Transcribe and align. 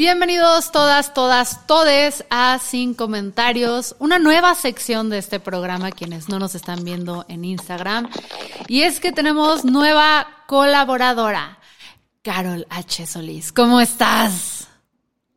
Bienvenidos 0.00 0.72
todas, 0.72 1.12
todas, 1.12 1.66
todes 1.66 2.24
a 2.30 2.58
Sin 2.58 2.94
Comentarios, 2.94 3.94
una 3.98 4.18
nueva 4.18 4.54
sección 4.54 5.10
de 5.10 5.18
este 5.18 5.40
programa, 5.40 5.90
quienes 5.90 6.30
no 6.30 6.38
nos 6.38 6.54
están 6.54 6.84
viendo 6.84 7.26
en 7.28 7.44
Instagram. 7.44 8.08
Y 8.66 8.80
es 8.80 8.98
que 8.98 9.12
tenemos 9.12 9.66
nueva 9.66 10.26
colaboradora, 10.46 11.58
Carol 12.22 12.66
H. 12.70 13.06
Solís. 13.06 13.52
¿Cómo 13.52 13.78
estás? 13.78 14.68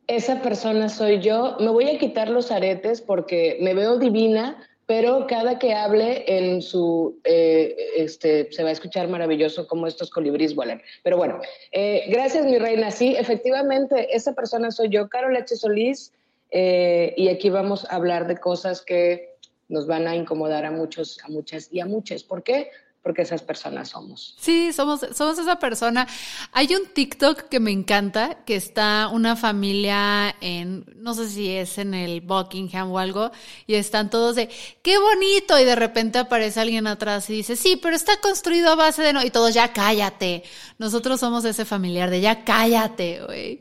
Esa 0.06 0.40
persona 0.40 0.88
soy 0.88 1.20
yo. 1.20 1.58
Me 1.60 1.68
voy 1.68 1.90
a 1.90 1.98
quitar 1.98 2.30
los 2.30 2.50
aretes 2.50 3.02
porque 3.02 3.58
me 3.60 3.74
veo 3.74 3.98
divina, 3.98 4.56
pero 4.86 5.26
cada 5.26 5.58
que 5.58 5.74
hable 5.74 6.24
en 6.26 6.60
su, 6.60 7.18
eh, 7.24 7.74
este, 7.96 8.52
se 8.52 8.62
va 8.62 8.68
a 8.68 8.72
escuchar 8.72 9.08
maravilloso 9.08 9.66
como 9.66 9.86
estos 9.86 10.10
colibríes 10.10 10.54
vuelan. 10.54 10.82
Pero 11.02 11.16
bueno, 11.16 11.40
eh, 11.72 12.04
gracias 12.08 12.44
mi 12.44 12.58
reina. 12.58 12.90
Sí, 12.90 13.16
efectivamente, 13.16 14.14
esa 14.14 14.34
persona 14.34 14.70
soy 14.70 14.90
yo, 14.90 15.08
Carol 15.08 15.36
H. 15.36 15.56
Solís, 15.56 16.12
eh, 16.50 17.14
y 17.16 17.28
aquí 17.28 17.50
vamos 17.50 17.84
a 17.90 17.96
hablar 17.96 18.26
de 18.26 18.36
cosas 18.36 18.82
que 18.82 19.34
nos 19.68 19.86
van 19.86 20.06
a 20.06 20.14
incomodar 20.14 20.64
a 20.66 20.70
muchos, 20.70 21.18
a 21.24 21.28
muchas 21.28 21.72
y 21.72 21.80
a 21.80 21.86
muchas. 21.86 22.22
¿Por 22.22 22.42
qué? 22.42 22.70
Porque 23.04 23.20
esas 23.20 23.42
personas 23.42 23.90
somos. 23.90 24.34
Sí, 24.40 24.72
somos, 24.72 25.06
somos 25.14 25.38
esa 25.38 25.58
persona. 25.58 26.08
Hay 26.52 26.74
un 26.74 26.86
TikTok 26.86 27.50
que 27.50 27.60
me 27.60 27.70
encanta, 27.70 28.38
que 28.46 28.56
está 28.56 29.10
una 29.12 29.36
familia 29.36 30.34
en, 30.40 30.86
no 30.96 31.12
sé 31.12 31.28
si 31.28 31.50
es 31.50 31.76
en 31.76 31.92
el 31.92 32.22
Buckingham 32.22 32.90
o 32.90 32.98
algo, 32.98 33.30
y 33.66 33.74
están 33.74 34.08
todos 34.08 34.36
de, 34.36 34.48
qué 34.82 34.96
bonito, 34.96 35.60
y 35.60 35.66
de 35.66 35.76
repente 35.76 36.18
aparece 36.18 36.60
alguien 36.60 36.86
atrás 36.86 37.28
y 37.28 37.34
dice, 37.34 37.56
sí, 37.56 37.76
pero 37.76 37.94
está 37.94 38.16
construido 38.22 38.70
a 38.70 38.74
base 38.74 39.02
de 39.02 39.12
no, 39.12 39.22
y 39.22 39.28
todos, 39.28 39.52
ya 39.52 39.74
cállate. 39.74 40.42
Nosotros 40.78 41.20
somos 41.20 41.44
ese 41.44 41.66
familiar 41.66 42.08
de, 42.08 42.22
ya 42.22 42.42
cállate, 42.42 43.20
güey. 43.26 43.60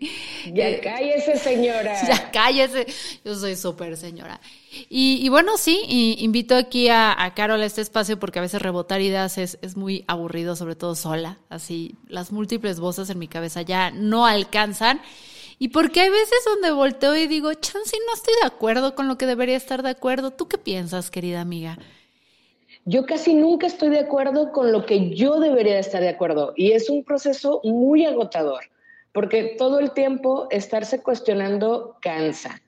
Ya 0.54 0.70
eh, 0.70 0.80
cállese, 0.82 1.38
señora. 1.38 2.02
Ya 2.08 2.32
cállese. 2.32 2.88
Yo 3.26 3.36
soy 3.36 3.58
súper 3.58 3.98
señora. 3.98 4.40
Y, 4.90 5.30
bueno, 5.30 5.58
sí, 5.58 6.16
invito 6.20 6.56
aquí 6.56 6.90
a, 6.90 7.32
Carol 7.36 7.62
a 7.62 7.66
este 7.66 7.82
espacio 7.82 8.18
porque 8.18 8.40
a 8.40 8.42
veces 8.42 8.62
rebotar 8.62 9.02
ideas 9.02 9.38
es, 9.38 9.60
es, 9.62 9.78
muy 9.78 10.04
aburrido, 10.08 10.56
sobre 10.56 10.76
todo 10.76 10.96
sola. 10.96 11.38
Así, 11.50 11.96
las 12.08 12.32
múltiples 12.32 12.80
voces 12.80 13.10
en 13.10 13.20
mi 13.20 13.28
cabeza 13.28 13.62
ya 13.62 13.92
no 13.92 14.26
alcanzan. 14.26 15.00
Y 15.60 15.70
porque 15.70 16.02
hay 16.02 16.10
veces 16.10 16.44
donde 16.46 16.72
volteo 16.72 17.16
y 17.16 17.28
digo, 17.28 17.54
Chansi, 17.54 17.98
no 18.08 18.14
estoy 18.16 18.34
de 18.42 18.48
acuerdo 18.48 18.96
con 18.96 19.08
lo 19.08 19.18
que 19.18 19.28
debería 19.28 19.56
estar 19.56 19.84
de 19.84 19.90
acuerdo. 19.90 20.32
¿Tú 20.32 20.48
qué 20.48 20.58
piensas, 20.58 21.12
querida 21.12 21.42
amiga? 21.42 21.78
Yo 22.86 23.06
casi 23.06 23.34
nunca 23.34 23.68
estoy 23.68 23.90
de 23.90 24.00
acuerdo 24.00 24.52
con 24.52 24.72
lo 24.72 24.86
que 24.86 25.12
yo 25.16 25.40
debería 25.40 25.78
estar 25.78 26.02
de 26.02 26.10
acuerdo. 26.10 26.54
Y 26.58 26.72
es 26.72 26.90
un 26.90 27.04
proceso 27.04 27.62
muy 27.64 28.06
agotador, 28.06 28.64
porque 29.14 29.56
todo 29.58 29.80
el 29.80 29.92
tiempo 29.92 30.48
estarse 30.50 31.02
cuestionando 31.02 31.98
cansa 32.02 32.63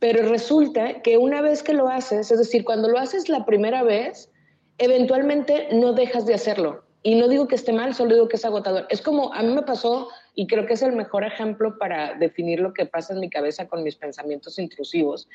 pero 0.00 0.28
resulta 0.28 1.02
que 1.02 1.18
una 1.18 1.42
vez 1.42 1.62
que 1.62 1.74
lo 1.74 1.88
haces, 1.88 2.32
es 2.32 2.38
decir, 2.38 2.64
cuando 2.64 2.88
lo 2.88 2.98
haces 2.98 3.28
la 3.28 3.44
primera 3.44 3.82
vez, 3.82 4.30
eventualmente 4.78 5.68
no 5.72 5.92
dejas 5.92 6.26
de 6.26 6.34
hacerlo. 6.34 6.82
Y 7.02 7.14
no 7.14 7.28
digo 7.28 7.46
que 7.46 7.54
esté 7.54 7.72
mal, 7.72 7.94
solo 7.94 8.14
digo 8.14 8.28
que 8.28 8.36
es 8.36 8.44
agotador. 8.44 8.86
Es 8.88 9.02
como 9.02 9.32
a 9.32 9.42
mí 9.42 9.52
me 9.52 9.62
pasó, 9.62 10.08
y 10.34 10.46
creo 10.46 10.66
que 10.66 10.72
es 10.72 10.82
el 10.82 10.92
mejor 10.92 11.24
ejemplo 11.24 11.78
para 11.78 12.14
definir 12.14 12.60
lo 12.60 12.72
que 12.72 12.86
pasa 12.86 13.12
en 13.12 13.20
mi 13.20 13.28
cabeza 13.28 13.68
con 13.68 13.82
mis 13.82 13.96
pensamientos 13.96 14.58
intrusivos. 14.58 15.28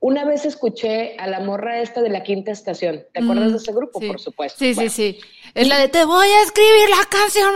Una 0.00 0.24
vez 0.24 0.44
escuché 0.44 1.16
a 1.18 1.28
la 1.28 1.38
morra 1.40 1.80
esta 1.80 2.02
de 2.02 2.08
la 2.08 2.24
quinta 2.24 2.50
estación. 2.50 3.04
¿Te 3.12 3.22
acuerdas 3.22 3.52
de 3.52 3.58
ese 3.58 3.72
grupo? 3.72 4.00
Por 4.00 4.18
supuesto. 4.18 4.58
Sí, 4.58 4.74
sí, 4.74 4.88
sí. 4.88 5.20
Es 5.54 5.68
la 5.68 5.78
de 5.78 5.88
te 5.88 6.04
voy 6.04 6.26
a 6.26 6.42
escribir 6.42 6.88
la 6.90 7.08
canción. 7.08 7.54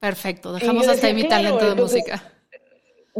Perfecto, 0.00 0.52
dejamos 0.52 0.86
hasta 0.86 1.06
ahí 1.06 1.14
mi 1.14 1.26
talento 1.26 1.66
de 1.66 1.80
música 1.80 2.37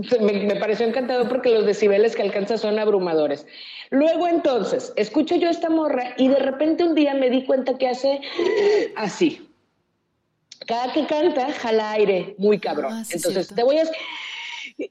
me, 0.21 0.57
pareció 0.57 0.87
encantador 0.87 1.29
porque 1.29 1.51
los 1.51 1.67
decibeles 1.67 2.15
que 2.15 2.23
alcanza 2.23 2.59
son 2.59 2.79
abrumadores. 2.79 3.47
Luego 3.91 4.29
entonces, 4.29 4.93
escucho 4.97 5.37
yo 5.37 5.49
esta 5.49 5.71
morra 5.71 6.15
y 6.17 6.29
de 6.29 6.39
repente 6.39 6.85
un 6.85 6.95
día 6.95 7.15
me 7.15 7.31
di 7.31 7.45
cuenta 7.45 7.79
que 7.79 7.89
hace 7.89 8.21
así. 8.97 9.49
Cada 10.67 10.93
que 10.93 11.07
canta, 11.07 11.53
jala 11.53 11.93
aire, 11.93 12.35
muy 12.39 12.59
cabrón. 12.59 12.93
Ah, 12.93 13.03
entonces, 13.11 13.49
te 13.49 13.63
voy 13.63 13.79
a... 13.79 13.85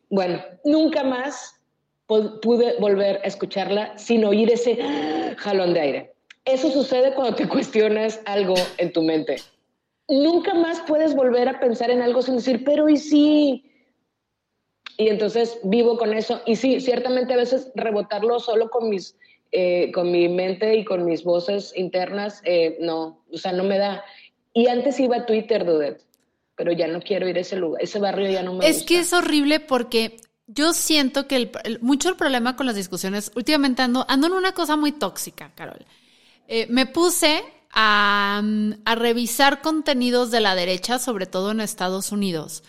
Bueno, 0.09 0.41
nunca 0.63 1.03
más 1.03 1.59
pude 2.07 2.75
volver 2.79 3.17
a 3.23 3.27
escucharla 3.27 3.97
sin 3.97 4.25
oír 4.25 4.51
ese 4.51 4.77
jalón 5.37 5.73
de 5.73 5.79
aire. 5.79 6.13
Eso 6.45 6.71
sucede 6.71 7.13
cuando 7.13 7.35
te 7.35 7.47
cuestionas 7.49 8.21
algo 8.25 8.55
en 8.77 8.91
tu 8.91 9.03
mente. 9.03 9.37
Nunca 10.09 10.53
más 10.53 10.81
puedes 10.87 11.13
volver 11.13 11.49
a 11.49 11.59
pensar 11.59 11.91
en 11.91 12.01
algo 12.01 12.21
sin 12.21 12.37
decir, 12.37 12.63
pero 12.63 12.87
¿y 12.87 12.97
sí? 12.97 13.67
Y 14.97 15.09
entonces 15.09 15.59
vivo 15.63 15.97
con 15.97 16.13
eso. 16.13 16.41
Y 16.45 16.55
sí, 16.55 16.81
ciertamente 16.81 17.33
a 17.33 17.37
veces 17.37 17.71
rebotarlo 17.75 18.39
solo 18.39 18.69
con 18.69 18.89
mis, 18.89 19.15
eh, 19.51 19.91
con 19.93 20.11
mi 20.11 20.27
mente 20.27 20.75
y 20.75 20.83
con 20.83 21.05
mis 21.05 21.23
voces 21.23 21.71
internas, 21.75 22.41
eh, 22.43 22.77
no, 22.81 23.23
o 23.31 23.37
sea, 23.37 23.53
no 23.53 23.63
me 23.63 23.77
da. 23.77 24.03
Y 24.53 24.67
antes 24.67 24.99
iba 24.99 25.17
a 25.17 25.25
Twitter, 25.27 25.65
Dudet, 25.65 26.03
pero 26.55 26.71
ya 26.71 26.87
no 26.87 26.99
quiero 26.99 27.29
ir 27.29 27.37
a 27.37 27.41
ese 27.41 27.55
lugar, 27.55 27.81
ese 27.81 27.99
barrio 27.99 28.29
ya 28.29 28.41
no 28.41 28.55
me 28.55 28.67
Es 28.67 28.83
que 28.83 28.99
es 28.99 29.13
horrible 29.13 29.59
porque 29.59 30.17
yo 30.47 30.73
siento 30.73 31.27
que 31.27 31.35
el, 31.35 31.79
mucho 31.81 32.09
el 32.09 32.15
problema 32.15 32.55
con 32.55 32.65
las 32.65 32.75
discusiones, 32.75 33.31
últimamente 33.35 33.83
ando, 33.83 34.05
ando 34.09 34.27
en 34.27 34.33
una 34.33 34.53
cosa 34.53 34.75
muy 34.75 34.91
tóxica, 34.91 35.51
Carol. 35.53 35.85
Eh, 36.47 36.65
me 36.69 36.87
puse 36.87 37.43
a, 37.71 38.41
a 38.83 38.95
revisar 38.95 39.61
contenidos 39.61 40.31
de 40.31 40.41
la 40.41 40.55
derecha, 40.55 40.97
sobre 40.97 41.27
todo 41.27 41.51
en 41.51 41.61
Estados 41.61 42.11
Unidos, 42.11 42.63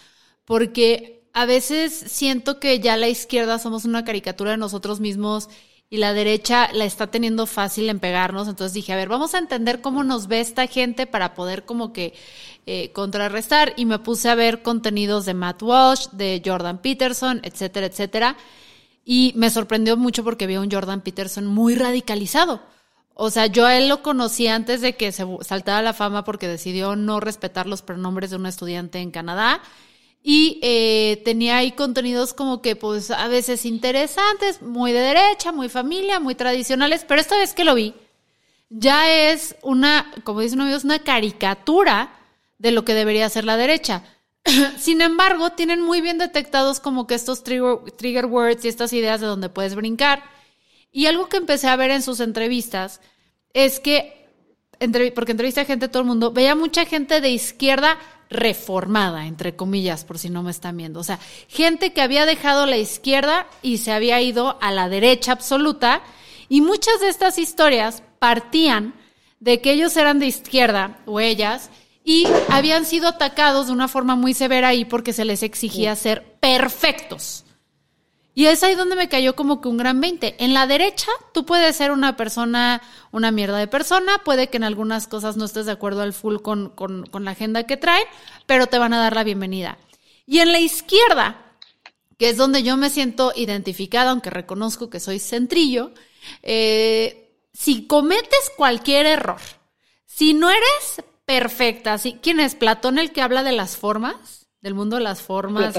porque 0.45 1.18
a 1.39 1.47
veces 1.47 1.93
siento 1.93 2.59
que 2.59 2.81
ya 2.81 2.97
la 2.97 3.07
izquierda 3.07 3.61
somos 3.61 3.85
una 3.85 4.05
caricatura 4.05 4.51
de 4.51 4.57
nosotros 4.57 4.99
mismos 4.99 5.49
y 5.89 5.99
la 5.99 6.13
derecha 6.13 6.69
la 6.73 6.85
está 6.85 7.13
teniendo 7.13 7.47
fácil 7.47 7.89
en 7.91 8.01
pegarnos. 8.01 8.49
Entonces 8.49 8.75
dije, 8.75 8.93
a 8.93 8.97
ver, 8.97 9.09
vamos 9.09 9.35
a 9.35 9.39
entender 9.39 9.81
cómo 9.81 10.03
nos 10.03 10.27
ve 10.27 10.41
esta 10.41 10.67
gente 10.67 11.07
para 11.07 11.35
poder 11.35 11.65
como 11.65 11.93
que 11.93 12.13
eh, 12.67 12.91
contrarrestar. 12.91 13.73
Y 13.77 13.85
me 13.85 14.01
puse 14.01 14.29
a 14.29 14.35
ver 14.35 14.63
contenidos 14.63 15.27
de 15.27 15.35
Matt 15.35 15.63
Walsh, 15.63 16.09
de 16.11 16.43
Jordan 16.45 16.79
Peterson, 16.83 17.41
etcétera, 17.45 17.87
etcétera. 17.87 18.37
Y 19.05 19.33
me 19.37 19.49
sorprendió 19.51 19.97
mucho 19.97 20.25
porque 20.25 20.49
vi 20.49 20.57
a 20.57 20.61
un 20.61 20.73
Jordan 20.73 21.03
Peterson 21.03 21.47
muy 21.47 21.77
radicalizado. 21.77 22.63
O 23.15 23.31
sea, 23.31 23.47
yo 23.47 23.65
a 23.65 23.77
él 23.79 23.89
lo 23.89 24.03
conocí 24.03 24.49
antes 24.49 24.81
de 24.81 24.97
que 24.97 25.13
se 25.13 25.25
saltara 25.43 25.83
la 25.83 25.93
fama 25.93 26.25
porque 26.25 26.49
decidió 26.49 26.97
no 26.97 27.21
respetar 27.21 27.69
los 27.69 27.83
pronombres 27.83 28.31
de 28.31 28.37
un 28.37 28.47
estudiante 28.47 28.99
en 28.99 29.13
Canadá 29.13 29.63
y 30.31 30.61
eh, 30.61 31.23
tenía 31.25 31.57
ahí 31.57 31.73
contenidos 31.73 32.35
como 32.35 32.61
que 32.61 32.77
pues 32.77 33.11
a 33.11 33.29
veces 33.29 33.65
interesantes, 33.65 34.61
muy 34.61 34.93
de 34.93 35.01
derecha, 35.01 35.53
muy 35.53 35.71
familia, 35.71 36.21
muy 36.21 36.35
tradicionales, 36.35 37.07
pero 37.09 37.19
esta 37.19 37.39
vez 37.39 37.55
que 37.55 37.65
lo 37.65 37.75
vi, 37.75 37.95
ya 38.69 39.11
es 39.11 39.57
una, 39.63 40.13
como 40.25 40.43
dicen 40.43 40.61
amigos, 40.61 40.85
una 40.85 40.99
caricatura 40.99 42.13
de 42.59 42.73
lo 42.73 42.85
que 42.85 42.93
debería 42.93 43.31
ser 43.31 43.47
la 43.47 43.57
derecha. 43.57 44.03
Sin 44.79 45.01
embargo, 45.01 45.53
tienen 45.53 45.81
muy 45.81 46.03
bien 46.03 46.19
detectados 46.19 46.79
como 46.79 47.07
que 47.07 47.15
estos 47.15 47.43
trigger, 47.43 47.91
trigger 47.97 48.27
words 48.27 48.67
y 48.67 48.69
estas 48.69 48.93
ideas 48.93 49.23
de 49.23 49.29
donde 49.29 49.49
puedes 49.49 49.75
brincar. 49.75 50.23
Y 50.93 51.07
algo 51.07 51.31
que 51.31 51.39
empecé 51.39 51.69
a 51.69 51.77
ver 51.77 51.91
en 51.91 52.03
sus 52.03 52.21
entrevistas 52.21 53.01
es 53.55 53.81
que 53.81 54.18
porque 55.15 55.33
entrevisté 55.33 55.61
a 55.61 55.65
gente 55.65 55.89
todo 55.89 56.03
el 56.03 56.09
mundo, 56.09 56.33
veía 56.33 56.55
mucha 56.55 56.85
gente 56.85 57.21
de 57.21 57.31
izquierda 57.31 57.99
reformada, 58.31 59.27
entre 59.27 59.57
comillas, 59.57 60.05
por 60.05 60.19
si 60.19 60.31
no 60.31 60.43
me 60.43 60.51
están 60.51 60.77
viendo. 60.77 61.01
O 61.01 61.05
sea, 61.05 61.19
gente 61.49 61.93
que 61.93 62.03
había 62.03 62.27
dejado 62.27 62.67
la 62.67 62.77
izquierda 62.77 63.47
y 63.63 63.79
se 63.79 63.93
había 63.93 64.21
ido 64.21 64.59
a 64.61 64.71
la 64.71 64.89
derecha 64.89 65.33
absoluta. 65.33 66.03
Y 66.49 66.61
muchas 66.61 67.01
de 67.01 67.09
estas 67.09 67.39
historias 67.39 68.03
partían 68.19 68.95
de 69.41 69.61
que 69.61 69.73
ellos 69.73 69.97
eran 69.97 70.19
de 70.19 70.27
izquierda 70.27 70.99
o 71.07 71.21
ellas 71.21 71.71
y 72.05 72.27
habían 72.49 72.87
sido 72.87 73.09
atacados 73.09 73.67
de 73.67 73.73
una 73.73 73.89
forma 73.89 74.17
muy 74.17 74.35
severa 74.35 74.69
ahí 74.69 74.85
porque 74.85 75.13
se 75.13 75.25
les 75.25 75.43
exigía 75.43 75.95
ser 75.95 76.25
perfectos. 76.41 77.45
Y 78.39 78.47
es 78.47 78.63
ahí 78.63 78.77
donde 78.77 78.95
me 78.95 79.09
cayó 79.09 79.35
como 79.35 79.61
que 79.61 79.67
un 79.67 79.79
gran 79.79 80.01
20. 80.01 80.37
En 80.39 80.55
la 80.55 80.69
derecha, 80.69 81.11
tú 81.35 81.45
puedes 81.45 81.75
ser 81.75 81.91
una 81.91 82.17
persona, 82.17 82.81
una 83.11 83.33
mierda 83.33 83.59
de 83.59 83.67
persona, 83.67 84.19
puede 84.25 84.49
que 84.49 84.59
en 84.59 84.63
algunas 84.63 85.09
cosas 85.09 85.37
no 85.37 85.45
estés 85.45 85.67
de 85.67 85.73
acuerdo 85.73 86.03
al 86.03 86.13
full 86.13 86.37
con, 86.37 86.73
la 87.13 87.31
agenda 87.33 87.65
que 87.65 87.77
traen, 87.77 88.07
pero 88.47 88.69
te 88.69 88.79
van 88.79 88.93
a 88.93 89.01
dar 89.01 89.17
la 89.17 89.25
bienvenida. 89.25 89.77
Y 90.25 90.39
en 90.39 90.53
la 90.53 90.61
izquierda, 90.61 91.57
que 92.17 92.29
es 92.29 92.37
donde 92.37 92.63
yo 92.63 92.77
me 92.77 92.91
siento 92.91 93.33
identificada, 93.35 94.13
aunque 94.13 94.31
reconozco 94.31 94.89
que 94.89 95.01
soy 95.01 95.19
centrillo, 95.19 95.91
eh, 96.45 97.35
si 97.53 97.89
cometes 97.89 98.53
cualquier 98.57 99.07
error, 99.07 99.41
si 100.07 100.33
no 100.33 100.49
eres 100.49 101.03
perfecta, 101.25 101.99
si, 101.99 102.13
¿quién 102.23 102.39
es 102.39 102.55
Platón 102.55 103.01
el 103.01 103.11
que 103.11 103.21
habla 103.21 103.43
de 103.43 103.51
las 103.51 103.77
formas? 103.77 104.48
Del 104.61 104.75
mundo 104.75 104.97
de 104.97 105.03
las 105.03 105.23
formas. 105.23 105.77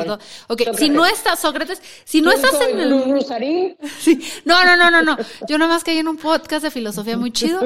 Ok, 0.47 0.61
si 0.77 0.89
no 0.89 1.05
estás, 1.05 1.39
Sócrates, 1.39 1.81
si 2.05 2.21
no 2.21 2.31
estás 2.31 2.53
en 2.61 2.79
el... 2.79 3.77
Sí. 3.99 4.21
No, 4.45 4.63
no, 4.63 4.77
no, 4.77 4.89
no, 4.89 5.01
no. 5.01 5.17
Yo 5.47 5.57
nada 5.57 5.73
más 5.73 5.83
caí 5.83 5.97
en 5.97 6.07
un 6.07 6.17
podcast 6.17 6.63
de 6.63 6.71
filosofía 6.71 7.17
muy 7.17 7.31
chido. 7.31 7.61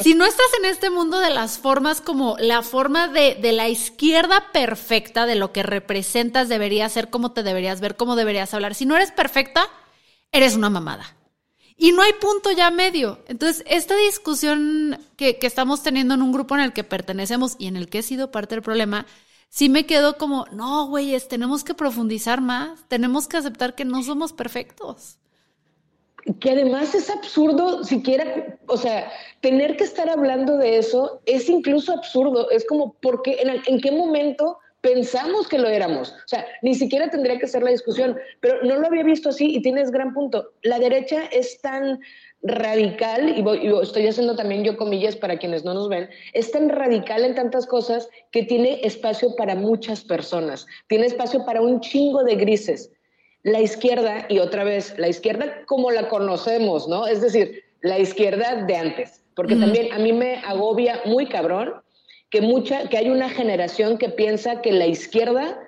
Si 0.00 0.14
no 0.14 0.24
estás 0.24 0.46
en 0.58 0.64
este 0.64 0.90
mundo 0.90 1.20
de 1.20 1.30
las 1.30 1.58
formas 1.58 2.00
como 2.00 2.36
la 2.38 2.62
forma 2.62 3.08
de, 3.08 3.36
de 3.36 3.52
la 3.52 3.68
izquierda 3.68 4.50
perfecta, 4.52 5.26
de 5.26 5.36
lo 5.36 5.52
que 5.52 5.62
representas, 5.62 6.48
debería 6.48 6.88
ser, 6.88 7.08
cómo 7.08 7.32
te 7.32 7.42
deberías 7.42 7.80
ver, 7.80 7.96
cómo 7.96 8.16
deberías 8.16 8.52
hablar. 8.52 8.74
Si 8.74 8.84
no 8.84 8.96
eres 8.96 9.12
perfecta, 9.12 9.68
eres 10.32 10.56
una 10.56 10.70
mamada. 10.70 11.14
Y 11.76 11.92
no 11.92 12.02
hay 12.02 12.12
punto 12.14 12.50
ya 12.50 12.72
medio. 12.72 13.20
Entonces, 13.28 13.62
esta 13.68 13.94
discusión 13.94 14.98
que, 15.16 15.38
que 15.38 15.46
estamos 15.46 15.84
teniendo 15.84 16.14
en 16.14 16.22
un 16.22 16.32
grupo 16.32 16.56
en 16.56 16.62
el 16.62 16.72
que 16.72 16.82
pertenecemos 16.82 17.54
y 17.60 17.68
en 17.68 17.76
el 17.76 17.88
que 17.88 18.00
he 18.00 18.02
sido 18.02 18.32
parte 18.32 18.56
del 18.56 18.62
problema, 18.62 19.06
sí 19.48 19.68
me 19.68 19.86
quedo 19.86 20.16
como, 20.16 20.46
no, 20.52 20.86
güeyes, 20.86 21.28
tenemos 21.28 21.64
que 21.64 21.74
profundizar 21.74 22.40
más, 22.40 22.84
tenemos 22.88 23.28
que 23.28 23.36
aceptar 23.36 23.74
que 23.74 23.84
no 23.84 24.02
somos 24.02 24.32
perfectos. 24.32 25.18
Que 26.40 26.50
además 26.50 26.94
es 26.94 27.08
absurdo, 27.08 27.84
siquiera, 27.84 28.58
o 28.66 28.76
sea, 28.76 29.10
tener 29.40 29.76
que 29.76 29.84
estar 29.84 30.10
hablando 30.10 30.58
de 30.58 30.78
eso 30.78 31.22
es 31.24 31.48
incluso 31.48 31.92
absurdo. 31.92 32.50
Es 32.50 32.66
como, 32.66 32.94
porque 33.00 33.38
en, 33.40 33.62
en 33.66 33.80
qué 33.80 33.92
momento 33.92 34.58
pensamos 34.80 35.48
que 35.48 35.58
lo 35.58 35.68
éramos. 35.68 36.10
O 36.10 36.28
sea, 36.28 36.46
ni 36.62 36.74
siquiera 36.74 37.10
tendría 37.10 37.38
que 37.38 37.46
ser 37.46 37.62
la 37.62 37.70
discusión, 37.70 38.16
pero 38.40 38.62
no 38.62 38.76
lo 38.76 38.86
había 38.86 39.02
visto 39.02 39.30
así 39.30 39.54
y 39.54 39.62
tienes 39.62 39.90
gran 39.90 40.14
punto. 40.14 40.52
La 40.62 40.78
derecha 40.78 41.24
es 41.32 41.60
tan 41.60 42.00
radical, 42.42 43.36
y, 43.36 43.42
voy, 43.42 43.60
estoy 43.82 44.06
haciendo 44.06 44.36
también 44.36 44.64
yo 44.64 44.76
comillas 44.76 45.16
para 45.16 45.38
quienes 45.38 45.64
no 45.64 45.74
nos 45.74 45.88
ven, 45.88 46.08
es 46.32 46.50
tan 46.50 46.68
radical 46.68 47.24
en 47.24 47.34
tantas 47.34 47.66
cosas 47.66 48.08
que 48.30 48.44
tiene 48.44 48.80
espacio 48.82 49.34
para 49.36 49.54
muchas 49.54 50.04
personas, 50.04 50.66
tiene 50.88 51.06
espacio 51.06 51.44
para 51.44 51.60
un 51.60 51.80
chingo 51.80 52.22
de 52.24 52.36
grises. 52.36 52.92
La 53.42 53.60
izquierda, 53.60 54.26
y 54.28 54.40
otra 54.40 54.64
vez, 54.64 54.94
la 54.98 55.08
izquierda 55.08 55.64
como 55.66 55.90
la 55.90 56.08
conocemos, 56.08 56.88
¿no? 56.88 57.06
Es 57.06 57.20
decir, 57.20 57.62
la 57.82 57.98
izquierda 57.98 58.64
de 58.64 58.76
antes, 58.76 59.22
porque 59.34 59.54
también 59.54 59.92
a 59.92 59.98
mí 59.98 60.12
me 60.12 60.36
agobia 60.36 61.00
muy 61.04 61.26
cabrón 61.26 61.74
que, 62.30 62.40
mucha, 62.40 62.88
que 62.88 62.98
hay 62.98 63.10
una 63.10 63.28
generación 63.28 63.96
que 63.96 64.08
piensa 64.08 64.60
que 64.60 64.72
la 64.72 64.86
izquierda 64.86 65.67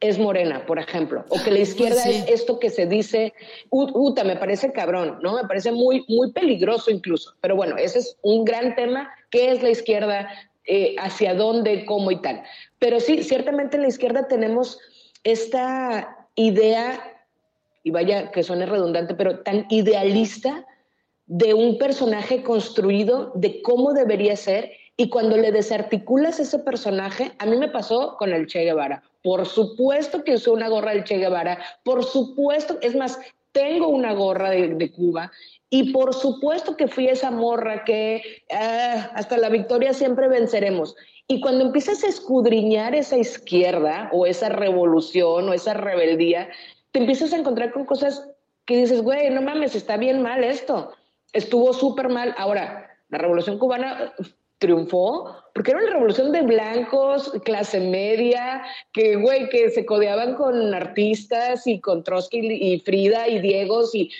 es 0.00 0.18
morena, 0.18 0.66
por 0.66 0.78
ejemplo, 0.78 1.24
o 1.28 1.42
que 1.42 1.50
la 1.50 1.60
izquierda 1.60 2.02
es 2.04 2.28
esto 2.28 2.58
que 2.58 2.68
se 2.68 2.86
dice, 2.86 3.32
uta, 3.70 4.22
me 4.24 4.36
parece 4.36 4.72
cabrón, 4.72 5.18
¿no? 5.22 5.34
Me 5.34 5.48
parece 5.48 5.72
muy, 5.72 6.04
muy 6.08 6.32
peligroso 6.32 6.90
incluso. 6.90 7.34
Pero 7.40 7.56
bueno, 7.56 7.76
ese 7.76 8.00
es 8.00 8.16
un 8.22 8.44
gran 8.44 8.74
tema, 8.74 9.10
¿qué 9.30 9.50
es 9.50 9.62
la 9.62 9.70
izquierda? 9.70 10.28
Eh, 10.66 10.96
hacia 10.98 11.34
dónde, 11.34 11.84
cómo 11.84 12.10
y 12.10 12.22
tal. 12.22 12.42
Pero 12.78 12.98
sí, 12.98 13.22
ciertamente 13.22 13.76
en 13.76 13.82
la 13.82 13.88
izquierda 13.88 14.28
tenemos 14.28 14.78
esta 15.22 16.28
idea, 16.36 17.00
y 17.82 17.90
vaya 17.90 18.30
que 18.30 18.42
suene 18.42 18.64
redundante, 18.64 19.14
pero 19.14 19.40
tan 19.40 19.66
idealista 19.68 20.64
de 21.26 21.52
un 21.52 21.76
personaje 21.76 22.42
construido, 22.42 23.32
de 23.34 23.60
cómo 23.60 23.92
debería 23.92 24.36
ser, 24.36 24.72
y 24.96 25.10
cuando 25.10 25.36
le 25.36 25.52
desarticulas 25.52 26.40
ese 26.40 26.58
personaje, 26.58 27.32
a 27.38 27.46
mí 27.46 27.56
me 27.56 27.68
pasó 27.68 28.16
con 28.18 28.32
el 28.32 28.46
Che 28.46 28.64
Guevara. 28.64 29.02
Por 29.24 29.46
supuesto 29.46 30.22
que 30.22 30.34
usé 30.34 30.50
una 30.50 30.68
gorra 30.68 30.92
del 30.92 31.04
Che 31.04 31.16
Guevara, 31.16 31.58
por 31.82 32.04
supuesto, 32.04 32.76
es 32.82 32.94
más, 32.94 33.18
tengo 33.52 33.88
una 33.88 34.12
gorra 34.12 34.50
de, 34.50 34.92
Cuba 34.92 35.32
y 35.70 35.94
por 35.94 36.12
supuesto 36.12 36.76
que 36.76 36.88
fui 36.88 37.08
esa 37.08 37.30
morra 37.30 37.84
que 37.84 38.44
ah, 38.52 39.10
hasta 39.14 39.38
la 39.38 39.48
victoria 39.48 39.94
siempre 39.94 40.28
venceremos. 40.28 40.94
Y 41.26 41.40
cuando 41.40 41.64
empiezas 41.64 42.04
a 42.04 42.08
escudriñar 42.08 42.94
esa 42.94 43.16
izquierda 43.16 44.10
o 44.12 44.26
esa 44.26 44.50
revolución 44.50 45.48
o 45.48 45.54
esa 45.54 45.72
rebeldía, 45.72 46.50
te 46.92 46.98
empiezas 46.98 47.32
a 47.32 47.38
encontrar 47.38 47.72
con 47.72 47.86
cosas 47.86 48.28
que 48.66 48.76
dices, 48.76 49.00
güey, 49.00 49.30
no 49.30 49.40
mames, 49.40 49.74
está 49.74 49.96
bien 49.96 50.20
mal 50.20 50.44
esto. 50.44 50.92
Estuvo 51.32 51.72
súper 51.72 52.10
mal. 52.10 52.34
Ahora, 52.36 52.90
la 53.08 53.16
revolución 53.16 53.58
cubana 53.58 54.12
triunfó, 54.58 55.36
porque 55.54 55.72
era 55.72 55.80
una 55.80 55.92
revolución 55.92 56.32
de 56.32 56.42
blancos, 56.42 57.32
clase 57.44 57.80
media, 57.80 58.62
que, 58.92 59.16
güey, 59.16 59.48
que 59.48 59.70
se 59.70 59.84
codeaban 59.84 60.34
con 60.34 60.74
artistas 60.74 61.66
y 61.66 61.80
con 61.80 62.02
Trotsky 62.02 62.38
y 62.38 62.80
Frida 62.80 63.28
y 63.28 63.40
Diegos 63.40 63.94
y, 63.94 64.10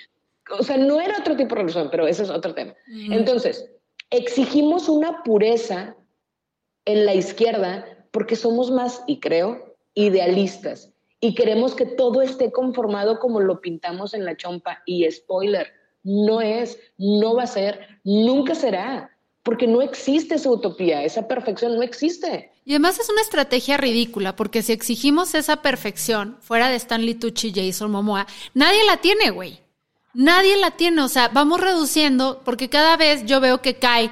o 0.50 0.62
sea, 0.62 0.76
no 0.76 1.00
era 1.00 1.18
otro 1.18 1.36
tipo 1.36 1.50
de 1.50 1.62
revolución, 1.62 1.88
pero 1.90 2.06
ese 2.06 2.24
es 2.24 2.30
otro 2.30 2.54
tema. 2.54 2.74
Entonces, 3.10 3.70
exigimos 4.10 4.88
una 4.88 5.22
pureza 5.22 5.96
en 6.84 7.06
la 7.06 7.14
izquierda 7.14 7.86
porque 8.10 8.36
somos 8.36 8.70
más, 8.70 9.02
y 9.06 9.20
creo, 9.20 9.76
idealistas 9.94 10.94
y 11.24 11.34
queremos 11.34 11.74
que 11.74 11.86
todo 11.86 12.20
esté 12.20 12.52
conformado 12.52 13.18
como 13.18 13.40
lo 13.40 13.62
pintamos 13.62 14.12
en 14.12 14.26
la 14.26 14.36
chompa 14.36 14.82
y 14.84 15.10
spoiler, 15.10 15.68
no 16.02 16.42
es, 16.42 16.78
no 16.98 17.34
va 17.34 17.44
a 17.44 17.46
ser, 17.46 17.80
nunca 18.04 18.54
será 18.54 19.13
porque 19.44 19.66
no 19.66 19.82
existe 19.82 20.36
esa 20.36 20.50
utopía, 20.50 21.04
esa 21.04 21.28
perfección 21.28 21.76
no 21.76 21.82
existe. 21.82 22.50
Y 22.64 22.72
además 22.72 22.98
es 22.98 23.10
una 23.10 23.20
estrategia 23.20 23.76
ridícula, 23.76 24.34
porque 24.34 24.62
si 24.62 24.72
exigimos 24.72 25.34
esa 25.34 25.60
perfección 25.60 26.38
fuera 26.40 26.70
de 26.70 26.76
Stanley 26.76 27.14
Tucci 27.14 27.52
y 27.54 27.66
Jason 27.66 27.90
Momoa, 27.90 28.26
nadie 28.54 28.84
la 28.86 28.96
tiene, 28.96 29.30
güey. 29.30 29.60
Nadie 30.14 30.56
la 30.56 30.70
tiene, 30.70 31.02
o 31.02 31.08
sea, 31.08 31.28
vamos 31.28 31.60
reduciendo, 31.60 32.40
porque 32.44 32.70
cada 32.70 32.96
vez 32.96 33.26
yo 33.26 33.40
veo 33.40 33.60
que 33.60 33.74
cae 33.74 34.10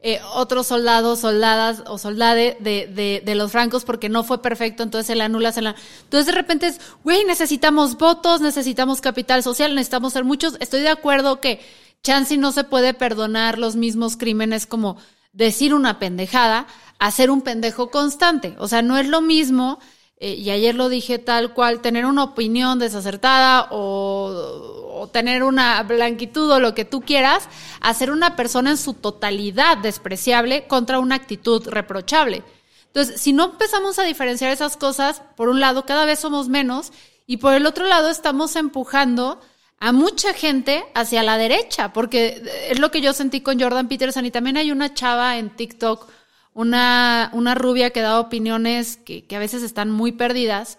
eh, 0.00 0.20
otros 0.34 0.66
soldados, 0.66 1.20
soldadas 1.20 1.82
o 1.86 1.96
soldade 1.96 2.58
de, 2.60 3.34
los 3.34 3.52
francos 3.52 3.86
porque 3.86 4.10
no 4.10 4.22
fue 4.22 4.42
perfecto, 4.42 4.82
entonces 4.82 5.06
se 5.06 5.14
le 5.14 5.24
anula, 5.24 5.50
se 5.50 5.62
la... 5.62 5.74
Entonces 6.02 6.26
de 6.26 6.32
repente 6.32 6.66
es, 6.66 6.80
güey, 7.02 7.24
necesitamos 7.24 7.96
votos, 7.96 8.42
necesitamos 8.42 9.00
capital 9.00 9.42
social, 9.42 9.74
necesitamos 9.74 10.12
ser 10.12 10.24
muchos. 10.24 10.58
Estoy 10.60 10.82
de 10.82 10.90
acuerdo 10.90 11.40
que 11.40 11.60
Chansey 12.04 12.36
no 12.36 12.52
se 12.52 12.64
puede 12.64 12.94
perdonar 12.94 13.58
los 13.58 13.76
mismos 13.76 14.16
crímenes 14.16 14.66
como 14.66 14.98
decir 15.32 15.74
una 15.74 15.98
pendejada, 15.98 16.66
hacer 16.98 17.30
un 17.30 17.40
pendejo 17.40 17.90
constante. 17.90 18.54
O 18.58 18.68
sea, 18.68 18.82
no 18.82 18.98
es 18.98 19.08
lo 19.08 19.22
mismo, 19.22 19.80
eh, 20.18 20.34
y 20.34 20.50
ayer 20.50 20.74
lo 20.74 20.88
dije 20.90 21.18
tal 21.18 21.54
cual, 21.54 21.80
tener 21.80 22.04
una 22.04 22.22
opinión 22.22 22.78
desacertada 22.78 23.68
o, 23.70 25.00
o, 25.00 25.08
tener 25.08 25.42
una 25.42 25.82
blanquitud 25.82 26.50
o 26.50 26.60
lo 26.60 26.74
que 26.74 26.84
tú 26.84 27.00
quieras, 27.00 27.48
hacer 27.80 28.10
una 28.10 28.36
persona 28.36 28.70
en 28.70 28.76
su 28.76 28.92
totalidad 28.92 29.78
despreciable 29.78 30.66
contra 30.66 30.98
una 30.98 31.14
actitud 31.14 31.66
reprochable. 31.68 32.44
Entonces, 32.86 33.20
si 33.20 33.32
no 33.32 33.46
empezamos 33.46 33.98
a 33.98 34.04
diferenciar 34.04 34.52
esas 34.52 34.76
cosas, 34.76 35.22
por 35.36 35.48
un 35.48 35.58
lado, 35.58 35.84
cada 35.86 36.04
vez 36.04 36.20
somos 36.20 36.48
menos, 36.48 36.92
y 37.26 37.38
por 37.38 37.54
el 37.54 37.66
otro 37.66 37.86
lado, 37.86 38.10
estamos 38.10 38.54
empujando 38.56 39.40
a 39.78 39.92
mucha 39.92 40.32
gente 40.32 40.84
hacia 40.94 41.22
la 41.22 41.36
derecha, 41.36 41.92
porque 41.92 42.42
es 42.68 42.78
lo 42.78 42.90
que 42.90 43.00
yo 43.00 43.12
sentí 43.12 43.40
con 43.40 43.60
Jordan 43.60 43.88
Peterson 43.88 44.24
y 44.24 44.30
también 44.30 44.56
hay 44.56 44.70
una 44.70 44.94
chava 44.94 45.38
en 45.38 45.50
TikTok, 45.50 46.10
una, 46.54 47.30
una 47.32 47.54
rubia 47.54 47.90
que 47.90 48.00
da 48.00 48.20
opiniones 48.20 48.96
que, 48.96 49.26
a 49.34 49.38
veces 49.38 49.62
están 49.62 49.90
muy 49.90 50.12
perdidas, 50.12 50.78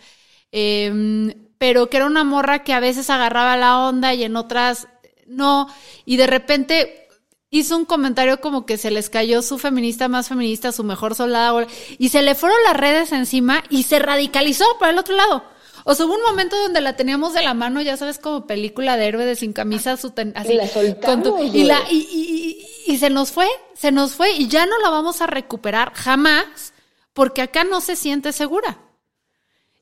em, 0.51 1.33
pero 1.57 1.89
que 1.89 1.97
era 1.97 2.05
una 2.05 2.23
morra 2.23 2.63
que 2.63 2.73
a 2.73 2.79
veces 2.79 3.09
agarraba 3.09 3.57
la 3.57 3.79
onda 3.79 4.13
y 4.13 4.23
en 4.23 4.35
otras 4.35 4.87
no, 5.27 5.67
y 6.05 6.17
de 6.17 6.27
repente 6.27 7.07
hizo 7.49 7.77
un 7.77 7.85
comentario 7.85 8.41
como 8.41 8.65
que 8.65 8.77
se 8.77 8.91
les 8.91 9.09
cayó 9.09 9.41
su 9.41 9.57
feminista 9.57 10.07
más 10.07 10.29
feminista, 10.29 10.71
su 10.71 10.83
mejor 10.83 11.15
soldado, 11.15 11.65
y 11.97 12.09
se 12.09 12.21
le 12.21 12.35
fueron 12.35 12.57
las 12.63 12.77
redes 12.77 13.11
encima 13.11 13.63
y 13.69 13.83
se 13.83 13.99
radicalizó 13.99 14.65
por 14.79 14.89
el 14.89 14.99
otro 14.99 15.15
lado. 15.15 15.54
O 15.87 15.93
sea, 15.93 16.07
hubo 16.07 16.15
un 16.15 16.23
momento 16.23 16.59
donde 16.59 16.81
la 16.81 16.95
teníamos 16.95 17.33
de 17.33 17.43
la 17.43 17.53
mano, 17.53 17.79
ya 17.79 17.95
sabes, 17.95 18.17
como 18.17 18.47
película 18.47 18.97
de 18.97 19.05
héroe 19.05 19.23
de 19.23 19.35
sin 19.35 19.53
camisa, 19.53 19.95
su 19.97 20.13
así. 20.33 20.53
Y 20.53 20.55
la 20.55 20.67
soltamos, 20.67 21.55
y, 21.55 21.63
la, 21.63 21.79
y, 21.91 22.65
y 22.87 22.97
se 22.97 23.11
nos 23.11 23.31
fue, 23.31 23.47
se 23.75 23.91
nos 23.91 24.13
fue 24.13 24.31
y 24.31 24.47
ya 24.47 24.65
no 24.65 24.79
la 24.79 24.89
vamos 24.89 25.21
a 25.21 25.27
recuperar 25.27 25.93
jamás 25.93 26.73
porque 27.13 27.43
acá 27.43 27.63
no 27.63 27.81
se 27.81 27.95
siente 27.95 28.31
segura. 28.31 28.79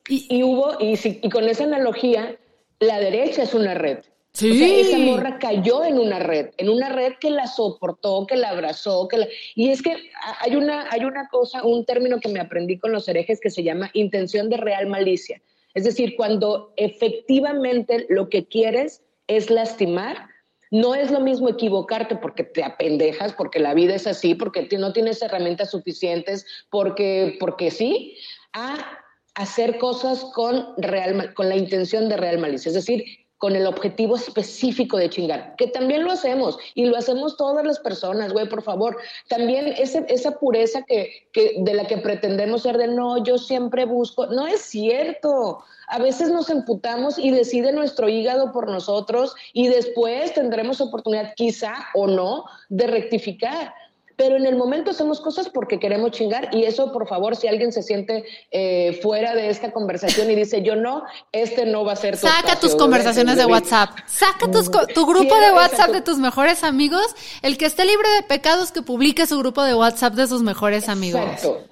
Y, 0.09 0.43
hubo, 0.43 0.75
y, 0.79 0.99
y 1.03 1.29
con 1.29 1.47
esa 1.47 1.63
analogía, 1.63 2.37
la 2.79 2.99
derecha 2.99 3.43
es 3.43 3.53
una 3.53 3.73
red. 3.73 3.99
Sí. 4.33 4.51
O 4.51 4.55
sea, 4.55 4.67
esa 4.67 4.97
morra 4.97 5.39
cayó 5.39 5.85
en 5.85 5.99
una 5.99 6.19
red, 6.19 6.49
en 6.57 6.67
una 6.67 6.89
red 6.89 7.13
que 7.19 7.29
la 7.29 7.47
soportó, 7.47 8.25
que 8.27 8.35
la 8.35 8.49
abrazó, 8.49 9.07
que 9.07 9.17
la... 9.17 9.27
Y 9.55 9.69
es 9.69 9.81
que 9.81 9.95
hay 10.39 10.55
una, 10.55 10.87
hay 10.89 11.05
una 11.05 11.29
cosa, 11.29 11.63
un 11.63 11.85
término 11.85 12.19
que 12.19 12.29
me 12.29 12.41
aprendí 12.41 12.77
con 12.77 12.91
los 12.91 13.07
herejes 13.07 13.39
que 13.39 13.49
se 13.51 13.63
llama 13.63 13.89
intención 13.93 14.49
de 14.49 14.57
real 14.57 14.87
malicia. 14.87 15.41
Es 15.73 15.83
decir, 15.83 16.15
cuando 16.15 16.73
efectivamente 16.77 18.05
lo 18.09 18.29
que 18.29 18.47
quieres 18.47 19.01
es 19.27 19.49
lastimar, 19.49 20.27
no 20.71 20.95
es 20.95 21.11
lo 21.11 21.19
mismo 21.19 21.49
equivocarte 21.49 22.15
porque 22.15 22.43
te 22.43 22.63
apendejas, 22.63 23.33
porque 23.33 23.59
la 23.59 23.73
vida 23.73 23.93
es 23.93 24.07
así, 24.07 24.33
porque 24.33 24.67
no 24.77 24.91
tienes 24.91 25.21
herramientas 25.21 25.71
suficientes, 25.71 26.45
porque, 26.69 27.37
porque 27.39 27.69
sí, 27.69 28.17
a 28.53 28.99
hacer 29.35 29.77
cosas 29.77 30.25
con, 30.33 30.73
real, 30.77 31.33
con 31.35 31.49
la 31.49 31.55
intención 31.55 32.09
de 32.09 32.17
real 32.17 32.39
malicia. 32.39 32.69
Es 32.69 32.75
decir, 32.75 33.03
con 33.43 33.57
el 33.57 33.67
objetivo 33.67 34.15
específico 34.15 34.95
de 34.95 35.09
chingar, 35.09 35.57
que 35.57 35.67
también 35.67 36.05
lo 36.05 36.13
hacemos 36.13 36.57
y 36.75 36.85
lo 36.85 36.95
hacemos 36.95 37.35
todas 37.35 37.65
las 37.65 37.77
personas, 37.77 38.31
güey, 38.31 38.47
por 38.47 38.61
favor. 38.61 38.95
También 39.27 39.67
ese, 39.77 40.05
esa 40.07 40.39
pureza 40.39 40.83
que, 40.83 41.27
que, 41.33 41.55
de 41.57 41.73
la 41.73 41.85
que 41.85 41.97
pretendemos 41.97 42.61
ser 42.61 42.77
de 42.77 42.87
no, 42.87 43.21
yo 43.21 43.37
siempre 43.37 43.83
busco, 43.83 44.27
no 44.27 44.47
es 44.47 44.61
cierto. 44.61 45.61
A 45.89 45.99
veces 45.99 46.29
nos 46.29 46.49
emputamos 46.49 47.19
y 47.19 47.31
decide 47.31 47.73
nuestro 47.73 48.07
hígado 48.07 48.53
por 48.53 48.69
nosotros 48.69 49.35
y 49.51 49.67
después 49.67 50.33
tendremos 50.33 50.79
oportunidad, 50.79 51.33
quizá 51.35 51.73
o 51.95 52.07
no, 52.07 52.45
de 52.69 52.87
rectificar 52.87 53.73
pero 54.15 54.37
en 54.37 54.45
el 54.45 54.55
momento 54.55 54.91
hacemos 54.91 55.19
cosas 55.19 55.49
porque 55.49 55.79
queremos 55.79 56.11
chingar 56.11 56.49
y 56.53 56.63
eso, 56.63 56.91
por 56.91 57.07
favor, 57.07 57.35
si 57.35 57.47
alguien 57.47 57.71
se 57.71 57.81
siente 57.81 58.23
eh, 58.51 58.99
fuera 59.01 59.33
de 59.33 59.49
esta 59.49 59.71
conversación 59.71 60.29
y 60.29 60.35
dice 60.35 60.61
yo 60.61 60.75
no, 60.75 61.03
este 61.31 61.65
no 61.65 61.83
va 61.83 61.93
a 61.93 61.95
ser 61.95 62.19
tu 62.19 62.27
Saca 62.27 62.59
tus 62.59 62.75
conversaciones 62.75 63.37
de, 63.37 63.45
WhatsApp, 63.45 63.91
saca 64.05 64.49
tu 64.93 65.05
grupo 65.05 65.35
de 65.35 65.51
WhatsApp 65.51 65.91
de 65.91 66.01
tus 66.01 66.17
mejores 66.17 66.63
amigos, 66.63 67.15
el 67.41 67.57
que 67.57 67.65
esté 67.65 67.85
libre 67.85 68.07
de 68.15 68.23
pecados 68.23 68.71
que 68.71 68.81
publique 68.81 69.25
su 69.25 69.37
grupo 69.39 69.63
de 69.63 69.75
WhatsApp 69.75 70.13
de 70.13 70.27
sus 70.27 70.43
mejores 70.43 70.89
amigos. 70.89 71.21
Exacto. 71.21 71.63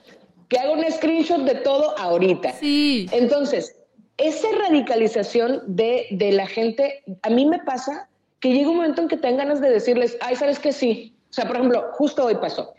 Que 0.49 0.59
haga 0.59 0.71
un 0.71 0.91
screenshot 0.91 1.41
de 1.43 1.55
todo 1.55 1.97
ahorita. 1.97 2.53
Sí. 2.59 3.07
Entonces, 3.13 3.73
esa 4.17 4.47
radicalización 4.51 5.61
de, 5.65 6.07
de 6.11 6.33
la 6.33 6.45
gente, 6.45 7.03
a 7.21 7.29
mí 7.29 7.45
me 7.45 7.59
pasa 7.59 8.09
que 8.41 8.51
llega 8.51 8.69
un 8.69 8.77
momento 8.77 9.01
en 9.01 9.07
que 9.07 9.15
te 9.15 9.27
dan 9.27 9.37
ganas 9.37 9.61
de 9.61 9.69
decirles, 9.69 10.17
ay, 10.19 10.35
¿sabes 10.35 10.59
qué? 10.59 10.73
Sí, 10.73 11.15
o 11.31 11.33
sea, 11.33 11.47
por 11.47 11.55
ejemplo, 11.55 11.87
justo 11.93 12.25
hoy 12.25 12.35
pasó. 12.35 12.73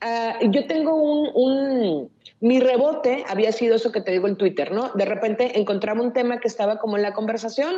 Ah, 0.00 0.38
yo 0.40 0.66
tengo 0.66 0.94
un, 0.94 2.10
Mi 2.40 2.58
rebote 2.58 3.24
había 3.28 3.52
sido 3.52 3.76
eso 3.76 3.92
que 3.92 4.00
te 4.00 4.12
digo 4.12 4.28
en 4.28 4.36
Twitter, 4.36 4.72
¿no? 4.72 4.90
De 4.94 5.04
repente 5.04 5.58
encontraba 5.58 6.00
un 6.00 6.12
tema 6.12 6.40
que 6.40 6.48
estaba 6.48 6.78
como 6.78 6.96
en 6.96 7.02
la 7.02 7.12
conversación 7.12 7.74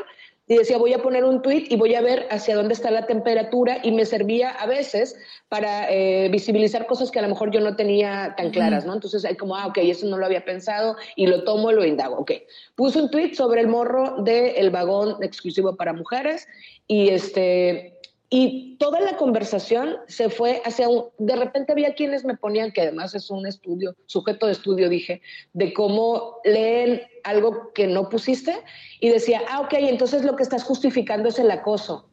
y 0.47 0.57
decía, 0.57 0.79
voy 0.79 0.93
a 0.93 1.03
poner 1.03 1.25
un 1.25 1.43
tweet 1.43 1.67
y 1.71 1.77
voy 1.77 1.95
a 1.95 2.01
ver 2.01 2.27
hacia 2.31 2.57
dónde 2.57 2.75
está 2.75 2.91
la 2.91 3.07
temperatura 3.07 3.79
y 3.83 3.93
me 3.93 4.05
servía 4.05 4.51
a 4.51 4.67
veces 4.67 5.17
para 5.49 5.91
eh, 5.91 6.29
visibilizar 6.31 6.87
cosas 6.87 7.11
que 7.11 7.19
a 7.19 7.23
lo 7.23 7.29
mejor 7.29 7.51
yo 7.51 7.61
no 7.61 7.75
tenía 7.75 8.35
tan 8.37 8.51
claras, 8.51 8.85
¿no? 8.85 8.95
Entonces 8.95 9.25
hay 9.25 9.37
como, 9.37 9.57
ah, 9.57 9.67
ok, 9.67 9.79
eso 9.79 10.07
no 10.07 10.19
lo 10.19 10.27
había 10.27 10.45
pensado 10.45 10.97
y 11.17 11.27
lo 11.27 11.43
tomo, 11.45 11.73
lo 11.73 11.85
indago, 11.85 12.19
ok. 12.19 12.33
Puse 12.77 13.01
un 13.01 13.11
tweet 13.11 13.35
sobre 13.35 13.63
el 13.63 13.69
morro 13.69 14.23
del 14.23 14.71
vagón 14.71 15.23
exclusivo 15.23 15.75
para 15.75 15.93
mujeres 15.93 16.47
y 16.87 17.09
este 17.09 18.00
y 18.33 18.77
toda 18.79 19.01
la 19.01 19.17
conversación 19.17 19.97
se 20.07 20.31
fue 20.31 20.63
hacia 20.65 20.89
un... 20.89 21.07
De 21.19 21.35
repente 21.35 21.73
había 21.73 21.95
quienes 21.95 22.25
me 22.25 22.37
ponían, 22.37 22.71
que 22.71 22.83
además 22.83 23.13
es 23.17 23.29
un 23.29 23.45
estudio, 23.45 23.97
sujeto 24.07 24.47
de 24.47 24.53
estudio, 24.53 24.89
dije, 24.89 25.21
de 25.53 25.73
cómo 25.73 26.37
leen 26.45 27.03
algo 27.25 27.73
que 27.75 27.89
no 27.89 28.09
pusiste 28.09 28.55
y 29.01 29.09
decía, 29.09 29.43
ah, 29.51 29.61
ok, 29.63 29.75
entonces 29.79 30.25
lo 30.25 30.37
que 30.37 30.45
estás 30.45 30.63
justificando 30.63 31.29
es 31.29 31.41
el 31.41 31.51
acoso. 31.51 32.09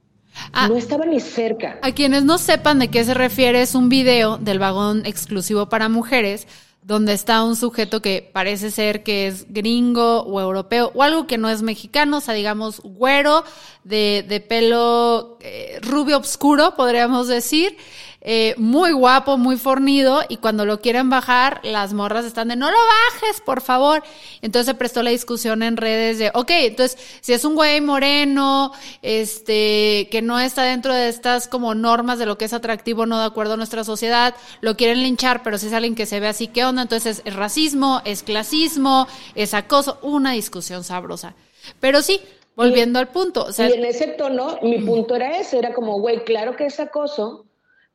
Ah, 0.54 0.68
no 0.68 0.76
estaba 0.76 1.06
ni 1.06 1.20
cerca. 1.20 1.80
A 1.84 1.92
quienes 1.92 2.24
no 2.24 2.40
sepan 2.40 2.80
de 2.80 2.90
qué 2.90 3.04
se 3.04 3.14
refiere, 3.14 3.62
es 3.62 3.76
un 3.76 3.88
video 3.88 4.38
del 4.38 4.58
vagón 4.58 5.06
exclusivo 5.06 5.70
para 5.70 5.88
mujeres 5.88 6.48
donde 6.88 7.12
está 7.12 7.44
un 7.44 7.58
sujeto 7.58 8.02
que 8.02 8.28
parece 8.32 8.72
ser 8.72 9.04
que 9.04 9.28
es 9.28 9.52
gringo 9.52 10.22
o 10.22 10.40
europeo 10.40 10.90
o 10.96 11.04
algo 11.04 11.28
que 11.28 11.38
no 11.38 11.50
es 11.50 11.62
mexicano, 11.62 12.20
o 12.20 12.22
sea, 12.22 12.34
digamos, 12.34 12.80
güero, 12.80 13.44
de, 13.84 14.24
de 14.26 14.40
pelo 14.40 15.38
eh, 15.42 15.80
rubio 15.82 16.18
oscuro, 16.18 16.76
podríamos 16.78 17.28
decir, 17.28 17.76
eh, 18.30 18.56
muy 18.58 18.92
guapo, 18.92 19.38
muy 19.38 19.56
fornido, 19.56 20.22
y 20.28 20.36
cuando 20.36 20.66
lo 20.66 20.82
quieren 20.82 21.10
bajar, 21.10 21.62
las 21.64 21.94
morras 21.94 22.26
están 22.26 22.50
de 22.50 22.58
no 22.58 22.70
lo 22.70 22.78
bajes, 22.78 23.40
por 23.40 23.62
favor. 23.62 24.04
Entonces 24.42 24.66
se 24.66 24.74
prestó 24.74 25.02
la 25.02 25.12
discusión 25.12 25.64
en 25.64 25.78
redes 25.78 26.20
de, 26.20 26.32
ok, 26.34 26.50
entonces, 26.50 26.98
si 27.22 27.32
es 27.32 27.46
un 27.46 27.56
güey 27.56 27.80
moreno, 27.80 28.74
este, 29.02 30.10
que 30.12 30.22
no 30.22 30.42
está 30.42 30.64
dentro 30.64 30.94
de 30.94 31.08
estas 31.08 31.48
como 31.48 31.74
normas 31.74 32.20
de 32.20 32.26
lo 32.26 32.38
que 32.38 32.44
es 32.44 32.52
atractivo, 32.52 33.06
no 33.06 33.18
de 33.18 33.28
acuerdo 33.28 33.54
a 33.54 33.58
nuestra 33.58 33.86
sociedad, 33.86 34.36
lo 34.60 34.76
quieren 34.76 35.04
linchar, 35.04 35.42
pero 35.42 35.58
si 35.58 35.68
es 35.68 35.74
alguien 35.74 35.96
que 35.96 36.06
se 36.06 36.20
ve 36.20 36.28
así, 36.28 36.48
¿qué 36.50 36.66
onda? 36.66 36.82
Entonces 36.82 37.22
es 37.24 37.34
racismo, 37.34 38.02
es 38.04 38.24
clasismo, 38.24 39.08
es 39.36 39.54
acoso, 39.54 40.00
una 40.02 40.34
discusión 40.34 40.84
sabrosa. 40.84 41.34
Pero 41.80 42.02
sí, 42.02 42.20
volviendo 42.58 43.00
al 43.00 43.08
punto. 43.08 43.46
O 43.46 43.64
y 43.64 43.72
en 43.72 43.86
ese 43.86 44.08
tono, 44.08 44.60
mi 44.64 44.80
punto 44.80 45.16
era 45.16 45.38
ese, 45.38 45.60
era 45.60 45.74
como, 45.74 46.02
güey, 46.02 46.26
claro 46.26 46.58
que 46.58 46.66
es 46.66 46.78
acoso, 46.82 47.47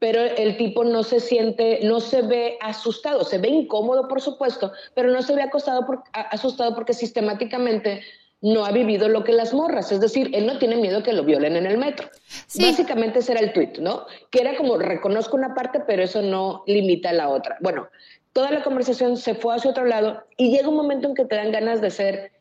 pero 0.03 0.21
el 0.21 0.57
tipo 0.57 0.83
no 0.83 1.05
se 1.05 1.21
siente, 1.21 1.79
no 1.85 2.01
se 2.01 2.23
ve 2.23 2.59
asustado, 2.61 3.23
se 3.23 3.39
ve 3.39 3.47
incómodo, 3.47 4.09
por 4.09 4.21
supuesto, 4.21 4.73
pero 4.95 5.13
no 5.13 5.23
se 5.23 5.33
ve 5.33 5.43
acostado 5.43 5.87
por, 5.87 6.03
asustado 6.13 6.75
porque 6.75 6.93
sistemáticamente 6.93 8.03
no 8.41 8.65
ha 8.65 8.73
vivido 8.73 9.07
lo 9.07 9.23
que 9.23 9.31
las 9.31 9.55
morras, 9.55 9.93
es 9.93 10.01
decir, 10.01 10.33
él 10.35 10.45
no 10.45 10.59
tiene 10.59 10.75
miedo 10.75 11.05
que 11.05 11.13
lo 11.13 11.23
violen 11.23 11.55
en 11.55 11.67
el 11.67 11.79
metro. 11.79 12.09
Básicamente 12.61 13.21
ese 13.21 13.31
era 13.31 13.43
el 13.43 13.53
tuit, 13.53 13.79
¿no? 13.79 14.07
Que 14.33 14.41
era 14.41 14.57
como, 14.57 14.77
reconozco 14.77 15.37
una 15.37 15.55
parte, 15.55 15.79
pero 15.87 16.03
eso 16.03 16.21
no 16.21 16.65
limita 16.67 17.11
a 17.11 17.13
la 17.13 17.29
otra. 17.29 17.59
Bueno, 17.61 17.87
toda 18.33 18.51
la 18.51 18.65
conversación 18.65 19.17
se 19.17 19.37
fue 19.37 19.55
hacia 19.55 19.71
otro 19.71 19.85
lado 19.85 20.25
y 20.37 20.51
llega 20.51 20.69
un 20.69 20.75
momento 20.75 21.07
en 21.07 21.15
que 21.15 21.27
te 21.27 21.37
dan 21.37 21.53
ganas 21.53 21.81
de 21.81 21.93
ser 21.93 22.33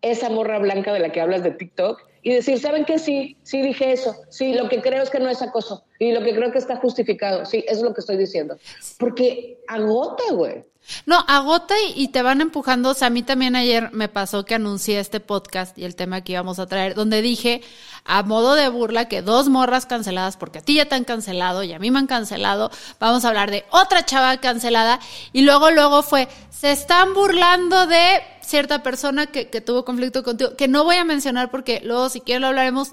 esa 0.00 0.30
morra 0.30 0.58
blanca 0.58 0.90
de 0.94 1.00
la 1.00 1.12
que 1.12 1.20
hablas 1.20 1.42
de 1.42 1.50
TikTok 1.50 2.00
y 2.22 2.34
decir, 2.34 2.58
¿saben 2.58 2.84
qué? 2.84 2.98
Sí, 2.98 3.36
sí 3.42 3.62
dije 3.62 3.92
eso. 3.92 4.14
Sí, 4.28 4.52
lo 4.52 4.68
que 4.68 4.82
creo 4.82 5.02
es 5.02 5.10
que 5.10 5.20
no 5.20 5.28
es 5.30 5.40
acoso. 5.42 5.84
Y 5.98 6.12
lo 6.12 6.22
que 6.22 6.34
creo 6.34 6.52
que 6.52 6.58
está 6.58 6.76
justificado. 6.76 7.46
Sí, 7.46 7.64
eso 7.66 7.78
es 7.78 7.82
lo 7.82 7.94
que 7.94 8.00
estoy 8.00 8.16
diciendo. 8.16 8.56
Porque 8.98 9.58
agota, 9.68 10.24
güey. 10.32 10.64
No, 11.06 11.24
agota 11.28 11.74
y, 11.94 12.08
te 12.08 12.22
van 12.22 12.40
empujando. 12.40 12.90
O 12.90 12.94
sea, 12.94 13.08
a 13.08 13.10
mí 13.10 13.22
también 13.22 13.56
ayer 13.56 13.90
me 13.92 14.08
pasó 14.08 14.44
que 14.44 14.54
anuncié 14.54 15.00
este 15.00 15.20
podcast 15.20 15.76
y 15.78 15.84
el 15.84 15.94
tema 15.96 16.22
que 16.22 16.32
íbamos 16.32 16.58
a 16.58 16.66
traer, 16.66 16.94
donde 16.94 17.22
dije, 17.22 17.62
a 18.04 18.22
modo 18.22 18.54
de 18.54 18.68
burla, 18.68 19.06
que 19.06 19.22
dos 19.22 19.48
morras 19.48 19.86
canceladas, 19.86 20.36
porque 20.36 20.58
a 20.58 20.62
ti 20.62 20.74
ya 20.74 20.86
te 20.86 20.94
han 20.94 21.04
cancelado 21.04 21.62
y 21.62 21.72
a 21.72 21.78
mí 21.78 21.90
me 21.90 21.98
han 21.98 22.06
cancelado, 22.06 22.70
vamos 22.98 23.24
a 23.24 23.28
hablar 23.28 23.50
de 23.50 23.64
otra 23.70 24.04
chava 24.04 24.36
cancelada. 24.38 25.00
Y 25.32 25.42
luego, 25.42 25.70
luego 25.70 26.02
fue, 26.02 26.28
se 26.50 26.72
están 26.72 27.14
burlando 27.14 27.86
de 27.86 28.20
cierta 28.40 28.82
persona 28.82 29.26
que, 29.26 29.48
que 29.48 29.60
tuvo 29.60 29.84
conflicto 29.84 30.22
contigo, 30.22 30.56
que 30.56 30.68
no 30.68 30.84
voy 30.84 30.96
a 30.96 31.04
mencionar 31.04 31.50
porque 31.50 31.80
luego 31.84 32.08
si 32.08 32.20
quiero 32.20 32.40
lo 32.40 32.46
hablaremos, 32.48 32.92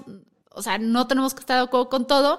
o 0.52 0.62
sea, 0.62 0.78
no 0.78 1.06
tenemos 1.06 1.34
que 1.34 1.40
estar 1.40 1.56
de 1.56 1.64
acuerdo 1.64 1.88
con 1.88 2.06
todo. 2.06 2.38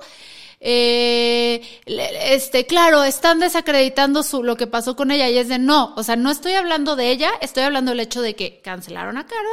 Eh, 0.61 1.61
este, 1.85 2.65
claro, 2.65 3.03
están 3.03 3.39
desacreditando 3.39 4.23
su, 4.23 4.43
lo 4.43 4.57
que 4.57 4.67
pasó 4.67 4.95
con 4.97 5.09
ella 5.09 5.29
y 5.29 5.37
es 5.37 5.47
de 5.47 5.57
no, 5.57 5.93
o 5.95 6.03
sea, 6.03 6.17
no 6.17 6.29
estoy 6.29 6.53
hablando 6.53 6.97
de 6.97 7.11
ella, 7.11 7.31
estoy 7.39 7.63
hablando 7.63 7.91
del 7.91 8.01
hecho 8.01 8.21
de 8.21 8.35
que 8.35 8.59
cancelaron 8.59 9.17
a 9.17 9.25
Carol, 9.25 9.47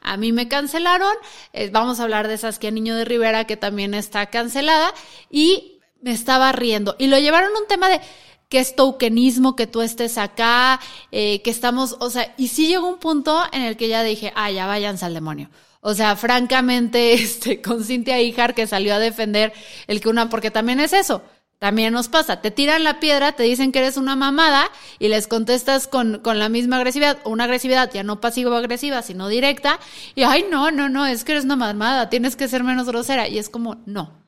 a 0.00 0.16
mí 0.16 0.32
me 0.32 0.48
cancelaron, 0.48 1.14
eh, 1.52 1.70
vamos 1.72 2.00
a 2.00 2.02
hablar 2.02 2.26
de 2.26 2.38
Saskia 2.38 2.72
Niño 2.72 2.96
de 2.96 3.04
Rivera 3.04 3.44
que 3.44 3.56
también 3.56 3.94
está 3.94 4.26
cancelada 4.26 4.92
y 5.30 5.80
me 6.00 6.10
estaba 6.10 6.50
riendo 6.50 6.96
y 6.98 7.06
lo 7.06 7.18
llevaron 7.18 7.54
a 7.54 7.60
un 7.60 7.68
tema 7.68 7.88
de 7.88 8.00
que 8.48 8.58
es 8.58 8.74
tokenismo 8.74 9.54
que 9.54 9.66
tú 9.66 9.82
estés 9.82 10.18
acá, 10.18 10.80
eh, 11.12 11.40
que 11.42 11.50
estamos, 11.50 11.96
o 12.00 12.10
sea, 12.10 12.34
y 12.36 12.48
sí 12.48 12.66
llegó 12.66 12.88
un 12.88 12.98
punto 12.98 13.42
en 13.52 13.62
el 13.62 13.76
que 13.76 13.88
ya 13.88 14.02
dije, 14.02 14.32
ah, 14.34 14.50
ya 14.50 14.66
váyanse 14.66 15.04
al 15.04 15.14
demonio. 15.14 15.50
O 15.80 15.94
sea, 15.94 16.16
francamente, 16.16 17.12
este, 17.14 17.60
con 17.62 17.84
Cintia 17.84 18.20
Ijar 18.20 18.54
que 18.54 18.66
salió 18.66 18.94
a 18.94 18.98
defender 18.98 19.52
el 19.86 20.00
que 20.00 20.08
una, 20.08 20.28
porque 20.28 20.50
también 20.50 20.80
es 20.80 20.92
eso. 20.92 21.22
También 21.58 21.92
nos 21.92 22.08
pasa, 22.08 22.40
te 22.40 22.52
tiran 22.52 22.84
la 22.84 23.00
piedra, 23.00 23.32
te 23.32 23.42
dicen 23.42 23.72
que 23.72 23.80
eres 23.80 23.96
una 23.96 24.14
mamada 24.14 24.70
y 25.00 25.08
les 25.08 25.26
contestas 25.26 25.88
con, 25.88 26.20
con 26.20 26.38
la 26.38 26.48
misma 26.48 26.76
agresividad, 26.76 27.18
una 27.24 27.44
agresividad 27.44 27.90
ya 27.92 28.04
no 28.04 28.20
pasivo-agresiva, 28.20 29.02
sino 29.02 29.26
directa, 29.26 29.80
y 30.14 30.22
ay, 30.22 30.46
no, 30.48 30.70
no, 30.70 30.88
no, 30.88 31.04
es 31.04 31.24
que 31.24 31.32
eres 31.32 31.44
una 31.44 31.56
mamada, 31.56 32.10
tienes 32.10 32.36
que 32.36 32.46
ser 32.46 32.62
menos 32.62 32.86
grosera. 32.86 33.26
Y 33.26 33.38
es 33.38 33.48
como, 33.48 33.78
no, 33.86 34.22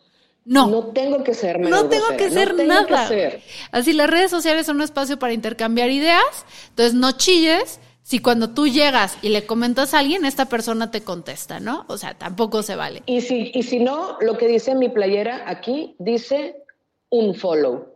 no. 0.45 0.67
No 0.67 0.87
tengo 0.87 1.23
que 1.23 1.33
ser 1.35 1.61
menos 1.61 1.85
No 1.85 1.89
tengo 1.89 2.09
que 2.17 2.31
ser 2.31 2.53
nada. 2.67 3.09
Así, 3.71 3.93
las 3.93 4.11
redes 4.11 4.33
sociales 4.33 4.67
son 4.67 4.77
un 4.77 4.83
espacio 4.83 5.17
para 5.17 5.33
intercambiar 5.33 5.89
ideas, 5.91 6.45
entonces 6.71 6.95
no 6.95 7.13
chilles, 7.13 7.79
si 8.03 8.19
cuando 8.19 8.51
tú 8.51 8.67
llegas 8.67 9.17
y 9.23 9.29
le 9.29 9.47
comentas 9.47 9.95
a 9.95 10.01
alguien, 10.01 10.25
esta 10.25 10.47
persona 10.47 10.91
te 10.91 11.03
contesta, 11.03 11.61
¿no? 11.61 11.85
O 11.89 11.97
sea, 11.99 12.15
tampoco 12.15 12.63
se 12.63 12.77
vale. 12.77 13.03
Y 13.07 13.21
si, 13.21 13.51
y 13.55 13.63
si 13.63 13.79
no, 13.79 14.17
lo 14.21 14.37
que 14.37 14.49
dice 14.49 14.75
mi 14.75 14.89
playera 14.89 15.45
aquí 15.47 15.95
dice, 15.99 16.57
un 17.11 17.35
follow. 17.35 17.87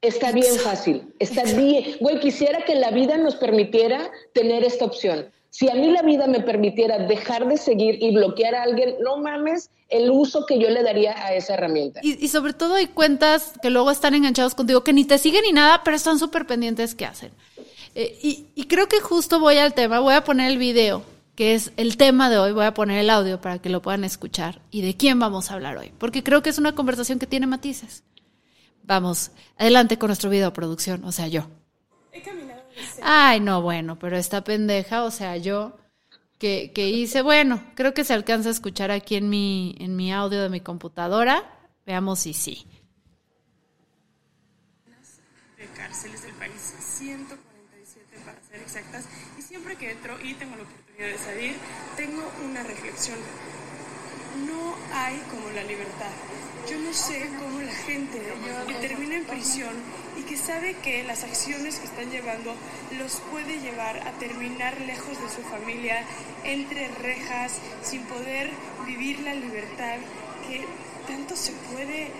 Está 0.00 0.32
bien 0.32 0.56
fácil, 0.56 1.14
está 1.20 1.44
bien. 1.44 1.96
Güey, 2.00 2.18
quisiera 2.18 2.64
que 2.64 2.74
la 2.74 2.90
vida 2.90 3.16
nos 3.18 3.36
permitiera 3.36 4.10
tener 4.32 4.64
esta 4.64 4.84
opción. 4.84 5.28
Si 5.50 5.70
a 5.70 5.74
mí 5.74 5.90
la 5.90 6.02
vida 6.02 6.26
me 6.26 6.40
permitiera 6.40 6.98
dejar 7.06 7.46
de 7.46 7.56
seguir 7.56 8.02
y 8.02 8.12
bloquear 8.12 8.54
a 8.54 8.62
alguien, 8.62 8.96
no 9.00 9.18
mames 9.18 9.70
el 9.90 10.10
uso 10.10 10.46
que 10.46 10.58
yo 10.58 10.70
le 10.70 10.82
daría 10.82 11.12
a 11.24 11.34
esa 11.34 11.54
herramienta. 11.54 12.00
Y, 12.02 12.26
sobre 12.28 12.54
todo 12.54 12.74
hay 12.74 12.86
cuentas 12.86 13.52
que 13.60 13.68
luego 13.68 13.90
están 13.90 14.14
enganchados 14.14 14.54
contigo, 14.54 14.82
que 14.82 14.94
ni 14.94 15.04
te 15.04 15.18
siguen 15.18 15.42
ni 15.42 15.52
nada, 15.52 15.82
pero 15.84 15.94
están 15.94 16.18
súper 16.18 16.46
pendientes 16.46 16.94
que 16.94 17.04
hacen. 17.04 17.30
Eh, 17.94 18.18
y, 18.22 18.46
y 18.54 18.64
creo 18.64 18.88
que 18.88 19.00
justo 19.00 19.40
voy 19.40 19.58
al 19.58 19.74
tema, 19.74 20.00
voy 20.00 20.14
a 20.14 20.24
poner 20.24 20.50
el 20.50 20.58
video, 20.58 21.04
que 21.34 21.54
es 21.54 21.72
el 21.76 21.96
tema 21.96 22.30
de 22.30 22.38
hoy, 22.38 22.52
voy 22.52 22.64
a 22.64 22.74
poner 22.74 22.98
el 22.98 23.10
audio 23.10 23.40
para 23.40 23.58
que 23.58 23.68
lo 23.68 23.82
puedan 23.82 24.04
escuchar 24.04 24.62
y 24.70 24.82
de 24.82 24.96
quién 24.96 25.18
vamos 25.18 25.50
a 25.50 25.54
hablar 25.54 25.76
hoy, 25.76 25.92
porque 25.98 26.22
creo 26.22 26.42
que 26.42 26.50
es 26.50 26.58
una 26.58 26.74
conversación 26.74 27.18
que 27.18 27.26
tiene 27.26 27.46
matices. 27.46 28.04
Vamos, 28.84 29.30
adelante 29.56 29.98
con 29.98 30.08
nuestro 30.08 30.30
video 30.30 30.52
producción, 30.52 31.04
o 31.04 31.12
sea, 31.12 31.28
yo. 31.28 31.48
He 32.12 32.20
caminado 32.20 32.62
Ay, 33.02 33.40
no, 33.40 33.62
bueno, 33.62 33.98
pero 33.98 34.16
esta 34.16 34.42
pendeja, 34.42 35.04
o 35.04 35.10
sea, 35.10 35.36
yo 35.36 35.76
que, 36.38 36.72
que, 36.74 36.88
hice, 36.88 37.22
bueno, 37.22 37.62
creo 37.76 37.94
que 37.94 38.02
se 38.02 38.14
alcanza 38.14 38.48
a 38.48 38.52
escuchar 38.52 38.90
aquí 38.90 39.14
en 39.14 39.28
mi, 39.28 39.76
en 39.78 39.94
mi 39.94 40.12
audio 40.12 40.42
de 40.42 40.48
mi 40.48 40.60
computadora. 40.60 41.44
Veamos 41.86 42.20
si 42.20 42.34
sí. 42.34 42.66
De 45.56 45.66
cárceles 45.76 46.22
del 46.22 46.34
país, 46.34 46.74
147 46.80 47.36
para 47.36 47.51
ser 48.52 48.60
exactas, 48.60 49.04
y 49.38 49.42
siempre 49.42 49.76
que 49.76 49.92
entro 49.92 50.20
y 50.22 50.34
tengo 50.34 50.56
la 50.56 50.64
oportunidad 50.64 51.08
de 51.08 51.18
salir, 51.18 51.56
tengo 51.96 52.22
una 52.44 52.62
reflexión. 52.62 53.18
No 54.46 54.74
hay 54.92 55.18
como 55.30 55.48
la 55.50 55.62
libertad. 55.64 56.10
Yo 56.68 56.78
no 56.78 56.92
sé 56.92 57.28
cómo 57.38 57.60
la 57.60 57.72
gente 57.72 58.20
que 58.68 58.74
termina 58.74 59.16
en 59.16 59.24
prisión 59.24 59.74
y 60.18 60.22
que 60.22 60.36
sabe 60.36 60.74
que 60.82 61.02
las 61.02 61.24
acciones 61.24 61.78
que 61.78 61.86
están 61.86 62.10
llevando 62.10 62.54
los 62.98 63.20
puede 63.30 63.58
llevar 63.60 64.06
a 64.06 64.12
terminar 64.18 64.78
lejos 64.82 65.20
de 65.20 65.28
su 65.30 65.42
familia, 65.48 66.04
entre 66.44 66.88
rejas, 66.88 67.58
sin 67.82 68.02
poder 68.04 68.50
vivir 68.86 69.20
la 69.20 69.34
libertad 69.34 69.96
que 70.46 70.64
tanto 71.06 71.36
se 71.36 71.52
puede 71.72 72.10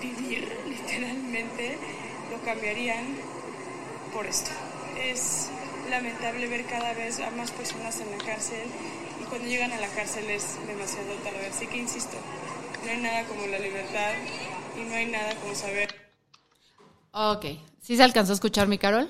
vivir 0.00 0.50
literalmente, 0.66 1.76
lo 2.30 2.40
cambiarían 2.44 3.04
por 4.12 4.26
esto. 4.26 4.50
Es 4.98 5.48
lamentable 5.90 6.46
ver 6.48 6.64
cada 6.66 6.92
vez 6.94 7.20
a 7.20 7.30
más 7.30 7.50
personas 7.50 8.00
en 8.00 8.10
la 8.10 8.18
cárcel 8.18 8.66
y 9.20 9.24
cuando 9.24 9.46
llegan 9.48 9.72
a 9.72 9.80
la 9.80 9.88
cárcel 9.88 10.28
es 10.30 10.58
demasiado 10.66 11.12
tarde. 11.24 11.46
Así 11.48 11.66
que 11.66 11.78
insisto, 11.78 12.16
no 12.84 12.90
hay 12.90 12.98
nada 12.98 13.24
como 13.24 13.46
la 13.46 13.58
libertad 13.58 14.12
y 14.78 14.84
no 14.88 14.94
hay 14.94 15.06
nada 15.06 15.34
como 15.40 15.54
saber. 15.54 15.94
Ok. 17.12 17.46
¿Sí 17.80 17.96
se 17.96 18.02
alcanzó 18.02 18.32
a 18.32 18.34
escuchar 18.34 18.68
mi 18.68 18.78
Carol? 18.78 19.08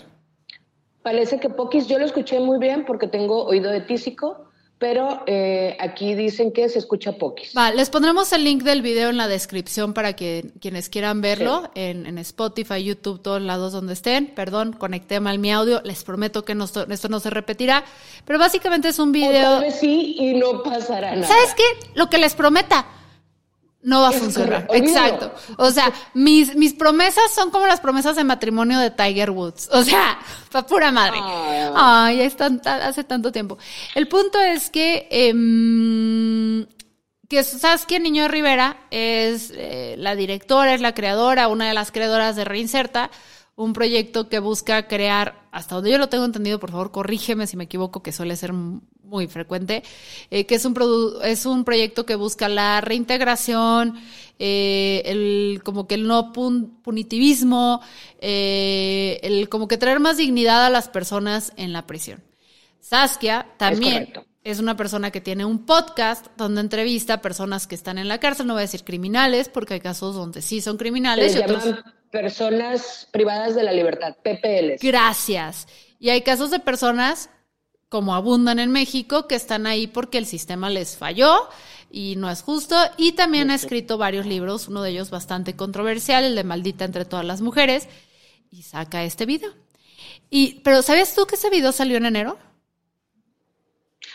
Parece 1.03 1.41
que 1.41 1.49
poquis. 1.49 1.87
Yo 1.87 1.99
lo 1.99 2.05
escuché 2.05 2.41
muy 2.41 2.59
bien 2.59 2.85
porque 2.85 3.09
tengo 3.09 3.45
oído 3.45 3.71
de 3.71 3.81
tísico, 3.81 4.46
pero 4.79 5.23
eh, 5.27 5.75
aquí 5.81 6.15
dicen 6.15 6.53
que 6.53 6.69
se 6.69 6.79
escucha 6.79 7.13
poquis. 7.13 7.55
Va, 7.57 7.71
les 7.71 7.89
pondremos 7.89 8.33
el 8.35 8.45
link 8.45 8.63
del 8.63 8.83
video 8.83 9.09
en 9.09 9.17
la 9.17 9.27
descripción 9.27 9.95
para 9.95 10.15
que 10.15 10.53
quienes 10.61 10.91
quieran 10.91 11.23
verlo 11.23 11.71
en, 11.75 12.19
Spotify, 12.19 12.85
YouTube, 12.85 13.23
todos 13.23 13.41
lados 13.41 13.73
donde 13.73 13.95
estén. 13.95 14.27
Perdón, 14.35 14.75
conecté 14.75 15.19
mal 15.19 15.39
mi 15.39 15.51
audio. 15.51 15.81
Les 15.85 16.05
prometo 16.05 16.45
que 16.45 16.53
esto 16.91 17.09
no 17.09 17.21
se 17.21 17.31
repetirá. 17.31 17.85
Pero 18.27 18.39
básicamente 18.39 18.89
es 18.89 18.99
un 18.99 19.13
video. 19.13 19.67
O 19.67 19.71
sí 19.71 20.15
y 20.19 20.35
no 20.35 20.63
pasará 20.63 21.15
nada. 21.17 21.27
¿Sabes 21.27 21.55
qué? 21.55 21.63
Lo 21.95 22.11
que 22.11 22.19
les 22.19 22.35
prometa 22.35 22.87
no 23.87 24.01
va 24.01 24.09
a 24.09 24.13
funcionar. 24.13 24.67
Exacto. 24.73 25.33
O 25.59 25.71
sea, 25.71 25.93
mis, 26.13 26.57
mis 26.57 26.75
promesas 26.75 27.31
son 27.33 27.53
como 27.53 27.69
las 27.69 27.81
promesas 27.81 28.17
de 28.17 28.25
matrimonio 28.25 28.81
de 28.81 28.91
Tiger 28.91 29.31
Woods. 29.31 29.69
O 29.71 29.85
sea, 29.85 30.19
pa' 30.51 30.67
pura 30.67 30.91
madre. 30.91 31.19
Ay, 31.23 32.21
están 32.23 32.61
hace 32.65 33.05
tanto 33.05 33.31
tiempo. 33.31 33.59
El 33.95 34.09
punto 34.09 34.41
es 34.41 34.71
que, 34.71 35.07
eh, 35.09 36.67
que 37.29 37.45
Saskia 37.45 38.01
Niño 38.01 38.27
Rivera 38.27 38.77
es 38.91 39.53
eh, 39.55 39.95
la 39.99 40.17
directora, 40.17 40.75
es 40.75 40.81
la 40.81 40.93
creadora, 40.93 41.47
una 41.47 41.69
de 41.69 41.75
las 41.75 41.93
creadoras 41.93 42.35
de 42.35 42.45
Reinserta, 42.45 43.13
un 43.57 43.73
proyecto 43.73 44.29
que 44.29 44.39
busca 44.39 44.87
crear, 44.87 45.49
hasta 45.51 45.77
donde 45.77 45.91
yo 45.91 45.99
lo 45.99 46.11
tengo 46.11 46.27
entendido, 46.27 46.61
por 46.61 46.71
favor, 46.71 46.93
corrígeme 46.93 47.47
si 47.47 47.57
me 47.57 47.65
equivoco, 47.65 48.03
que 48.03 48.13
suele 48.13 48.37
ser 48.37 48.53
muy 48.53 49.27
frecuente, 49.29 49.83
eh, 50.31 50.45
que 50.45 50.57
es 50.57 50.65
un, 50.67 50.77
es 51.25 51.47
un 51.47 51.65
proyecto 51.65 52.05
que 52.05 52.17
busca 52.17 52.49
la 52.51 52.83
reintegración, 52.83 53.99
eh, 54.39 55.03
el, 55.07 55.63
como 55.65 55.87
que 55.87 55.95
el 55.95 56.07
no 56.07 56.33
punitivismo, 56.33 57.81
eh, 58.21 59.21
el 59.23 59.49
como 59.49 59.69
que 59.69 59.79
traer 59.79 60.01
más 60.01 60.19
dignidad 60.19 60.67
a 60.67 60.71
las 60.71 60.89
personas 60.89 61.53
en 61.57 61.73
la 61.73 61.87
prisión. 61.87 62.23
Saskia 62.81 63.47
también 63.57 64.13
es, 64.45 64.61
una 64.61 64.77
persona 64.77 65.11
que 65.11 65.21
tiene 65.21 65.45
un 65.45 65.65
podcast 65.65 66.27
donde 66.37 66.61
entrevista 66.61 67.15
a 67.15 67.23
personas 67.23 67.67
que 67.67 67.75
están 67.75 67.97
en 67.97 68.07
la 68.07 68.21
cárcel, 68.21 68.47
no 68.47 68.53
voy 68.53 68.61
a 68.61 68.63
decir 68.63 68.85
criminales, 68.85 69.49
porque 69.49 69.75
hay 69.75 69.81
casos 69.81 70.15
donde 70.15 70.43
sí 70.43 70.61
son 70.61 70.77
criminales. 70.77 71.35
y 71.35 71.39
otros... 71.39 71.65
personas 72.11 73.09
privadas 73.13 73.55
de 73.55 73.63
la 73.63 73.73
libertad, 73.73 74.17
PPLs. 74.23 74.81
Gracias. 74.81 75.67
Y 75.99 76.11
hay 76.11 76.23
casos 76.23 76.51
de 76.51 76.59
personas 76.59 77.31
como 77.89 78.15
abundan 78.15 78.59
en 78.59 78.73
México, 78.73 79.29
que 79.29 79.37
están 79.37 79.67
ahí 79.67 79.87
porque 79.87 80.19
el 80.19 80.27
sistema 80.27 80.71
les 80.71 80.97
falló 80.97 81.49
y 81.91 82.17
no 82.17 82.31
es 82.31 82.43
justo. 82.43 82.77
Y 82.97 83.13
también 83.13 83.51
ha 83.51 83.55
escrito 83.55 83.97
varios 83.99 84.27
libros, 84.27 84.69
uno 84.69 84.83
de 84.83 84.91
ellos 84.91 85.11
bastante 85.11 85.55
controversial, 85.55 86.25
el 86.25 86.35
de 86.35 86.45
Maldita 86.45 86.85
entre 86.85 87.05
todas 87.05 87.25
las 87.25 87.41
mujeres, 87.41 87.89
y 88.51 88.63
saca 88.63 89.05
este 89.05 89.27
video. 89.27 89.53
Y, 90.31 90.61
pero 90.61 90.83
¿sabías 90.83 91.15
tú 91.15 91.27
que 91.27 91.37
ese 91.37 91.51
video 91.51 91.73
salió 91.73 91.97
en 91.97 92.07
enero? 92.07 92.39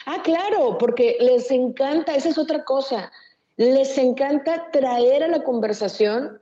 Ah, 0.05 0.21
claro, 0.23 0.77
porque 0.77 1.17
les 1.19 1.51
encanta, 1.51 2.15
esa 2.15 2.29
es 2.29 2.37
otra 2.37 2.63
cosa, 2.63 3.11
les 3.55 3.97
encanta 3.97 4.69
traer 4.71 5.23
a 5.23 5.27
la 5.27 5.43
conversación 5.43 6.40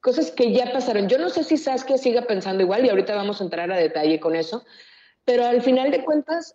cosas 0.00 0.30
que 0.30 0.52
ya 0.52 0.72
pasaron. 0.72 1.08
Yo 1.08 1.18
no 1.18 1.28
sé 1.28 1.44
si 1.44 1.56
Saskia 1.56 1.98
siga 1.98 2.22
pensando 2.22 2.62
igual 2.62 2.84
y 2.84 2.88
ahorita 2.88 3.14
vamos 3.14 3.40
a 3.40 3.44
entrar 3.44 3.70
a 3.72 3.76
detalle 3.76 4.20
con 4.20 4.34
eso, 4.34 4.64
pero 5.24 5.44
al 5.44 5.62
final 5.62 5.90
de 5.90 6.04
cuentas 6.04 6.54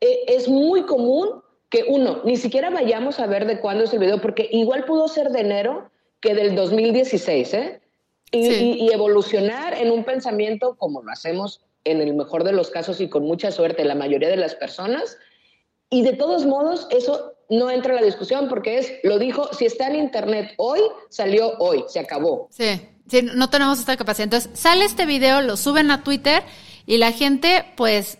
eh, 0.00 0.24
es 0.28 0.48
muy 0.48 0.82
común 0.82 1.42
que 1.70 1.84
uno, 1.88 2.22
ni 2.24 2.36
siquiera 2.36 2.70
vayamos 2.70 3.18
a 3.18 3.26
ver 3.26 3.46
de 3.46 3.60
cuándo 3.60 3.84
es 3.84 3.92
el 3.92 3.98
video, 3.98 4.20
porque 4.20 4.48
igual 4.52 4.84
pudo 4.84 5.08
ser 5.08 5.30
de 5.30 5.40
enero 5.40 5.90
que 6.20 6.34
del 6.34 6.54
2016, 6.54 7.54
¿eh? 7.54 7.80
Y, 8.30 8.92
evolucionar 8.92 9.74
en 9.74 9.92
un 9.92 10.04
pensamiento 10.04 10.74
como 10.76 11.02
lo 11.02 11.12
hacemos 11.12 11.60
en 11.84 12.00
el 12.00 12.14
mejor 12.14 12.42
de 12.42 12.52
los 12.52 12.70
casos 12.70 13.00
y 13.00 13.08
con 13.08 13.24
mucha 13.24 13.52
suerte 13.52 13.84
la 13.84 13.94
mayoría 13.94 14.28
de 14.28 14.36
las 14.36 14.56
personas. 14.56 15.18
Y 15.90 16.02
de 16.02 16.14
todos 16.14 16.44
modos, 16.44 16.88
eso 16.90 17.33
no 17.50 17.70
entra 17.70 17.94
en 17.94 18.00
la 18.00 18.06
discusión 18.06 18.48
porque 18.48 18.78
es, 18.78 18.92
lo 19.02 19.18
dijo, 19.18 19.52
si 19.52 19.66
está 19.66 19.88
en 19.88 19.96
internet 19.96 20.54
hoy, 20.56 20.80
salió 21.08 21.56
hoy, 21.58 21.84
se 21.88 22.00
acabó. 22.00 22.48
Sí, 22.50 22.80
sí, 23.08 23.22
no 23.22 23.50
tenemos 23.50 23.78
esta 23.78 23.96
capacidad. 23.96 24.24
Entonces, 24.24 24.50
sale 24.54 24.84
este 24.84 25.06
video, 25.06 25.40
lo 25.40 25.56
suben 25.56 25.90
a 25.90 26.02
Twitter 26.02 26.42
y 26.86 26.98
la 26.98 27.12
gente, 27.12 27.64
pues, 27.76 28.18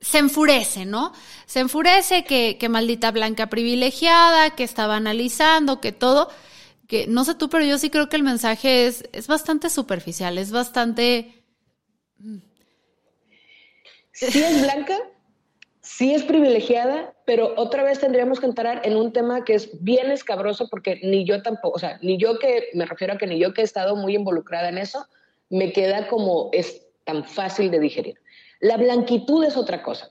se 0.00 0.18
enfurece, 0.18 0.86
¿no? 0.86 1.12
Se 1.46 1.60
enfurece 1.60 2.24
que, 2.24 2.56
que 2.58 2.68
maldita 2.68 3.10
blanca 3.10 3.48
privilegiada, 3.48 4.50
que 4.50 4.64
estaba 4.64 4.96
analizando, 4.96 5.80
que 5.80 5.92
todo, 5.92 6.30
que 6.86 7.06
no 7.06 7.24
sé 7.24 7.34
tú, 7.34 7.48
pero 7.48 7.64
yo 7.64 7.78
sí 7.78 7.90
creo 7.90 8.08
que 8.08 8.16
el 8.16 8.22
mensaje 8.22 8.86
es, 8.86 9.04
es 9.12 9.26
bastante 9.26 9.70
superficial, 9.70 10.38
es 10.38 10.50
bastante... 10.50 11.34
Sí 14.12 14.42
es 14.42 14.62
blanca, 14.62 14.98
sí 15.82 16.14
es 16.14 16.22
privilegiada, 16.24 17.14
pero 17.24 17.54
otra 17.56 17.82
vez 17.82 18.00
tendríamos 18.00 18.40
que 18.40 18.46
entrar 18.46 18.82
en 18.84 18.96
un 18.96 19.12
tema 19.12 19.44
que 19.44 19.54
es 19.54 19.82
bien 19.82 20.10
escabroso 20.10 20.68
porque 20.68 21.00
ni 21.02 21.24
yo 21.24 21.42
tampoco, 21.42 21.76
o 21.76 21.78
sea, 21.78 21.98
ni 22.02 22.18
yo 22.18 22.38
que, 22.38 22.68
me 22.74 22.86
refiero 22.86 23.14
a 23.14 23.18
que 23.18 23.26
ni 23.26 23.38
yo 23.38 23.54
que 23.54 23.62
he 23.62 23.64
estado 23.64 23.96
muy 23.96 24.14
involucrada 24.14 24.68
en 24.68 24.78
eso, 24.78 25.06
me 25.48 25.72
queda 25.72 26.06
como 26.08 26.50
es 26.52 26.86
tan 27.04 27.24
fácil 27.24 27.70
de 27.70 27.80
digerir. 27.80 28.18
La 28.60 28.76
blanquitud 28.76 29.44
es 29.44 29.56
otra 29.56 29.82
cosa. 29.82 30.10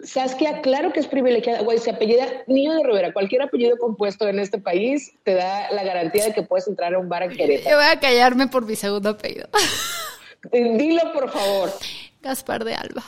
Saskia, 0.00 0.62
claro 0.62 0.92
que 0.92 1.00
es 1.00 1.06
privilegiada, 1.06 1.62
güey, 1.62 1.78
se 1.78 1.90
apellida 1.90 2.26
Niño 2.46 2.74
de 2.74 2.82
Rivera. 2.84 3.12
Cualquier 3.12 3.42
apellido 3.42 3.76
compuesto 3.78 4.28
en 4.28 4.38
este 4.38 4.58
país 4.58 5.12
te 5.24 5.34
da 5.34 5.70
la 5.70 5.84
garantía 5.84 6.24
de 6.24 6.32
que 6.32 6.42
puedes 6.42 6.66
entrar 6.66 6.94
a 6.94 6.98
un 6.98 7.08
bar 7.08 7.24
en 7.24 7.36
Querétaro. 7.36 7.70
Yo 7.70 7.76
voy 7.76 7.86
a 7.86 8.00
callarme 8.00 8.48
por 8.48 8.64
mi 8.64 8.74
segundo 8.74 9.10
apellido. 9.10 9.48
Dilo, 10.52 11.12
por 11.12 11.30
favor. 11.30 11.70
Gaspar 12.20 12.64
de 12.64 12.74
Alba. 12.74 13.04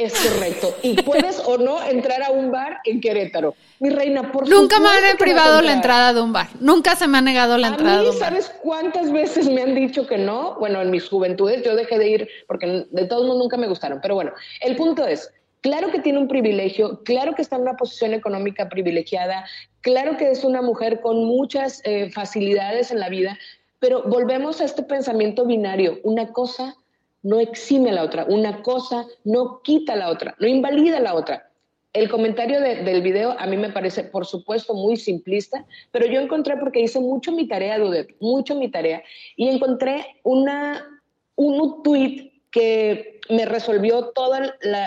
Es 0.00 0.14
correcto. 0.14 0.74
Y 0.80 0.94
puedes 1.02 1.38
o 1.44 1.58
no 1.58 1.82
entrar 1.84 2.22
a 2.22 2.30
un 2.30 2.50
bar 2.50 2.78
en 2.84 3.02
Querétaro. 3.02 3.54
Mi 3.80 3.90
reina, 3.90 4.32
por 4.32 4.48
Nunca 4.48 4.80
me 4.80 4.88
han 4.88 5.16
privado 5.18 5.60
la 5.60 5.74
entrada 5.74 6.14
de 6.14 6.22
un 6.22 6.32
bar. 6.32 6.48
Nunca 6.58 6.96
se 6.96 7.06
me 7.06 7.18
ha 7.18 7.20
negado 7.20 7.58
la 7.58 7.68
entrada 7.68 8.02
de 8.02 8.08
un 8.08 8.18
bar. 8.18 8.30
¿Sabes 8.30 8.50
cuántas 8.62 9.12
veces 9.12 9.50
me 9.50 9.60
han 9.60 9.74
dicho 9.74 10.06
que 10.06 10.16
no? 10.16 10.56
Bueno, 10.58 10.80
en 10.80 10.90
mis 10.90 11.06
juventudes 11.06 11.62
yo 11.62 11.76
dejé 11.76 11.98
de 11.98 12.08
ir 12.08 12.28
porque 12.48 12.86
de 12.90 13.04
todos 13.04 13.26
modos 13.26 13.40
nunca 13.42 13.58
me 13.58 13.66
gustaron. 13.66 14.00
Pero 14.00 14.14
bueno, 14.14 14.32
el 14.62 14.74
punto 14.74 15.06
es, 15.06 15.30
claro 15.60 15.90
que 15.90 15.98
tiene 15.98 16.18
un 16.18 16.28
privilegio, 16.28 17.02
claro 17.04 17.34
que 17.34 17.42
está 17.42 17.56
en 17.56 17.62
una 17.62 17.76
posición 17.76 18.14
económica 18.14 18.70
privilegiada, 18.70 19.44
claro 19.82 20.16
que 20.16 20.30
es 20.30 20.44
una 20.44 20.62
mujer 20.62 21.02
con 21.02 21.24
muchas 21.24 21.82
eh, 21.84 22.10
facilidades 22.10 22.90
en 22.90 23.00
la 23.00 23.10
vida, 23.10 23.38
Pero 23.80 24.02
volvemos 24.04 24.62
a 24.62 24.64
este 24.64 24.82
pensamiento 24.82 25.44
binario. 25.44 25.98
Una 26.04 26.32
cosa 26.32 26.74
no 27.22 27.40
exime 27.40 27.90
a 27.90 27.94
la 27.94 28.04
otra, 28.04 28.24
una 28.24 28.62
cosa 28.62 29.06
no 29.24 29.60
quita 29.62 29.94
a 29.94 29.96
la 29.96 30.10
otra, 30.10 30.34
no 30.38 30.46
invalida 30.46 30.98
a 30.98 31.00
la 31.00 31.14
otra. 31.14 31.46
El 31.92 32.08
comentario 32.08 32.60
del 32.60 33.02
video 33.02 33.34
a 33.36 33.46
mí 33.46 33.56
me 33.56 33.70
parece, 33.70 34.04
por 34.04 34.24
supuesto, 34.24 34.74
muy 34.74 34.96
simplista, 34.96 35.66
pero 35.90 36.06
yo 36.06 36.20
encontré, 36.20 36.56
porque 36.56 36.80
hice 36.80 37.00
mucho 37.00 37.32
mi 37.32 37.48
tarea, 37.48 37.78
Dudet, 37.78 38.14
mucho 38.20 38.54
mi 38.54 38.70
tarea, 38.70 39.02
y 39.34 39.48
encontré 39.48 40.06
una, 40.22 40.86
un 41.34 41.82
tweet 41.82 42.30
que 42.52 43.20
me 43.28 43.44
resolvió 43.44 44.10
todo 44.10 44.34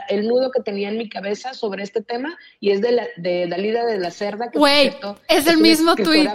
el, 0.10 0.28
nudo 0.28 0.50
que 0.52 0.62
tenía 0.62 0.90
en 0.90 0.98
mi 0.98 1.10
cabeza 1.10 1.54
sobre 1.54 1.84
este 1.84 2.02
tema, 2.02 2.38
y 2.62 2.72
es 2.72 2.82
de, 2.82 2.94
la, 2.94 3.08
de 3.18 3.48
Dalila 3.48 3.86
de 3.86 3.98
la 3.98 4.10
Cerda. 4.10 4.50
Que 4.50 4.60
Güey, 4.60 4.94
es 5.28 5.46
el 5.48 5.58
mismo 5.58 5.96
tweet. 5.96 6.32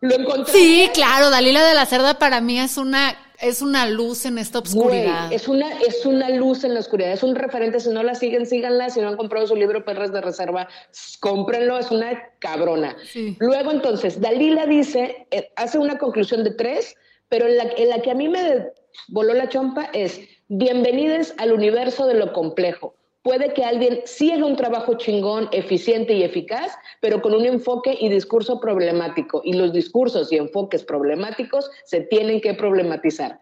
¿Lo 0.00 0.14
encontré? 0.14 0.52
Sí, 0.52 0.90
claro, 0.94 1.30
Dalila 1.30 1.64
de 1.64 1.74
la 1.74 1.86
Cerda 1.86 2.18
para 2.18 2.40
mí 2.40 2.58
es 2.58 2.76
una 2.76 3.16
es 3.40 3.62
una 3.62 3.86
luz 3.86 4.26
en 4.26 4.38
esta 4.38 4.58
oscuridad. 4.58 5.32
es, 5.32 5.48
una, 5.48 5.72
es 5.80 6.04
una 6.04 6.28
luz 6.28 6.62
en 6.64 6.74
la 6.74 6.80
oscuridad, 6.80 7.12
es 7.12 7.22
un 7.22 7.34
referente. 7.34 7.80
Si 7.80 7.88
no 7.88 8.02
la 8.02 8.14
siguen, 8.14 8.46
síganla. 8.46 8.90
Si 8.90 9.00
no 9.00 9.08
han 9.08 9.16
comprado 9.16 9.46
su 9.46 9.56
libro 9.56 9.84
Perras 9.84 10.12
de 10.12 10.20
Reserva, 10.20 10.68
cómprenlo, 11.20 11.78
es 11.78 11.90
una 11.90 12.30
cabrona. 12.38 12.96
Luego, 13.38 13.70
entonces, 13.70 14.20
Dalila 14.20 14.66
dice, 14.66 15.26
eh, 15.30 15.50
hace 15.56 15.78
una 15.78 15.96
conclusión 15.98 16.44
de 16.44 16.50
tres, 16.50 16.96
pero 17.28 17.46
en 17.46 17.56
la, 17.56 17.64
en 17.76 17.88
la 17.88 18.02
que 18.02 18.10
a 18.10 18.14
mí 18.14 18.28
me 18.28 18.68
voló 19.08 19.32
la 19.32 19.48
chompa 19.48 19.88
es: 19.94 20.20
bienvenidos 20.48 21.32
al 21.38 21.52
universo 21.52 22.06
de 22.06 22.14
lo 22.14 22.32
complejo 22.32 22.94
puede 23.22 23.52
que 23.52 23.64
alguien 23.64 24.00
sí 24.04 24.32
haga 24.32 24.46
un 24.46 24.56
trabajo 24.56 24.94
chingón, 24.94 25.48
eficiente 25.52 26.14
y 26.14 26.22
eficaz, 26.22 26.72
pero 27.00 27.20
con 27.20 27.34
un 27.34 27.44
enfoque 27.44 27.96
y 28.00 28.08
discurso 28.08 28.60
problemático. 28.60 29.42
Y 29.44 29.54
los 29.54 29.72
discursos 29.72 30.32
y 30.32 30.36
enfoques 30.36 30.84
problemáticos 30.84 31.70
se 31.84 32.00
tienen 32.00 32.40
que 32.40 32.54
problematizar. 32.54 33.40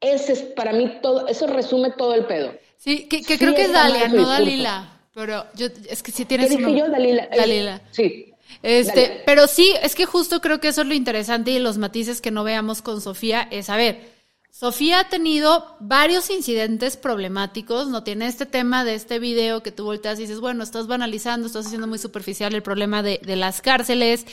Ese 0.00 0.32
es 0.32 0.42
para 0.42 0.72
mí 0.72 0.98
todo, 1.02 1.26
eso 1.28 1.46
resume 1.46 1.92
todo 1.92 2.14
el 2.14 2.26
pedo. 2.26 2.52
Sí, 2.76 3.08
que, 3.08 3.22
creo 3.22 3.54
que 3.54 3.62
es 3.62 3.72
Dalia, 3.72 4.08
no 4.08 4.28
Dalila. 4.28 4.90
Pero 5.14 5.46
yo, 5.54 5.68
es 5.88 6.02
que 6.02 6.10
si 6.10 6.24
tienes. 6.24 6.50
¿Qué 6.50 6.56
dije 6.56 6.76
yo, 6.76 6.88
Dalila? 6.88 7.28
Dalila. 7.34 7.80
Sí. 7.92 8.34
Este, 8.62 9.22
pero 9.24 9.46
sí, 9.46 9.74
es 9.82 9.94
que 9.94 10.06
justo 10.06 10.40
creo 10.40 10.60
que 10.60 10.68
eso 10.68 10.82
es 10.82 10.86
lo 10.86 10.94
interesante 10.94 11.50
y 11.50 11.58
los 11.58 11.78
matices 11.78 12.20
que 12.20 12.30
no 12.30 12.44
veamos 12.44 12.82
con 12.82 13.00
Sofía 13.00 13.48
es, 13.50 13.70
a 13.70 13.76
ver, 13.76 14.13
Sofía 14.56 15.00
ha 15.00 15.08
tenido 15.08 15.76
varios 15.80 16.30
incidentes 16.30 16.96
problemáticos, 16.96 17.88
no 17.88 18.04
tiene 18.04 18.28
este 18.28 18.46
tema 18.46 18.84
de 18.84 18.94
este 18.94 19.18
video 19.18 19.64
que 19.64 19.72
tú 19.72 19.82
volteas 19.82 20.16
y 20.20 20.22
dices, 20.22 20.38
bueno, 20.38 20.62
estás 20.62 20.86
banalizando, 20.86 21.48
estás 21.48 21.66
haciendo 21.66 21.88
muy 21.88 21.98
superficial 21.98 22.54
el 22.54 22.62
problema 22.62 23.02
de, 23.02 23.18
las 23.34 23.60
cárceles, 23.60 24.24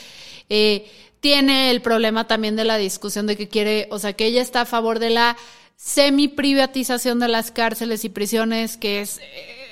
eh, 0.48 0.88
tiene 1.18 1.72
el 1.72 1.82
problema 1.82 2.28
también 2.28 2.54
de 2.54 2.64
la 2.64 2.76
discusión 2.76 3.26
de 3.26 3.36
que 3.36 3.48
quiere, 3.48 3.88
o 3.90 3.98
sea, 3.98 4.12
que 4.12 4.26
ella 4.26 4.42
está 4.42 4.60
a 4.60 4.64
favor 4.64 5.00
de 5.00 5.10
la 5.10 5.36
semi-privatización 5.74 7.18
de 7.18 7.26
las 7.26 7.50
cárceles 7.50 8.04
y 8.04 8.08
prisiones, 8.08 8.76
que 8.76 9.00
es, 9.00 9.20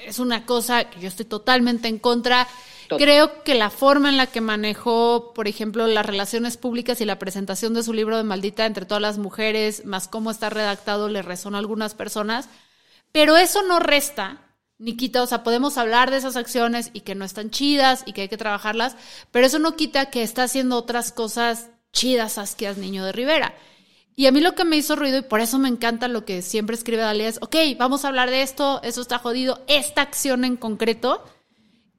es 0.05 0.19
una 0.19 0.47
cosa 0.47 0.91
que 0.91 0.99
yo 0.99 1.07
estoy 1.07 1.27
totalmente 1.27 1.87
en 1.87 2.01
contra. 2.01 2.49
Creo 2.99 3.43
que 3.45 3.55
la 3.55 3.71
forma 3.71 4.09
en 4.09 4.17
la 4.17 4.27
que 4.27 4.41
manejó, 4.41 5.33
por 5.35 5.49
ejemplo, 5.49 5.87
las 5.87 6.07
relaciones 6.07 6.57
públicas 6.57 7.01
y 7.01 7.05
la 7.05 7.19
presentación 7.19 7.75
de 7.75 7.83
su 7.83 7.93
libro 7.93 8.17
de 8.17 8.25
Maldita 8.25 8.67
entre 8.67 8.87
todas 8.87 9.03
las 9.03 9.19
mujeres, 9.19 9.85
más 9.85 10.09
cómo 10.09 10.31
está 10.31 10.51
redactado, 10.51 11.09
le 11.09 11.23
resonó 11.23 11.57
a 11.57 11.61
algunas 11.61 11.95
personas. 11.95 12.49
Pero 13.13 13.37
eso 13.37 13.63
no 13.63 13.79
resta 13.79 14.51
ni 14.81 14.97
quita, 14.97 15.23
o 15.23 15.27
sea, 15.27 15.43
podemos 15.43 15.77
hablar 15.77 16.11
de 16.11 16.17
esas 16.17 16.37
acciones 16.37 16.91
y 16.95 17.03
que 17.03 17.15
no 17.15 17.27
están 17.27 17.51
chidas 17.51 18.03
y 18.07 18.15
que 18.15 18.23
hay 18.23 18.29
que 18.29 18.39
trabajarlas, 18.39 18.97
pero 19.31 19.47
eso 19.47 19.59
no 19.59 19.77
quita 19.77 20.07
que 20.07 20.23
está 20.23 20.45
haciendo 20.45 20.79
otras 20.79 21.13
cosas 21.13 21.69
chidas, 21.93 22.39
asqueas, 22.39 22.79
niño 22.79 23.05
de 23.05 23.13
Rivera. 23.13 23.55
Y 24.17 24.27
a 24.27 24.33
mí 24.33 24.41
lo 24.41 24.55
que 24.55 24.65
me 24.65 24.77
hizo 24.77 24.97
ruido, 24.97 25.19
y 25.19 25.23
por 25.23 25.41
eso 25.41 25.59
me 25.59 25.69
encanta 25.69 26.09
lo 26.09 26.25
que 26.25 26.41
siempre 26.41 26.77
escribe 26.77 27.03
Dalia, 27.03 27.29
es, 27.29 27.39
ok, 27.43 27.57
vamos 27.79 28.05
a 28.05 28.09
hablar 28.09 28.31
de 28.31 28.41
esto, 28.41 28.81
eso 28.83 29.03
está 29.03 29.19
jodido, 29.19 29.63
esta 29.67 30.01
acción 30.01 30.47
en 30.47 30.57
concreto, 30.57 31.25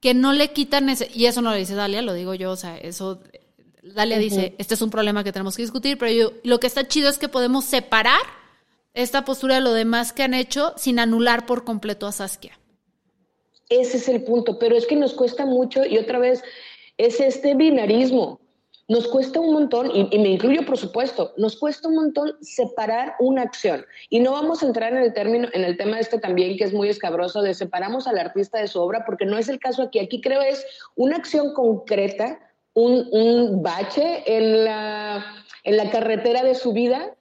que 0.02 0.14
no 0.14 0.32
le 0.32 0.52
quitan 0.52 0.88
ese, 0.88 1.08
y 1.14 1.26
eso 1.26 1.42
no 1.42 1.50
lo 1.52 1.56
dice 1.56 1.76
Dalia, 1.76 2.02
lo 2.02 2.12
digo 2.12 2.34
yo, 2.34 2.50
o 2.50 2.56
sea, 2.56 2.76
eso 2.76 3.20
Dalia 3.84 4.18
dice, 4.18 4.56
este 4.58 4.74
es 4.74 4.82
un 4.82 4.90
problema 4.90 5.22
que 5.22 5.30
tenemos 5.30 5.56
que 5.56 5.62
discutir, 5.62 5.96
pero 5.96 6.10
yo, 6.10 6.32
lo 6.42 6.58
que 6.58 6.66
está 6.66 6.88
chido 6.88 7.08
es 7.08 7.18
que 7.18 7.28
podemos 7.28 7.64
separar 7.64 8.20
esta 8.94 9.24
postura 9.24 9.54
de 9.54 9.60
lo 9.60 9.72
demás 9.72 10.12
que 10.12 10.24
han 10.24 10.34
hecho 10.34 10.74
sin 10.76 10.98
anular 10.98 11.46
por 11.46 11.62
completo 11.62 12.08
a 12.08 12.12
Saskia. 12.12 12.58
Ese 13.68 13.98
es 13.98 14.08
el 14.08 14.24
punto, 14.24 14.58
pero 14.58 14.76
es 14.76 14.86
que 14.86 14.96
nos 14.96 15.14
cuesta 15.14 15.46
mucho 15.46 15.86
y 15.86 15.98
otra 15.98 16.18
vez 16.18 16.42
es 16.98 17.20
este 17.20 17.54
binarismo. 17.54 18.40
Nos 18.88 19.06
cuesta 19.08 19.38
un 19.40 19.52
montón, 19.52 19.90
y, 19.94 20.18
me 20.18 20.30
incluyo 20.30 20.66
por 20.66 20.76
supuesto, 20.76 21.32
nos 21.36 21.56
cuesta 21.56 21.88
un 21.88 21.94
montón 21.94 22.32
separar 22.40 23.14
una 23.20 23.42
acción. 23.42 23.84
Y 24.10 24.20
no 24.20 24.32
vamos 24.32 24.62
a 24.62 24.66
entrar 24.66 24.92
en 24.92 25.02
el 25.02 25.12
término, 25.12 25.48
en 25.52 25.64
el 25.64 25.76
tema 25.76 26.00
este 26.00 26.18
también, 26.18 26.56
que 26.56 26.64
es 26.64 26.72
muy 26.72 26.88
escabroso, 26.88 27.42
de 27.42 27.54
separamos 27.54 28.06
al 28.06 28.18
artista 28.18 28.58
de 28.58 28.66
su 28.66 28.80
obra, 28.80 29.04
porque 29.06 29.24
no 29.24 29.38
es 29.38 29.48
el 29.48 29.60
caso 29.60 29.82
aquí. 29.82 30.00
Aquí 30.00 30.20
creo 30.20 30.42
es 30.42 30.64
una 30.96 31.16
acción 31.16 31.54
concreta, 31.54 32.40
un, 32.74 33.08
un 33.12 33.62
bache 33.62 34.24
en 34.26 34.64
la, 34.64 35.24
en 35.62 35.76
la 35.76 35.90
carretera 35.90 36.42
de 36.42 36.54
su 36.54 36.72
vida, 36.72 37.14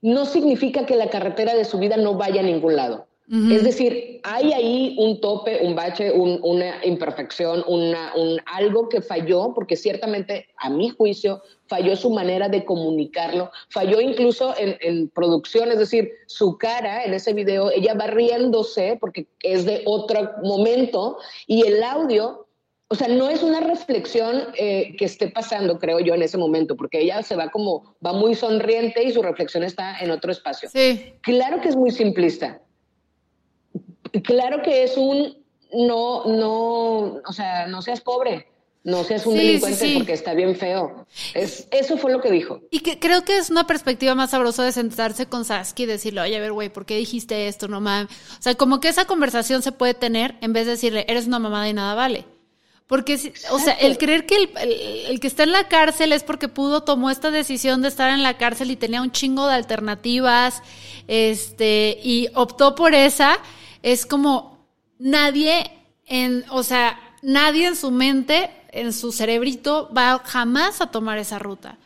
no 0.00 0.24
significa 0.24 0.86
que 0.86 0.94
la 0.94 1.10
carretera 1.10 1.54
de 1.54 1.64
su 1.64 1.78
vida 1.78 1.96
no 1.96 2.14
vaya 2.14 2.40
a 2.40 2.44
ningún 2.44 2.76
lado. 2.76 3.07
Es 3.30 3.62
decir, 3.62 4.20
hay 4.22 4.52
ahí 4.54 4.96
un 4.98 5.20
tope, 5.20 5.60
un 5.62 5.74
bache, 5.74 6.10
una 6.12 6.82
imperfección, 6.82 7.62
una, 7.66 8.14
un, 8.16 8.40
algo 8.46 8.88
que 8.88 9.02
falló, 9.02 9.52
porque 9.54 9.76
ciertamente, 9.76 10.46
a 10.56 10.70
mi 10.70 10.88
juicio, 10.88 11.42
falló 11.66 11.94
su 11.94 12.08
manera 12.08 12.48
de 12.48 12.64
comunicarlo, 12.64 13.50
falló 13.68 14.00
incluso 14.00 14.54
en, 14.56 14.78
en, 14.80 15.08
producción, 15.10 15.70
es 15.70 15.78
decir, 15.78 16.10
su 16.26 16.56
cara 16.56 17.04
en 17.04 17.12
ese 17.12 17.34
video, 17.34 17.70
ella 17.70 17.92
va 17.92 18.06
riéndose 18.06 18.96
porque 18.98 19.26
es 19.42 19.66
de 19.66 19.82
otro 19.84 20.30
momento, 20.42 21.18
y 21.46 21.66
el 21.66 21.82
audio 21.82 22.46
o 22.90 22.94
sea, 22.94 23.08
no 23.08 23.28
es 23.28 23.42
una 23.42 23.60
reflexión 23.60 24.44
eh, 24.56 24.96
que 24.96 25.04
esté 25.04 25.28
pasando, 25.28 25.78
creo 25.78 26.00
yo, 26.00 26.14
en 26.14 26.22
ese 26.22 26.38
momento, 26.38 26.74
porque 26.74 27.02
ella 27.02 27.22
se 27.22 27.36
va 27.36 27.50
como, 27.50 27.94
va 28.04 28.14
muy 28.14 28.34
sonriente 28.34 29.04
y 29.04 29.12
su 29.12 29.22
reflexión 29.22 29.62
está 29.62 29.98
en 29.98 30.10
otro 30.10 30.32
espacio. 30.32 30.70
Sí. 30.70 31.12
Claro 31.20 31.60
que 31.60 31.68
es 31.68 31.76
muy 31.76 31.90
simplista, 31.90 32.62
claro 34.22 34.62
que 34.62 34.84
es 34.84 34.96
un 34.96 35.36
no, 35.72 36.24
no, 36.24 37.20
o 37.26 37.32
sea, 37.32 37.66
no 37.66 37.82
seas 37.82 38.00
pobre. 38.00 38.46
No 38.84 39.04
seas 39.04 39.26
un 39.26 39.36
delincuente 39.36 39.92
porque 39.94 40.12
está 40.12 40.32
bien 40.34 40.56
feo. 40.56 41.06
Es, 41.34 41.68
eso 41.72 41.98
fue 41.98 42.10
lo 42.10 42.22
que 42.22 42.30
dijo. 42.30 42.60
Y 42.70 42.80
que 42.80 42.98
creo 42.98 43.22
que 43.22 43.36
es 43.36 43.50
una 43.50 43.66
perspectiva 43.66 44.14
más 44.14 44.30
sabrosa 44.30 44.64
de 44.64 44.72
sentarse 44.72 45.26
con 45.26 45.44
Saskia 45.44 45.82
y 45.82 45.86
decirle, 45.86 46.22
oye, 46.22 46.36
a 46.36 46.40
ver, 46.40 46.52
güey, 46.52 46.70
¿por 46.70 46.86
qué 46.86 46.96
dijiste 46.96 47.48
esto? 47.48 47.68
No 47.68 47.80
mames. 47.80 48.10
O 48.38 48.42
sea, 48.42 48.54
como 48.54 48.80
que 48.80 48.88
esa 48.88 49.04
conversación 49.04 49.62
se 49.62 49.72
puede 49.72 49.92
tener 49.92 50.36
en 50.40 50.54
vez 50.54 50.64
de 50.64 50.72
decirle, 50.72 51.04
eres 51.08 51.26
una 51.26 51.38
mamada 51.38 51.68
y 51.68 51.74
nada 51.74 51.94
vale. 51.94 52.24
Porque, 52.86 53.34
o 53.50 53.58
sea, 53.58 53.74
el 53.74 53.98
creer 53.98 54.24
que 54.24 54.36
el, 54.36 54.50
el, 55.10 55.20
que 55.20 55.26
está 55.26 55.42
en 55.42 55.52
la 55.52 55.68
cárcel 55.68 56.10
es 56.14 56.22
porque 56.22 56.48
pudo, 56.48 56.84
tomó 56.84 57.10
esta 57.10 57.30
decisión 57.30 57.82
de 57.82 57.88
estar 57.88 58.08
en 58.08 58.22
la 58.22 58.38
cárcel 58.38 58.70
y 58.70 58.76
tenía 58.76 59.02
un 59.02 59.12
chingo 59.12 59.46
de 59.46 59.52
alternativas, 59.52 60.62
este, 61.06 61.98
y 62.02 62.28
optó 62.34 62.74
por 62.74 62.94
esa, 62.94 63.38
es 63.82 64.06
como 64.06 64.58
nadie 64.98 65.70
en, 66.06 66.44
o 66.50 66.62
sea, 66.62 66.98
nadie 67.22 67.66
en 67.66 67.76
su 67.76 67.90
mente, 67.90 68.50
en 68.70 68.92
su 68.92 69.12
cerebrito, 69.12 69.90
va 69.96 70.20
jamás 70.24 70.80
a 70.80 70.90
tomar 70.90 71.18
esa 71.18 71.38
ruta. 71.38 71.78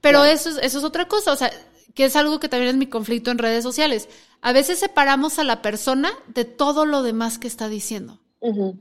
Pero 0.00 0.24
eso, 0.24 0.50
es, 0.50 0.58
eso 0.58 0.78
es 0.78 0.84
otra 0.84 1.06
cosa, 1.06 1.32
o 1.32 1.36
sea, 1.36 1.50
que 1.94 2.04
es 2.04 2.14
algo 2.14 2.38
que 2.38 2.48
también 2.48 2.70
es 2.70 2.76
mi 2.76 2.86
conflicto 2.86 3.30
en 3.30 3.38
redes 3.38 3.64
sociales. 3.64 4.08
A 4.40 4.52
veces 4.52 4.78
separamos 4.78 5.38
a 5.38 5.44
la 5.44 5.62
persona 5.62 6.12
de 6.28 6.44
todo 6.44 6.84
lo 6.84 7.02
demás 7.02 7.38
que 7.38 7.48
está 7.48 7.68
diciendo, 7.68 8.20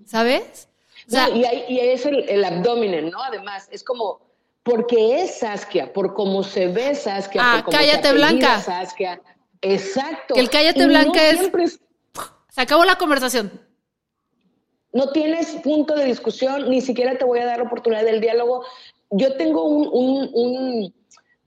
¿sabes? 0.05 0.67
y, 1.07 1.15
hay, 1.15 1.65
y, 1.69 1.79
es 1.79 2.05
el, 2.05 2.27
el 2.29 2.43
abdomen, 2.43 3.09
¿no? 3.09 3.23
Además, 3.23 3.67
es 3.71 3.83
como, 3.83 4.21
porque 4.63 5.21
es 5.21 5.39
Saskia, 5.39 5.93
por 5.93 6.13
cómo 6.13 6.43
se 6.43 6.67
ve 6.67 6.93
Saskia, 6.95 7.41
ah, 7.43 7.55
por 7.55 7.65
cómo 7.65 7.77
cállate 7.77 8.13
blanca. 8.13 8.61
Saskia. 8.61 9.21
Exacto. 9.61 10.35
Que 10.35 10.39
el 10.41 10.49
cállate 10.49 10.85
blanca 10.85 11.29
es 11.29 11.79
se 12.55 12.61
acabó 12.61 12.85
la 12.85 12.95
conversación. 12.95 13.51
No 14.93 15.11
tienes 15.11 15.57
punto 15.57 15.93
de 15.93 16.05
discusión, 16.05 16.69
ni 16.69 16.79
siquiera 16.79 17.17
te 17.17 17.25
voy 17.25 17.39
a 17.39 17.45
dar 17.45 17.61
oportunidad 17.61 18.05
del 18.05 18.21
diálogo. 18.21 18.63
Yo 19.11 19.35
tengo 19.35 19.65
un, 19.65 19.89
un, 19.91 20.29
un 20.33 20.93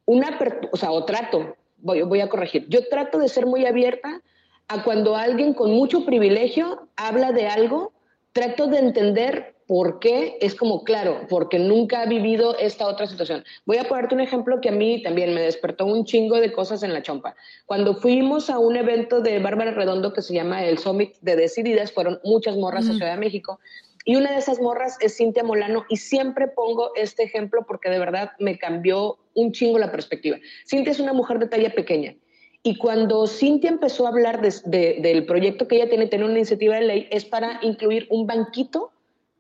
una, 0.05 0.39
o 0.71 0.77
sea, 0.77 0.91
o 0.91 1.07
trato, 1.07 1.57
voy 1.79 2.21
a 2.21 2.29
corregir, 2.29 2.67
yo 2.69 2.87
trato 2.89 3.19
de 3.19 3.29
ser 3.29 3.47
muy 3.47 3.65
abierta 3.65 4.21
a 4.69 4.83
cuando 4.83 5.17
alguien 5.17 5.55
con 5.55 5.71
mucho 5.71 6.05
privilegio 6.05 6.89
habla 6.97 7.33
de 7.33 7.47
algo, 7.47 7.93
trato 8.33 8.67
de 8.67 8.79
entender 8.79 9.55
¿Por 9.69 9.99
qué? 9.99 10.39
Es 10.41 10.55
como, 10.55 10.83
claro, 10.83 11.27
porque 11.29 11.59
nunca 11.59 12.01
ha 12.01 12.07
vivido 12.07 12.57
esta 12.57 12.87
otra 12.89 13.07
situación. 13.07 13.45
Voy 13.67 13.77
a 13.77 13.85
ponerte 13.85 14.15
un 14.15 14.23
ejemplo 14.23 14.63
que 14.63 14.71
a 14.71 14.73
mí 14.73 15.03
también 15.03 15.35
me 15.35 15.43
despertó 15.43 15.85
un 15.85 16.07
chingo 16.07 16.41
de 16.41 16.51
cosas 16.53 16.83
en 16.83 16.95
la 16.95 17.03
chompa. 17.03 17.37
Cuando 17.67 17.95
fuimos 17.95 18.49
a 18.49 18.59
un 18.59 18.77
evento 18.77 19.21
de 19.21 19.39
Bárbara 19.41 19.73
Redondo 19.73 20.15
que 20.15 20.23
se 20.23 20.33
llama 20.33 20.65
el 20.65 20.79
Summit 20.79 21.17
de 21.21 21.37
Decididas, 21.37 21.93
fueron 21.93 22.19
muchas 22.25 22.57
morras 22.57 22.89
a 22.89 22.95
Ciudad 22.95 23.13
de 23.13 23.21
México, 23.21 23.61
Y 24.07 24.17
una 24.17 24.33
de 24.33 24.39
esas 24.39 24.59
morras 24.59 24.97
es 25.03 25.19
Cintia 25.19 25.45
Molano 25.45 25.85
y 25.91 25.99
siempre 25.99 26.49
pongo 26.49 26.93
este 26.95 27.25
ejemplo 27.25 27.67
porque 27.69 27.91
de 27.91 27.99
verdad 27.99 28.31
me 28.39 28.57
cambió 28.57 29.19
un 29.35 29.53
chingo 29.53 29.79
la 29.79 29.93
perspectiva. 29.93 30.39
Cintia 30.67 30.93
es 30.93 30.99
una 30.99 31.13
mujer 31.13 31.39
de 31.41 31.47
talla 31.47 31.75
pequeña. 31.75 32.15
Y 32.63 32.79
cuando 32.79 33.27
Cintia 33.27 33.69
empezó 33.69 34.07
a 34.07 34.09
hablar 34.09 34.41
del 34.41 35.27
proyecto 35.27 35.69
que 35.69 35.77
ella 35.77 35.91
tiene, 35.91 36.07
tener 36.07 36.25
una 36.25 36.39
iniciativa 36.39 36.77
de 36.77 36.87
ley, 36.87 37.09
es 37.11 37.27
para 37.27 37.59
incluir 37.61 38.07
un 38.09 38.27
banquito 38.27 38.93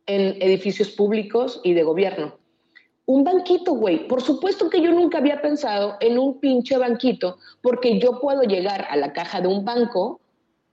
en 0.08 0.42
edificios 0.42 0.88
públicos 0.88 1.60
y 1.62 1.74
de 1.74 1.84
gobierno. 1.84 2.38
Un 3.06 3.24
banquito, 3.24 3.72
güey. 3.72 4.08
Por 4.08 4.22
supuesto 4.22 4.68
que 4.68 4.80
yo 4.80 4.90
nunca 4.90 5.18
había 5.18 5.40
pensado 5.40 5.96
en 6.00 6.18
un 6.18 6.40
pinche 6.40 6.76
banquito, 6.76 7.38
porque 7.62 7.98
yo 7.98 8.20
puedo 8.20 8.42
llegar 8.42 8.86
a 8.90 8.96
la 8.96 9.12
caja 9.12 9.40
de 9.40 9.48
un 9.48 9.64
banco 9.64 10.20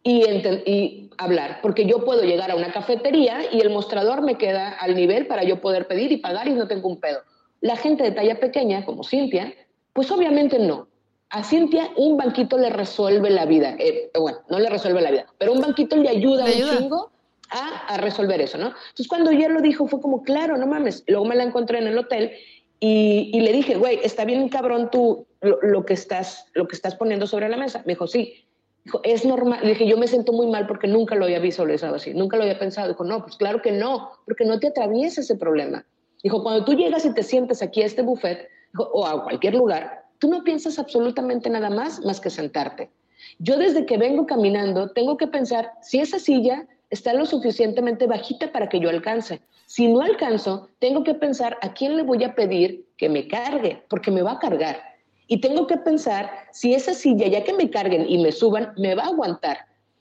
y, 0.03 0.23
y, 0.65 1.09
hablar, 1.17 1.59
porque 1.61 1.85
yo 1.85 2.03
puedo 2.03 2.23
llegar 2.23 2.51
a 2.51 2.55
una 2.55 2.71
cafetería 2.71 3.39
y 3.51 3.61
el 3.61 3.69
mostrador 3.69 4.21
me 4.21 4.37
queda 4.37 4.69
al 4.69 4.95
nivel 4.95 5.27
para 5.27 5.43
yo 5.43 5.61
poder 5.61 5.87
pedir 5.87 6.11
y 6.11 6.17
pagar 6.17 6.47
y 6.47 6.53
no 6.53 6.67
tengo 6.67 6.89
un 6.89 6.99
pedo. 6.99 7.19
La 7.61 7.75
gente 7.75 8.03
de 8.03 8.11
talla 8.11 8.39
pequeña, 8.39 8.85
como 8.85 9.03
Cintia, 9.03 9.53
pues 9.93 10.11
obviamente 10.11 10.59
no. 10.59 10.87
A 11.29 11.43
Cintia 11.43 11.89
un 11.95 12.17
banquito 12.17 12.57
le 12.57 12.69
resuelve 12.69 13.29
la 13.29 13.45
vida. 13.45 13.75
Eh, 13.79 14.11
bueno, 14.17 14.39
no 14.49 14.59
le 14.59 14.69
resuelve 14.69 15.01
la 15.01 15.11
vida, 15.11 15.25
pero 15.37 15.53
un 15.53 15.61
banquito 15.61 15.95
le 15.95 16.09
ayuda, 16.09 16.45
un 16.45 16.77
chingo 16.77 17.14
a, 17.51 17.97
resolver 17.97 18.41
eso, 18.41 18.57
¿no? 18.57 18.67
Entonces 18.67 19.07
cuando 19.07 19.31
ella 19.31 19.49
lo 19.49 19.61
dijo 19.61 19.87
fue 19.87 20.01
como, 20.01 20.23
claro, 20.23 20.57
no 20.57 20.67
mames. 20.67 21.03
Luego 21.07 21.25
me 21.25 21.35
la 21.35 21.43
encontré 21.43 21.79
en 21.79 21.87
el 21.87 21.97
hotel 21.97 22.31
y, 22.79 23.39
le 23.39 23.51
dije, 23.51 23.75
güey, 23.75 23.99
está 24.03 24.25
bien 24.25 24.47
cabrón 24.49 24.89
tú 24.91 25.25
lo, 25.41 25.85
que 25.85 25.93
estás, 25.93 26.45
lo 26.53 26.67
que 26.67 26.75
estás 26.75 26.95
poniendo 26.95 27.27
sobre 27.27 27.49
la 27.49 27.57
mesa. 27.57 27.81
Me 27.85 27.93
dijo, 27.93 28.07
sí. 28.07 28.45
Dijo, 28.83 29.01
es 29.03 29.25
normal. 29.25 29.59
Le 29.63 29.69
dije, 29.69 29.87
yo 29.87 29.97
me 29.97 30.07
siento 30.07 30.33
muy 30.33 30.47
mal 30.47 30.67
porque 30.67 30.87
nunca 30.87 31.15
lo 31.15 31.25
había 31.25 31.39
visualizado 31.39 31.95
así, 31.95 32.13
nunca 32.13 32.37
lo 32.37 32.43
había 32.43 32.59
pensado. 32.59 32.89
Dijo, 32.89 33.03
no, 33.03 33.23
pues 33.23 33.37
claro 33.37 33.61
que 33.61 33.71
no, 33.71 34.11
porque 34.25 34.45
no 34.45 34.59
te 34.59 34.67
atraviesa 34.67 35.21
ese 35.21 35.35
problema. 35.35 35.85
Dijo, 36.21 36.43
cuando 36.43 36.65
tú 36.65 36.73
llegas 36.73 37.05
y 37.05 37.13
te 37.13 37.23
sientes 37.23 37.61
aquí 37.61 37.81
a 37.81 37.85
este 37.85 38.01
buffet 38.01 38.49
o 38.77 39.05
a 39.05 39.23
cualquier 39.23 39.55
lugar, 39.55 40.05
tú 40.19 40.29
no 40.29 40.43
piensas 40.43 40.77
absolutamente 40.77 41.49
nada 41.49 41.69
más 41.69 42.03
más 42.03 42.19
que 42.19 42.29
sentarte. 42.29 42.89
Yo 43.39 43.57
desde 43.57 43.85
que 43.85 43.97
vengo 43.97 44.25
caminando 44.25 44.91
tengo 44.91 45.17
que 45.17 45.27
pensar 45.27 45.71
si 45.81 45.99
esa 45.99 46.19
silla 46.19 46.67
está 46.89 47.13
lo 47.13 47.25
suficientemente 47.25 48.07
bajita 48.07 48.51
para 48.51 48.69
que 48.69 48.79
yo 48.79 48.89
alcance. 48.89 49.41
Si 49.65 49.87
no 49.87 50.01
alcanzo, 50.01 50.69
tengo 50.79 51.03
que 51.03 51.13
pensar 51.13 51.57
a 51.61 51.73
quién 51.73 51.97
le 51.97 52.03
voy 52.03 52.23
a 52.23 52.35
pedir 52.35 52.85
que 52.97 53.09
me 53.09 53.27
cargue, 53.27 53.83
porque 53.89 54.11
me 54.11 54.21
va 54.21 54.33
a 54.33 54.39
cargar. 54.39 54.81
Y 55.27 55.41
tengo 55.41 55.65
que 55.65 55.77
pensar 55.77 56.29
si 56.51 56.73
esa 56.73 56.93
silla, 56.93 57.27
ya 57.27 57.43
que 57.43 57.53
me 57.53 57.69
carguen 57.69 58.07
y 58.07 58.19
me 58.19 58.31
suban, 58.31 58.73
me 58.77 58.93
va 58.93 59.03
a 59.03 59.07
aguantar. 59.07 59.57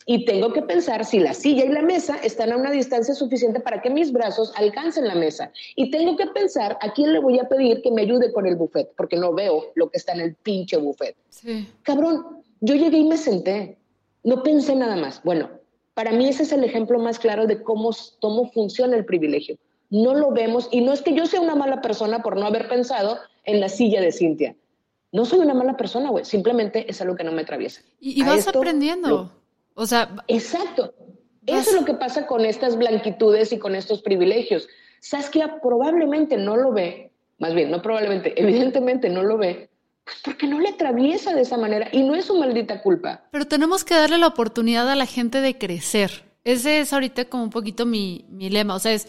Y 0.06 0.26
tengo 0.26 0.52
que 0.52 0.60
pensar 0.60 1.06
si 1.06 1.18
la 1.18 1.32
silla 1.32 1.64
y 1.64 1.68
la 1.68 1.80
mesa 1.80 2.16
están 2.22 2.52
a 2.52 2.58
una 2.58 2.70
distancia 2.70 3.14
suficiente 3.14 3.60
para 3.60 3.80
que 3.80 3.88
mis 3.88 4.12
brazos 4.12 4.52
alcancen 4.56 5.08
la 5.08 5.14
mesa. 5.14 5.50
Y 5.76 5.90
tengo 5.90 6.16
que 6.16 6.26
pensar 6.26 6.76
a 6.82 6.92
quién 6.92 7.14
le 7.14 7.20
voy 7.20 7.38
a 7.38 7.48
pedir 7.48 7.80
que 7.80 7.90
me 7.90 8.02
ayude 8.02 8.30
con 8.32 8.46
el 8.46 8.56
buffet, 8.56 8.90
porque 8.96 9.16
no 9.16 9.32
veo 9.32 9.72
lo 9.74 9.88
que 9.88 9.96
está 9.96 10.12
en 10.12 10.20
el 10.20 10.34
pinche 10.34 10.76
buffet. 10.76 11.16
Sí. 11.30 11.66
Cabrón, 11.82 12.42
yo 12.60 12.74
llegué 12.74 12.98
y 12.98 13.04
me 13.04 13.16
senté. 13.16 13.78
No 14.24 14.42
pensé 14.42 14.76
nada 14.76 14.96
más. 14.96 15.22
Bueno, 15.24 15.48
para 15.94 16.12
mí 16.12 16.28
ese 16.28 16.42
es 16.42 16.52
el 16.52 16.64
ejemplo 16.64 16.98
más 16.98 17.18
claro 17.18 17.46
de 17.46 17.62
cómo, 17.62 17.90
cómo 18.20 18.50
funciona 18.50 18.96
el 18.96 19.04
privilegio. 19.04 19.56
No 19.90 20.14
lo 20.14 20.32
vemos 20.32 20.68
y 20.72 20.80
no 20.80 20.92
es 20.92 21.02
que 21.02 21.14
yo 21.14 21.26
sea 21.26 21.40
una 21.40 21.54
mala 21.54 21.80
persona 21.80 22.22
por 22.22 22.36
no 22.36 22.46
haber 22.46 22.68
pensado 22.68 23.18
en 23.44 23.60
la 23.60 23.68
silla 23.68 24.00
de 24.00 24.12
Cintia. 24.12 24.56
No 25.12 25.24
soy 25.24 25.38
una 25.38 25.54
mala 25.54 25.76
persona, 25.76 26.10
güey. 26.10 26.24
Simplemente 26.24 26.90
es 26.90 27.00
algo 27.00 27.14
que 27.14 27.22
no 27.22 27.30
me 27.30 27.42
atraviesa. 27.42 27.82
Y, 28.00 28.22
vas 28.24 28.48
aprendiendo. 28.48 29.30
o 29.74 29.86
sea. 29.86 30.16
Exacto. 30.26 30.92
Eso 31.46 31.70
es 31.70 31.76
lo 31.76 31.84
que 31.84 31.94
pasa 31.94 32.26
con 32.26 32.44
estas 32.44 32.76
blanquitudes 32.76 33.52
y 33.52 33.58
con 33.58 33.74
estos 33.74 34.02
privilegios. 34.02 34.66
Saskia 35.00 35.60
probablemente 35.60 36.38
no 36.38 36.56
lo 36.56 36.72
ve, 36.72 37.12
más 37.38 37.54
bien, 37.54 37.70
no 37.70 37.82
probablemente, 37.82 38.32
evidentemente 38.40 39.10
no 39.10 39.22
lo 39.22 39.36
ve, 39.36 39.68
pues 40.04 40.18
porque 40.22 40.46
no 40.46 40.60
le 40.60 40.70
atraviesa 40.70 41.32
de 41.34 41.42
esa 41.42 41.56
manera 41.56 41.88
y 41.92 42.02
no 42.02 42.14
es 42.14 42.26
su 42.26 42.38
maldita 42.38 42.82
culpa. 42.82 43.24
Pero 43.30 43.46
tenemos 43.46 43.84
que 43.84 43.94
darle 43.94 44.18
la 44.18 44.26
oportunidad 44.26 44.88
a 44.90 44.96
la 44.96 45.06
gente 45.06 45.40
de 45.40 45.56
crecer. 45.56 46.24
Ese 46.44 46.80
es 46.80 46.92
ahorita 46.92 47.24
como 47.26 47.44
un 47.44 47.50
poquito 47.50 47.86
mi, 47.86 48.26
mi 48.28 48.50
lema. 48.50 48.74
O 48.74 48.78
sea, 48.78 48.92
es 48.92 49.08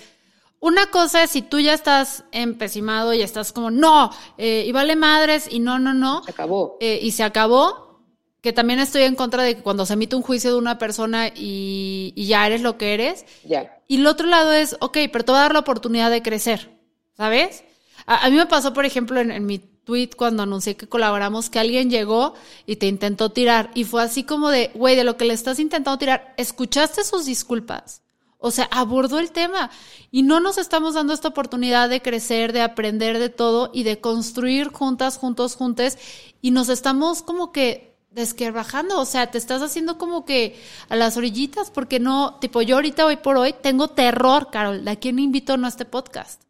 una 0.62 0.88
cosa 0.88 1.23
es 1.23 1.31
si 1.31 1.41
tú 1.41 1.60
ya 1.60 1.73
estás 1.73 2.23
empecinado 2.31 3.13
y 3.13 3.21
estás 3.21 3.51
como, 3.51 3.71
no, 3.71 4.10
eh, 4.38 4.63
y 4.65 4.71
vale 4.71 4.95
madres 4.95 5.47
y 5.51 5.60
no, 5.60 5.79
no, 5.79 5.93
no. 5.93 6.23
Se 6.23 6.31
acabó. 6.31 6.77
Eh, 6.79 6.99
y 7.01 7.12
se 7.12 7.23
acabó, 7.23 7.99
que 8.41 8.53
también 8.53 8.79
estoy 8.79 9.03
en 9.03 9.15
contra 9.15 9.43
de 9.43 9.55
que 9.55 9.63
cuando 9.63 9.86
se 9.86 9.93
emite 9.93 10.15
un 10.15 10.21
juicio 10.21 10.51
de 10.51 10.58
una 10.58 10.77
persona 10.77 11.27
y, 11.36 12.13
ya 12.15 12.47
eres 12.47 12.62
lo 12.62 12.77
que 12.77 12.93
eres. 12.93 13.25
Ya. 13.43 13.79
Y 13.88 13.97
el 13.97 14.08
otro 14.08 14.27
lado 14.27 14.53
es, 14.53 14.77
ok, 14.79 14.97
pero 15.12 15.25
te 15.25 15.31
va 15.31 15.39
a 15.39 15.41
dar 15.41 15.53
la 15.53 15.60
oportunidad 15.60 16.10
de 16.10 16.21
crecer, 16.21 16.71
¿sabes? 17.17 17.63
A, 18.05 18.29
mí 18.29 18.38
me 18.38 18.45
pasó, 18.45 18.73
por 18.73 18.86
ejemplo, 18.86 19.19
en, 19.19 19.31
en 19.31 19.45
mi 19.45 19.74
tweet 19.86 20.10
cuando 20.17 20.43
anuncié 20.43 20.76
que 20.76 20.89
colaboramos 20.89 21.50
que 21.50 21.60
alguien 21.60 21.89
llegó 21.89 22.34
y 22.65 22.76
te 22.76 22.88
intentó 22.88 23.32
tirar 23.32 23.71
y 23.74 23.86
fue 23.86 24.04
así 24.04 24.24
como 24.24 24.50
de, 24.50 24.71
güey, 24.74 24.95
de 24.95 25.04
lo 25.04 25.15
que 25.15 25.26
le 25.26 25.34
estás 25.34 25.60
intentando 25.60 25.98
tirar, 25.98 26.34
¿escuchaste 26.38 27.04
sus 27.04 27.26
disculpas? 27.26 28.02
O 28.38 28.52
sea, 28.52 28.67
abordó 28.71 29.19
el 29.19 29.32
tema 29.32 29.71
y 30.12 30.24
no 30.24 30.39
nos 30.39 30.58
estamos 30.58 30.93
dando 30.93 31.13
esta 31.13 31.30
oportunidad 31.30 31.89
de 31.89 32.02
crecer, 32.02 32.52
de 32.52 32.62
aprender 32.62 33.17
de 33.17 33.30
todo 33.30 33.71
y 33.74 33.84
de 33.84 34.00
construir 34.00 34.67
juntas, 34.69 35.17
juntos, 35.17 35.56
juntes 35.56 35.98
y 36.41 36.52
nos 36.52 36.69
estamos 36.69 37.21
como 37.21 37.52
que 37.52 37.95
desquebrajando, 38.12 39.00
o 39.00 39.06
sea, 39.06 39.30
te 39.30 39.38
estás 39.38 39.62
haciendo 39.62 39.98
como 39.98 40.26
que 40.26 40.60
a 40.89 40.95
las 40.95 41.17
orillitas 41.17 41.69
porque 41.69 42.00
no, 42.00 42.38
tipo 42.39 42.62
yo 42.62 42.76
ahorita 42.76 43.06
hoy 43.06 43.17
por 43.17 43.36
hoy 43.36 43.54
tengo 43.54 43.89
terror, 43.89 44.50
Carol, 44.52 44.86
de 44.86 44.91
a 44.91 44.95
quién 44.95 45.19
invito 45.19 45.54
a 45.54 45.67
este 45.67 45.86
podcast. 45.86 46.41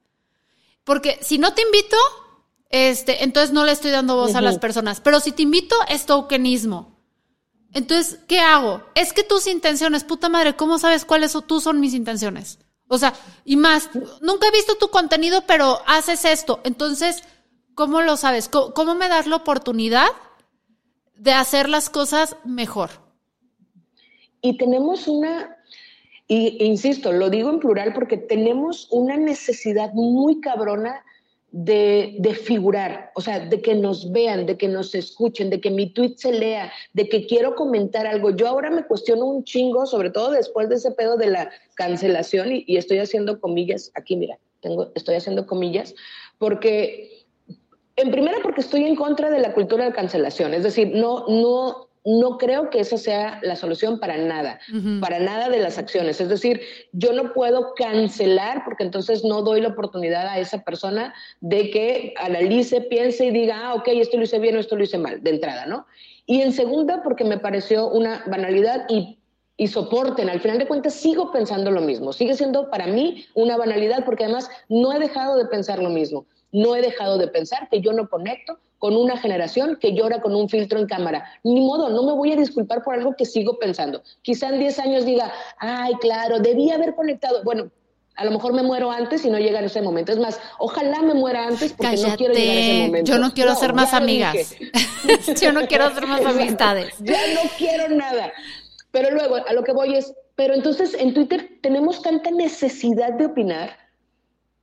Porque 0.84 1.17
si 1.21 1.39
no 1.39 1.54
te 1.54 1.63
invito, 1.63 1.98
este, 2.69 3.23
entonces 3.23 3.54
no 3.54 3.65
le 3.65 3.71
estoy 3.71 3.91
dando 3.91 4.15
voz 4.15 4.36
a 4.36 4.41
las 4.41 4.60
personas. 4.60 5.01
Pero 5.01 5.19
si 5.19 5.32
te 5.32 5.43
invito, 5.43 5.75
es 5.89 6.06
tokenismo. 6.06 6.95
Entonces, 7.73 8.19
¿qué 8.28 8.39
hago? 8.39 8.84
Es 8.95 9.12
que 9.12 9.23
tus 9.23 9.47
intenciones, 9.47 10.04
puta 10.04 10.30
madre, 10.30 10.56
¿cómo 10.56 10.80
sabes 10.80 11.04
cuáles 11.04 11.34
son, 11.34 11.45
tú 11.45 11.60
son 11.60 11.80
mis 11.80 11.93
intenciones? 11.93 12.60
O 12.88 12.97
sea, 12.97 13.13
y 13.43 13.56
más, 13.58 13.89
nunca 14.21 14.47
he 14.47 14.51
visto 14.51 14.75
tu 14.75 14.89
contenido, 14.89 15.43
pero 15.47 15.80
haces 15.88 16.23
esto. 16.23 16.62
Entonces, 16.63 17.23
¿cómo 17.73 18.01
lo 18.01 18.15
sabes? 18.15 18.47
¿Cómo, 18.49 18.95
me 18.95 19.10
das 19.10 19.28
la 19.28 19.38
oportunidad 19.38 20.08
de 21.15 21.34
hacer 21.34 21.67
las 21.67 21.89
cosas 21.89 22.38
mejor? 22.45 22.91
Y 24.41 24.58
tenemos 24.58 25.08
una, 25.08 25.58
y, 26.28 26.63
insisto, 26.63 27.12
lo 27.12 27.30
digo 27.30 27.49
en 27.49 27.60
plural 27.60 27.93
porque 27.93 28.17
tenemos 28.17 28.88
una 28.91 29.17
necesidad 29.17 29.91
muy 29.93 30.39
cabrona 30.39 31.04
de, 31.58 32.38
figurar, 32.44 33.12
o 33.15 33.22
sea, 33.22 33.39
de 33.39 33.62
que 33.62 33.76
nos 33.76 34.12
vean, 34.12 34.46
de 34.46 34.58
que 34.58 34.68
nos 34.68 34.94
escuchen, 34.94 35.50
de 35.50 35.62
que 35.62 35.72
mi 35.72 35.89
tweet 35.89 36.15
se 36.18 36.34
lea, 36.34 36.70
de 36.91 37.08
que 37.08 37.26
quiero 37.26 37.56
comentar 37.56 38.06
algo. 38.06 38.32
Yo 38.32 38.50
ahora 38.50 38.70
me 38.70 38.84
cuestiono 38.84 39.26
un 39.26 39.46
chingo, 39.46 39.86
sobre 39.86 40.10
todo 40.10 40.32
después 40.32 40.68
de 40.68 40.76
ese 40.76 40.91
pedo 40.91 41.15
de 41.15 41.28
la 41.28 41.50
cancelación, 41.76 42.52
y, 42.52 42.65
y 42.68 42.76
estoy 42.76 43.00
haciendo 43.00 43.39
comillas, 43.39 43.89
aquí 43.96 44.18
mira, 44.18 44.38
tengo, 44.60 44.91
estoy 44.96 45.15
haciendo 45.15 45.48
comillas, 45.48 45.96
porque, 46.39 47.26
en 47.96 48.12
primera, 48.12 48.39
porque 48.44 48.60
estoy 48.60 48.84
en 48.84 48.98
contra 48.98 49.30
de 49.30 49.39
la 49.39 49.54
cultura 49.54 49.86
de 49.86 49.94
cancelación, 49.94 50.54
es 50.54 50.63
decir, 50.63 50.91
no, 50.94 51.26
no, 51.30 51.85
no 52.06 52.38
creo 52.38 52.70
que 52.70 52.80
esa 52.80 52.98
sea 52.98 53.39
la 53.41 53.56
solución 53.56 54.00
para 54.00 54.15
nada, 54.18 54.60
para 55.02 55.20
nada 55.20 55.50
de 55.50 55.58
las 55.58 55.80
acciones. 55.80 56.22
Es 56.22 56.30
decir, 56.30 56.62
yo 56.91 57.13
no 57.13 57.34
puedo 57.34 57.74
cancelar 57.74 58.63
porque 58.63 58.84
entonces 58.84 59.24
no 59.24 59.41
doy 59.41 59.62
la 59.62 59.70
oportunidad 59.70 60.28
a 60.28 60.38
esa 60.38 60.63
persona 60.63 61.15
de 61.41 61.72
que 61.72 62.13
analice, 62.18 62.82
piense 62.82 63.26
y 63.26 63.32
diga, 63.32 63.60
ah, 63.65 63.74
ok, 63.74 63.88
esto 63.88 64.18
lo 64.18 64.24
hice 64.24 64.38
bien 64.38 64.56
o 64.56 64.60
esto 64.60 64.76
lo 64.76 64.84
hice 64.84 65.00
mal, 65.00 65.24
de 65.24 65.32
entrada, 65.32 65.65
¿no? 65.65 65.88
Y 66.28 66.41
en 66.41 66.54
segunda, 66.54 67.02
porque 67.02 67.24
me 67.24 67.39
pareció 67.39 67.88
una 67.88 68.24
banalidad 68.28 68.86
y, 68.88 69.18
y 69.58 69.68
soporten, 69.68 70.30
al 70.30 70.39
final 70.39 70.60
de 70.60 70.68
cuentas 70.68 70.94
sigo 70.94 71.32
pensando 71.32 71.72
lo 71.72 71.82
mismo, 71.82 72.13
sigue 72.13 72.36
siendo 72.36 72.70
para 72.70 72.86
mí 72.86 73.26
una 73.34 73.58
banalidad 73.58 74.06
porque 74.06 74.26
además 74.26 74.50
no 74.70 74.94
he 74.94 75.00
dejado 75.00 75.38
de 75.38 75.46
pensar 75.46 75.82
lo 75.82 75.89
mismo, 75.89 76.28
no 76.52 76.76
he 76.76 76.82
dejado 76.82 77.18
de 77.18 77.28
pensar 77.30 77.68
que 77.70 77.82
yo 77.82 77.94
no 77.94 78.08
conecto 78.10 78.60
con 78.86 78.95
una 78.98 79.17
generación 79.17 79.80
que 79.82 79.95
llora 79.95 80.21
con 80.21 80.36
un 80.36 80.48
filtro 80.48 80.78
en 80.78 80.86
cámara. 80.86 81.28
Ni 81.43 81.60
modo, 81.60 81.89
no 81.89 82.04
me 82.04 82.12
voy 82.12 82.34
a 82.34 82.36
disculpar 82.36 82.84
por 82.84 82.93
algo 82.93 83.15
que 83.15 83.26
sigo 83.26 83.58
pensando. 83.58 84.04
Quizá 84.21 84.50
en 84.50 84.60
10 84.60 84.78
años 84.78 85.06
diga, 85.06 85.34
ay, 85.58 85.95
claro, 85.95 86.38
debía 86.38 86.76
haber 86.76 86.93
conectado. 86.93 87.41
Bueno, 87.43 87.71
a 88.15 88.26
lo 88.26 88.30
mejor 88.30 88.54
me 88.54 88.62
muero 88.62 88.91
antes 88.91 89.26
y 89.26 89.32
no 89.32 89.39
llega 89.39 89.58
en 89.58 89.65
ese 89.65 89.82
momento. 89.82 90.12
Es 90.12 90.19
más, 90.19 90.39
ojalá 90.60 91.02
me 91.02 91.15
muera 91.15 91.48
antes 91.48 91.74
porque 91.74 91.98
no 91.98 92.15
quiero 92.15 92.36
llegar 92.36 92.58
a 92.58 92.60
ese 92.60 92.86
momento. 92.86 93.12
Yo 93.12 93.17
no 93.17 93.34
quiero 93.34 93.52
hacer 93.54 93.74
más 93.74 93.91
amigas. 93.95 94.56
Yo 95.41 95.52
no 95.52 95.65
quiero 95.65 95.86
hacer 95.86 96.06
más 96.06 96.21
amistades. 96.24 96.93
Ya 97.00 97.34
no 97.34 97.50
quiero 97.58 97.89
nada. 97.89 98.34
Pero 98.91 99.10
luego, 99.10 99.38
a 99.38 99.54
lo 99.54 99.63
que 99.63 99.71
voy 99.71 99.95
es, 99.95 100.13
pero 100.36 100.54
entonces 100.54 100.93
en 100.93 101.15
Twitter 101.15 101.58
tenemos 101.63 102.04
tanta 102.04 102.30
necesidad 102.30 103.13
de 103.13 103.26
opinar 103.26 103.85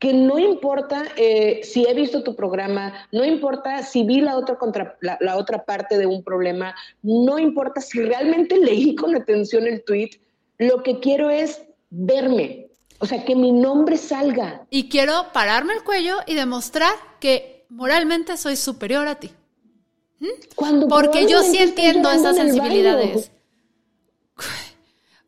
que 0.03 0.13
no 0.13 0.37
importa 0.37 1.05
eh, 1.17 1.61
si 1.63 1.87
he 1.87 1.95
visto 1.95 2.25
tu 2.25 2.35
programa, 2.35 3.07
no 3.13 3.25
importa 3.25 3.85
si 3.85 4.03
vi 4.03 4.21
la 4.21 4.37
otra, 4.37 4.59
contra, 4.59 4.99
la, 5.01 5.37
otra 5.37 5.65
parte 5.65 5.97
de 5.97 6.07
un 6.07 6.25
problema, 6.25 6.75
no 7.05 7.39
importa 7.39 7.81
si 7.81 8.03
realmente 8.03 8.57
leí 8.59 8.97
con 8.97 9.15
atención 9.15 9.65
el 9.65 9.85
tweet, 9.85 10.11
lo 10.59 10.83
que 10.83 10.99
quiero 10.99 11.31
es 11.31 11.63
verme. 11.91 12.67
O 12.99 13.07
sea, 13.07 13.25
que 13.25 13.37
mi 13.37 13.53
nombre 13.53 13.97
salga. 13.97 14.67
Y 14.71 14.89
quiero 14.89 15.27
pararme 15.33 15.75
el 15.75 15.85
cuello 15.85 16.17
y 16.27 16.35
demostrar 16.35 16.95
que 17.21 17.65
moralmente 17.69 18.37
soy 18.37 18.57
superior 18.57 19.07
a 19.07 19.21
ti. 19.21 19.31
¿Mm? 20.19 20.27
Cuando 20.57 20.89
Porque 20.89 21.29
yo 21.29 21.43
sí 21.43 21.59
entiendo 21.59 22.11
esas 22.11 22.35
sensibilidades. 22.35 23.31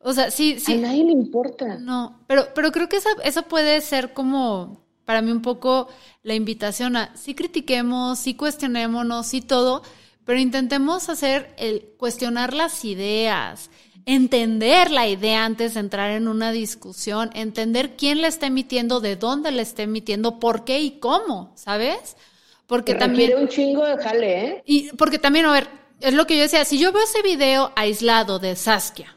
O 0.06 0.12
sea, 0.12 0.30
sí, 0.30 0.60
sí. 0.60 0.74
A 0.74 0.76
nadie 0.76 1.02
le 1.02 1.12
importa. 1.12 1.78
No, 1.78 2.20
pero, 2.26 2.48
pero 2.54 2.70
creo 2.72 2.90
que 2.90 2.98
esa, 2.98 3.08
eso 3.24 3.44
puede 3.44 3.80
ser 3.80 4.12
como, 4.12 4.84
para 5.06 5.22
mí 5.22 5.32
un 5.32 5.40
poco 5.40 5.88
la 6.22 6.34
invitación 6.34 6.96
a, 6.96 7.16
sí 7.16 7.34
critiquemos, 7.34 8.18
sí 8.18 8.34
cuestionémonos, 8.34 9.26
sí 9.26 9.40
todo, 9.40 9.82
pero 10.26 10.38
intentemos 10.38 11.08
hacer 11.08 11.54
el 11.56 11.86
cuestionar 11.96 12.52
las 12.52 12.84
ideas, 12.84 13.70
entender 14.04 14.90
la 14.90 15.08
idea 15.08 15.46
antes 15.46 15.72
de 15.72 15.80
entrar 15.80 16.10
en 16.10 16.28
una 16.28 16.52
discusión, 16.52 17.30
entender 17.32 17.96
quién 17.96 18.20
la 18.20 18.28
está 18.28 18.46
emitiendo, 18.46 19.00
de 19.00 19.16
dónde 19.16 19.52
la 19.52 19.62
está 19.62 19.84
emitiendo, 19.84 20.38
por 20.38 20.64
qué 20.64 20.80
y 20.80 20.98
cómo, 20.98 21.52
¿sabes? 21.54 22.18
Porque 22.66 22.94
también 22.94 23.38
un 23.38 23.48
chingo 23.48 23.86
de 23.86 23.96
jale, 23.96 24.44
¿eh? 24.44 24.62
Y 24.66 24.90
porque 24.96 25.18
también, 25.18 25.46
a 25.46 25.52
ver, 25.52 25.66
es 26.00 26.12
lo 26.12 26.26
que 26.26 26.36
yo 26.36 26.42
decía, 26.42 26.66
si 26.66 26.78
yo 26.78 26.92
veo 26.92 27.04
ese 27.04 27.22
video 27.22 27.72
aislado 27.74 28.38
de 28.38 28.54
Saskia, 28.54 29.13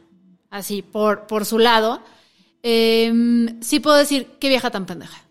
así, 0.50 0.82
por, 0.82 1.28
por 1.28 1.46
su 1.46 1.60
lado, 1.60 2.02
em, 2.64 3.62
sí 3.62 3.80
puedo 3.80 3.98
decir, 3.98 4.28
qué 4.40 4.50
vieja 4.50 4.72
tan 4.72 4.86
pendeja. 4.86 5.24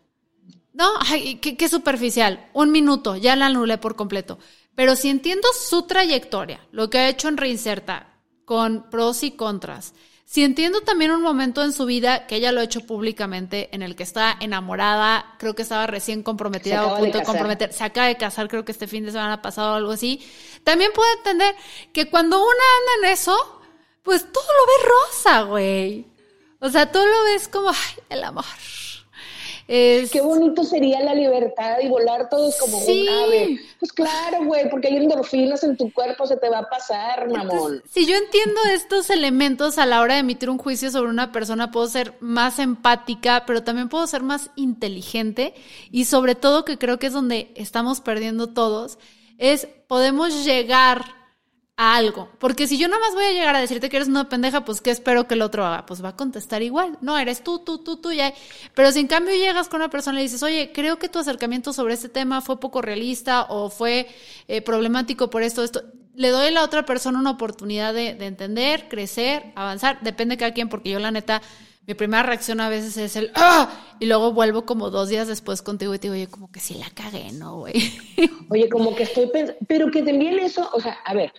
No, 0.73 0.91
ay, 1.01 1.37
qué, 1.37 1.57
qué 1.57 1.69
superficial. 1.69 2.49
Un 2.53 2.71
minuto, 2.71 3.17
ya 3.17 3.35
la 3.37 3.47
anulé 3.47 3.79
por 3.79 3.97
completo. 3.97 4.39
Pero 4.75 4.95
si 4.95 5.09
entiendo 5.09 5.49
su 5.53 5.83
trayectoria, 5.83 6.61
lo 6.71 6.91
que 6.91 6.99
ha 6.99 7.09
hecho 7.09 7.29
en 7.29 7.39
Reinserta, 7.39 8.15
con 8.45 8.91
pros 8.91 9.23
y 9.23 9.33
contras, 9.33 9.95
si 10.29 10.43
entiendo 10.43 10.81
también 10.81 11.13
un 11.13 11.23
momento 11.23 11.63
en 11.63 11.73
su 11.73 11.87
vida 11.87 12.27
que 12.27 12.35
ella 12.35 12.51
lo 12.51 12.61
ha 12.61 12.65
hecho 12.65 12.81
públicamente, 12.81 13.69
en 13.73 13.83
el 13.83 13.95
que 13.95 14.03
está 14.03 14.37
enamorada, 14.41 15.37
creo 15.39 15.55
que 15.55 15.63
estaba 15.63 15.87
recién 15.87 16.25
comprometida 16.25 16.85
o 16.85 16.97
a 16.97 16.99
punto 16.99 17.19
de, 17.19 17.25
comprometer, 17.25 17.73
se 17.73 17.85
acaba 17.85 18.09
de 18.09 18.17
casar, 18.17 18.49
creo 18.49 18.65
que 18.65 18.73
este 18.73 18.89
fin 18.89 19.05
de 19.05 19.13
semana 19.13 19.41
pasado 19.41 19.73
o 19.73 19.77
algo 19.77 19.93
así, 19.93 20.21
también 20.65 20.91
puedo 20.93 21.09
entender 21.17 21.55
que 21.93 22.11
cuando 22.11 22.39
una 22.39 22.51
anda 22.51 23.07
en 23.07 23.13
eso, 23.15 23.56
pues 24.07 24.33
todo 24.33 24.45
lo 24.45 24.66
ves 24.66 24.88
rosa, 24.88 25.42
güey. 25.42 26.07
O 26.61 26.71
sea, 26.71 26.90
todo 26.90 27.05
lo 27.05 27.25
ves 27.25 27.49
como, 27.49 27.69
ay, 27.69 28.03
el 28.09 28.25
amor. 28.25 28.45
Es... 29.69 30.12
Qué 30.12 30.21
bonito 30.21 30.62
sería 30.62 31.01
la 31.01 31.12
libertad 31.12 31.79
y 31.83 31.88
volar 31.88 32.29
todos 32.31 32.57
como 32.57 32.79
un 32.79 33.09
ave. 33.09 33.61
Pues 33.81 33.92
claro, 33.92 34.45
güey, 34.45 34.71
porque 34.71 34.87
hay 34.87 34.97
endorfinas 34.97 35.64
en 35.64 35.77
tu 35.77 35.92
cuerpo, 35.92 36.25
se 36.25 36.37
te 36.37 36.49
va 36.49 36.61
a 36.61 36.69
pasar, 36.69 37.29
mamón. 37.29 37.83
si 37.90 38.07
yo 38.07 38.14
entiendo 38.14 38.61
estos 38.73 39.11
elementos 39.11 39.79
a 39.79 39.87
la 39.87 40.01
hora 40.01 40.14
de 40.14 40.21
emitir 40.21 40.51
un 40.51 40.59
juicio 40.59 40.92
sobre 40.92 41.11
una 41.11 41.33
persona, 41.33 41.73
puedo 41.73 41.88
ser 41.88 42.14
más 42.21 42.61
empática, 42.61 43.42
pero 43.45 43.64
también 43.64 43.88
puedo 43.88 44.07
ser 44.07 44.23
más 44.23 44.51
inteligente 44.55 45.53
y 45.90 46.05
sobre 46.05 46.37
todo 46.37 46.64
que 46.64 46.79
creo 46.79 47.01
que 47.01 47.09
es 47.09 47.12
donde 47.12 47.51
estamos 47.57 48.01
perdiendo 48.01 48.47
todos, 48.47 49.01
es 49.37 49.66
podemos 49.88 50.45
llegar 50.45 51.26
algo. 51.77 52.31
Porque 52.39 52.67
si 52.67 52.79
yo 52.79 52.89
nada 52.89 53.01
más 53.01 53.15
voy 53.15 53.25
a 53.25 53.33
llegar 53.33 53.55
a 53.55 53.61
decirte 53.61 53.89
que 53.89 53.97
eres 53.97 54.09
una 54.09 54.29
pendeja, 54.29 54.65
pues 54.65 54.81
¿qué 54.81 54.91
espero 54.91 55.27
que 55.29 55.35
el 55.35 55.43
otro 55.43 55.65
haga? 55.65 55.85
Pues 55.87 56.03
va 56.03 56.11
a 56.11 56.17
contestar 56.17 56.62
igual. 56.62 56.99
No, 57.03 57.19
eres 57.19 57.45
tú, 57.45 57.59
tú, 57.59 57.79
tú, 57.79 57.99
tú, 57.99 58.12
ya. 58.12 58.33
Pero 58.75 58.91
si 58.93 59.01
en 59.01 59.07
cambio 59.07 59.35
llegas 59.35 59.69
con 59.69 59.81
una 59.81 59.91
persona 59.91 60.21
y 60.21 60.25
dices, 60.25 60.43
oye, 60.43 60.73
creo 60.73 60.99
que 60.99 61.09
tu 61.09 61.19
acercamiento 61.19 61.73
sobre 61.73 61.95
este 61.95 62.09
tema 62.09 62.41
fue 62.41 62.59
poco 62.59 62.81
realista 62.81 63.47
o 63.49 63.69
fue 63.69 64.09
eh, 64.49 64.62
problemático 64.62 65.29
por 65.29 65.43
esto, 65.43 65.62
esto, 65.62 65.83
le 66.15 66.31
doy 66.31 66.49
a 66.49 66.51
la 66.51 66.65
otra 66.65 66.87
persona 66.87 67.19
una 67.19 67.33
oportunidad 67.33 67.93
de, 67.93 68.15
de 68.15 68.27
entender, 68.27 68.89
crecer, 68.89 69.53
avanzar. 69.55 70.01
Depende 70.01 70.37
de 70.37 70.39
cada 70.39 70.55
quien, 70.55 70.71
porque 70.71 70.91
yo 70.91 70.99
la 70.99 71.11
neta 71.11 71.43
mi 71.87 71.95
primera 71.95 72.25
reacción 72.25 72.61
a 72.61 72.69
veces 72.69 72.97
es 72.97 73.15
el 73.15 73.31
¡ah! 73.37 73.71
Y 74.01 74.07
luego 74.07 74.33
vuelvo 74.33 74.67
como 74.67 74.91
dos 74.91 75.09
días 75.09 75.29
después 75.29 75.62
contigo 75.62 75.95
y 75.95 75.99
te 75.99 76.09
digo, 76.09 76.15
oye, 76.15 76.27
como 76.27 76.51
que 76.51 76.59
sí 76.59 76.75
la 76.75 76.91
cagué, 76.91 77.31
¿no, 77.33 77.59
güey? 77.59 77.75
Oye, 78.49 78.69
como 78.69 78.95
que 78.97 79.05
estoy 79.05 79.29
pensando, 79.29 79.61
pero 79.69 79.91
que 79.91 80.03
también 80.03 80.39
eso, 80.41 80.69
o 80.73 80.81
sea, 80.81 80.95
a 81.05 81.15
ver, 81.15 81.33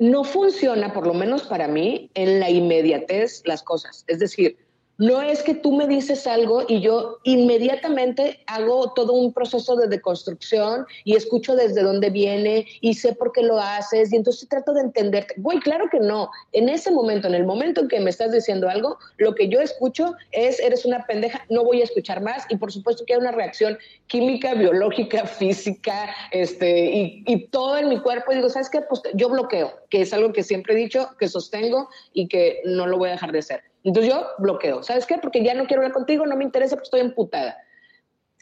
no 0.00 0.24
funciona, 0.24 0.92
por 0.92 1.06
lo 1.06 1.14
menos 1.14 1.42
para 1.42 1.68
mí, 1.68 2.10
en 2.14 2.40
la 2.40 2.50
inmediatez 2.50 3.42
las 3.44 3.62
cosas. 3.62 4.04
Es 4.08 4.18
decir, 4.18 4.56
no 5.00 5.22
es 5.22 5.42
que 5.42 5.54
tú 5.54 5.72
me 5.72 5.86
dices 5.86 6.26
algo 6.26 6.62
y 6.68 6.82
yo 6.82 7.20
inmediatamente 7.24 8.40
hago 8.46 8.92
todo 8.92 9.14
un 9.14 9.32
proceso 9.32 9.74
de 9.74 9.88
deconstrucción 9.88 10.84
y 11.04 11.16
escucho 11.16 11.56
desde 11.56 11.82
dónde 11.82 12.10
viene 12.10 12.66
y 12.82 12.92
sé 12.92 13.14
por 13.14 13.32
qué 13.32 13.42
lo 13.42 13.58
haces 13.58 14.12
y 14.12 14.16
entonces 14.16 14.46
trato 14.46 14.74
de 14.74 14.82
entenderte. 14.82 15.36
Güey, 15.38 15.58
claro 15.60 15.88
que 15.90 16.00
no. 16.00 16.30
En 16.52 16.68
ese 16.68 16.90
momento, 16.90 17.28
en 17.28 17.34
el 17.34 17.46
momento 17.46 17.80
en 17.80 17.88
que 17.88 17.98
me 17.98 18.10
estás 18.10 18.30
diciendo 18.30 18.68
algo, 18.68 18.98
lo 19.16 19.34
que 19.34 19.48
yo 19.48 19.62
escucho 19.62 20.14
es, 20.32 20.60
eres 20.60 20.84
una 20.84 21.06
pendeja, 21.06 21.46
no 21.48 21.64
voy 21.64 21.80
a 21.80 21.84
escuchar 21.84 22.20
más 22.20 22.44
y 22.50 22.58
por 22.58 22.70
supuesto 22.70 23.06
que 23.06 23.14
hay 23.14 23.20
una 23.20 23.32
reacción 23.32 23.78
química, 24.06 24.52
biológica, 24.52 25.24
física, 25.40 26.14
este, 26.30 26.90
y, 26.90 27.24
y 27.26 27.46
todo 27.46 27.78
en 27.78 27.88
mi 27.88 28.00
cuerpo 28.00 28.32
y 28.32 28.34
digo, 28.34 28.50
¿sabes 28.50 28.68
qué? 28.68 28.82
Pues 28.82 29.00
yo 29.14 29.30
bloqueo, 29.30 29.72
que 29.88 30.02
es 30.02 30.12
algo 30.12 30.34
que 30.34 30.42
siempre 30.42 30.74
he 30.74 30.76
dicho, 30.76 31.08
que 31.18 31.26
sostengo 31.26 31.88
y 32.12 32.28
que 32.28 32.60
no 32.66 32.86
lo 32.86 32.98
voy 32.98 33.08
a 33.08 33.12
dejar 33.12 33.32
de 33.32 33.38
hacer. 33.38 33.70
Entonces 33.84 34.12
yo 34.12 34.26
bloqueo. 34.38 34.82
¿Sabes 34.82 35.06
qué? 35.06 35.18
Porque 35.18 35.42
ya 35.42 35.54
no 35.54 35.66
quiero 35.66 35.82
hablar 35.82 35.94
contigo, 35.94 36.26
no 36.26 36.36
me 36.36 36.44
interesa 36.44 36.76
porque 36.76 36.86
estoy 36.86 37.00
emputada. 37.00 37.56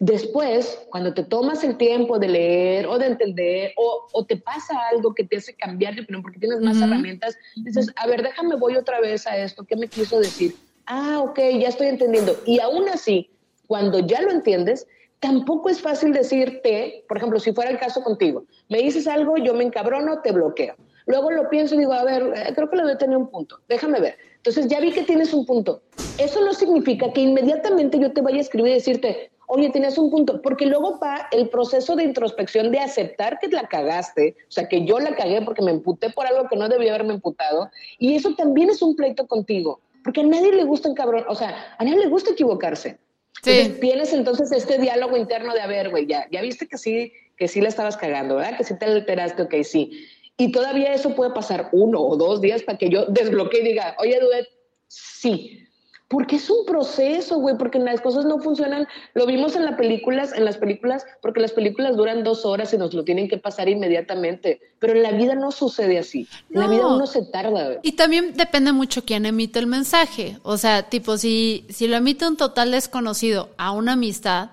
Después, 0.00 0.80
cuando 0.90 1.12
te 1.12 1.24
tomas 1.24 1.64
el 1.64 1.76
tiempo 1.76 2.20
de 2.20 2.28
leer 2.28 2.86
o 2.86 2.98
de 2.98 3.06
entender 3.06 3.72
o, 3.76 4.24
te 4.26 4.36
pasa 4.36 4.74
algo 4.92 5.12
que 5.12 5.24
te 5.24 5.38
hace 5.38 5.54
cambiar 5.54 5.96
de 5.96 6.02
opinión 6.02 6.22
porque 6.22 6.38
tienes 6.38 6.60
más 6.60 6.80
herramientas, 6.80 7.36
dices, 7.56 7.92
a 7.96 8.06
ver, 8.06 8.22
déjame, 8.22 8.54
voy 8.54 8.76
otra 8.76 9.00
vez 9.00 9.26
a 9.26 9.36
esto, 9.36 9.64
¿qué 9.64 9.74
me 9.74 9.88
quiso 9.88 10.20
decir? 10.20 10.56
Ah, 10.86 11.20
ok, 11.20 11.38
ya 11.58 11.68
estoy 11.68 11.88
entendiendo. 11.88 12.40
Y 12.46 12.60
aún 12.60 12.88
así, 12.88 13.30
cuando 13.66 13.98
ya 13.98 14.22
lo 14.22 14.30
entiendes, 14.30 14.86
tampoco 15.18 15.68
es 15.68 15.80
fácil 15.80 16.12
decirte, 16.12 17.04
por 17.08 17.16
ejemplo, 17.16 17.40
si 17.40 17.52
fuera 17.52 17.70
el 17.70 17.78
caso 17.78 18.02
contigo, 18.02 18.44
me 18.68 18.78
dices 18.78 19.08
algo, 19.08 19.36
yo 19.36 19.52
me 19.52 19.64
encabrono, 19.64 20.20
te 20.22 20.30
bloqueo. 20.30 20.76
Luego 21.06 21.30
lo 21.30 21.48
pienso 21.48 21.74
y 21.74 21.78
digo, 21.78 21.92
a 21.92 22.04
ver, 22.04 22.22
eh, 22.36 22.52
creo 22.54 22.70
que 22.70 22.76
le 22.76 22.82
voy 22.82 22.92
a 22.92 22.98
tener 22.98 23.16
un 23.16 23.30
punto, 23.30 23.60
déjame 23.68 23.98
ver. 23.98 24.16
Entonces 24.48 24.72
ya 24.72 24.80
vi 24.80 24.92
que 24.92 25.02
tienes 25.02 25.34
un 25.34 25.44
punto. 25.44 25.82
Eso 26.16 26.40
no 26.40 26.54
significa 26.54 27.12
que 27.12 27.20
inmediatamente 27.20 27.98
yo 27.98 28.12
te 28.14 28.22
vaya 28.22 28.38
a 28.38 28.40
escribir 28.40 28.70
y 28.70 28.74
decirte, 28.76 29.30
oye, 29.46 29.68
tienes 29.68 29.98
un 29.98 30.10
punto, 30.10 30.40
porque 30.40 30.64
luego 30.64 30.98
va 30.98 31.28
el 31.32 31.50
proceso 31.50 31.94
de 31.96 32.04
introspección 32.04 32.72
de 32.72 32.78
aceptar 32.78 33.38
que 33.40 33.48
la 33.48 33.68
cagaste, 33.68 34.36
o 34.48 34.50
sea, 34.50 34.66
que 34.66 34.86
yo 34.86 35.00
la 35.00 35.14
cagué 35.14 35.42
porque 35.42 35.60
me 35.60 35.70
emputé 35.70 36.08
por 36.08 36.26
algo 36.26 36.48
que 36.48 36.56
no 36.56 36.66
debía 36.66 36.94
haberme 36.94 37.12
emputado, 37.12 37.70
y 37.98 38.14
eso 38.14 38.34
también 38.36 38.70
es 38.70 38.80
un 38.80 38.96
pleito 38.96 39.26
contigo, 39.26 39.82
porque 40.02 40.22
a 40.22 40.24
nadie 40.24 40.50
le 40.54 40.64
gusta 40.64 40.88
un 40.88 40.94
cabrón, 40.94 41.26
o 41.28 41.34
sea, 41.34 41.76
a 41.76 41.84
nadie 41.84 41.98
le 41.98 42.08
gusta 42.08 42.30
equivocarse. 42.30 42.98
Sí. 43.42 43.76
tienes 43.80 44.14
entonces 44.14 44.50
este 44.50 44.78
diálogo 44.78 45.16
interno 45.16 45.52
de, 45.52 45.60
a 45.60 45.66
ver, 45.66 45.90
güey, 45.90 46.06
ya, 46.06 46.26
ya 46.32 46.40
viste 46.40 46.66
que 46.66 46.78
sí, 46.78 47.12
que 47.36 47.48
sí 47.48 47.60
la 47.60 47.68
estabas 47.68 47.98
cagando, 47.98 48.36
¿verdad? 48.36 48.56
Que 48.56 48.64
sí 48.64 48.76
te 48.78 48.86
alteraste, 48.86 49.42
ok, 49.42 49.54
sí. 49.62 50.06
Y 50.40 50.52
todavía 50.52 50.94
eso 50.94 51.16
puede 51.16 51.32
pasar 51.32 51.68
uno 51.72 52.00
o 52.00 52.16
dos 52.16 52.40
días 52.40 52.62
para 52.62 52.78
que 52.78 52.88
yo 52.88 53.06
desbloquee 53.06 53.60
y 53.60 53.64
diga, 53.64 53.96
oye, 53.98 54.20
Duet, 54.20 54.46
sí. 54.86 55.64
Porque 56.06 56.36
es 56.36 56.48
un 56.48 56.64
proceso, 56.64 57.40
güey, 57.40 57.58
porque 57.58 57.80
las 57.80 58.00
cosas 58.00 58.24
no 58.24 58.38
funcionan. 58.38 58.86
Lo 59.14 59.26
vimos 59.26 59.56
en 59.56 59.64
las 59.64 59.74
películas, 59.74 60.32
en 60.32 60.44
las 60.44 60.56
películas, 60.56 61.04
porque 61.20 61.40
las 61.40 61.50
películas 61.50 61.96
duran 61.96 62.22
dos 62.22 62.46
horas 62.46 62.72
y 62.72 62.78
nos 62.78 62.94
lo 62.94 63.04
tienen 63.04 63.28
que 63.28 63.36
pasar 63.36 63.68
inmediatamente. 63.68 64.60
Pero 64.78 64.94
en 64.94 65.02
la 65.02 65.10
vida 65.10 65.34
no 65.34 65.50
sucede 65.50 65.98
así. 65.98 66.28
En 66.50 66.60
la 66.60 66.68
vida 66.68 66.86
uno 66.86 67.06
se 67.08 67.26
tarda. 67.26 67.64
Güey. 67.66 67.78
Y 67.82 67.92
también 67.92 68.32
depende 68.34 68.72
mucho 68.72 69.04
quién 69.04 69.26
emite 69.26 69.58
el 69.58 69.66
mensaje. 69.66 70.38
O 70.44 70.56
sea, 70.56 70.88
tipo, 70.88 71.18
si, 71.18 71.66
si 71.68 71.88
lo 71.88 71.96
emite 71.96 72.28
un 72.28 72.36
total 72.36 72.70
desconocido 72.70 73.50
a 73.58 73.72
una 73.72 73.94
amistad, 73.94 74.52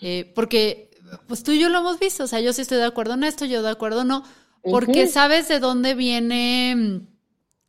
eh, 0.00 0.30
porque 0.34 0.90
pues 1.26 1.42
tú 1.42 1.52
y 1.52 1.58
yo 1.58 1.68
lo 1.68 1.80
hemos 1.80 1.98
visto. 1.98 2.22
O 2.22 2.28
sea, 2.28 2.40
yo 2.40 2.52
sí 2.52 2.62
estoy 2.62 2.78
de 2.78 2.84
acuerdo 2.84 3.14
en 3.14 3.24
esto, 3.24 3.44
yo 3.44 3.62
de 3.62 3.70
acuerdo 3.70 4.04
no 4.04 4.22
porque 4.70 5.06
sabes 5.06 5.48
de 5.48 5.60
dónde 5.60 5.94
viene, 5.94 7.02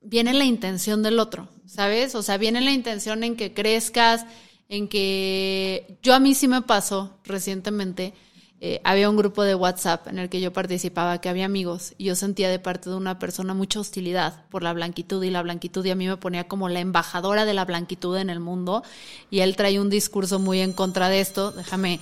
viene 0.01 0.33
la 0.33 0.45
intención 0.45 1.03
del 1.03 1.19
otro, 1.19 1.49
¿sabes? 1.65 2.15
O 2.15 2.23
sea, 2.23 2.37
viene 2.37 2.61
la 2.61 2.71
intención 2.71 3.23
en 3.23 3.35
que 3.35 3.53
crezcas, 3.53 4.25
en 4.69 4.87
que 4.87 5.97
yo 6.01 6.13
a 6.13 6.19
mí 6.19 6.33
sí 6.33 6.47
me 6.47 6.61
pasó 6.61 7.17
recientemente. 7.23 8.13
Eh, 8.61 8.79
había 8.85 9.09
un 9.09 9.17
grupo 9.17 9.43
de 9.43 9.53
WhatsApp 9.53 10.07
en 10.07 10.17
el 10.17 10.29
que 10.29 10.39
yo 10.39 10.53
participaba, 10.53 11.19
que 11.19 11.27
había 11.27 11.45
amigos, 11.45 11.93
y 11.97 12.05
yo 12.05 12.15
sentía 12.15 12.49
de 12.49 12.57
parte 12.57 12.89
de 12.89 12.95
una 12.95 13.19
persona 13.19 13.53
mucha 13.53 13.79
hostilidad 13.81 14.45
por 14.49 14.63
la 14.63 14.73
blanquitud 14.73 15.21
y 15.23 15.29
la 15.29 15.41
blanquitud, 15.41 15.85
y 15.85 15.91
a 15.91 15.95
mí 15.95 16.07
me 16.07 16.17
ponía 16.17 16.47
como 16.47 16.69
la 16.69 16.79
embajadora 16.79 17.43
de 17.43 17.53
la 17.53 17.65
blanquitud 17.65 18.17
en 18.17 18.29
el 18.29 18.39
mundo, 18.39 18.81
y 19.29 19.41
él 19.41 19.57
trae 19.57 19.79
un 19.79 19.89
discurso 19.89 20.39
muy 20.39 20.61
en 20.61 20.71
contra 20.71 21.09
de 21.09 21.19
esto. 21.19 21.51
Déjame 21.51 21.99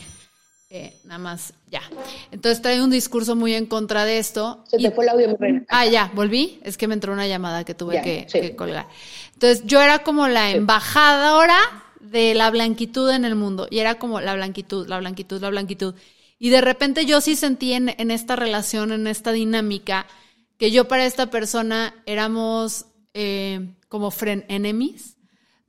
eh, 0.76 0.92
nada 1.04 1.20
más, 1.20 1.54
ya. 1.70 1.84
Entonces 2.32 2.60
trae 2.60 2.82
un 2.82 2.90
discurso 2.90 3.36
muy 3.36 3.54
en 3.54 3.68
contra 3.68 4.06
de 4.06 4.18
esto. 4.18 4.64
Se 4.68 4.80
te 4.80 4.90
fue 4.90 5.06
el 5.06 5.10
audio, 5.10 5.38
Ah, 5.70 5.86
ya, 5.86 6.12
volví. 6.16 6.60
Es 6.64 6.78
que 6.78 6.88
me 6.88 6.96
entró 6.96 7.14
una 7.14 7.28
llamada 7.28 7.64
que 7.64 7.76
tuve 7.76 8.02
que, 8.02 8.56
colgar. 8.56 8.88
Entonces 9.34 9.62
yo 9.68 9.80
era 9.84 10.00
como 10.00 10.28
la 10.28 10.50
embajadora 10.50 11.60
de 12.00 12.34
la 12.34 12.50
blanquitud 12.50 13.12
en 13.12 13.24
el 13.24 13.36
mundo. 13.36 13.68
Y 13.70 13.80
era 13.80 14.00
como 14.00 14.20
la 14.20 14.34
blanquitud, 14.34 14.88
la 14.88 14.98
blanquitud, 14.98 15.40
la 15.40 15.52
blanquitud. 15.52 15.94
Y 16.40 16.50
de 16.50 16.62
repente 16.62 17.06
yo 17.06 17.22
sí 17.22 17.36
sentí 17.36 17.74
en, 17.74 17.94
en 17.96 18.10
esta 18.10 18.36
relación, 18.36 18.92
en 18.92 19.06
esta 19.06 19.32
dinámica, 19.32 20.08
que 20.58 20.72
yo 20.72 20.88
para 20.88 21.06
esta 21.06 21.28
persona 21.28 21.94
éramos 22.08 22.88
eh, 23.14 23.76
como 23.90 24.10
friend 24.10 24.44
enemies 24.48 25.13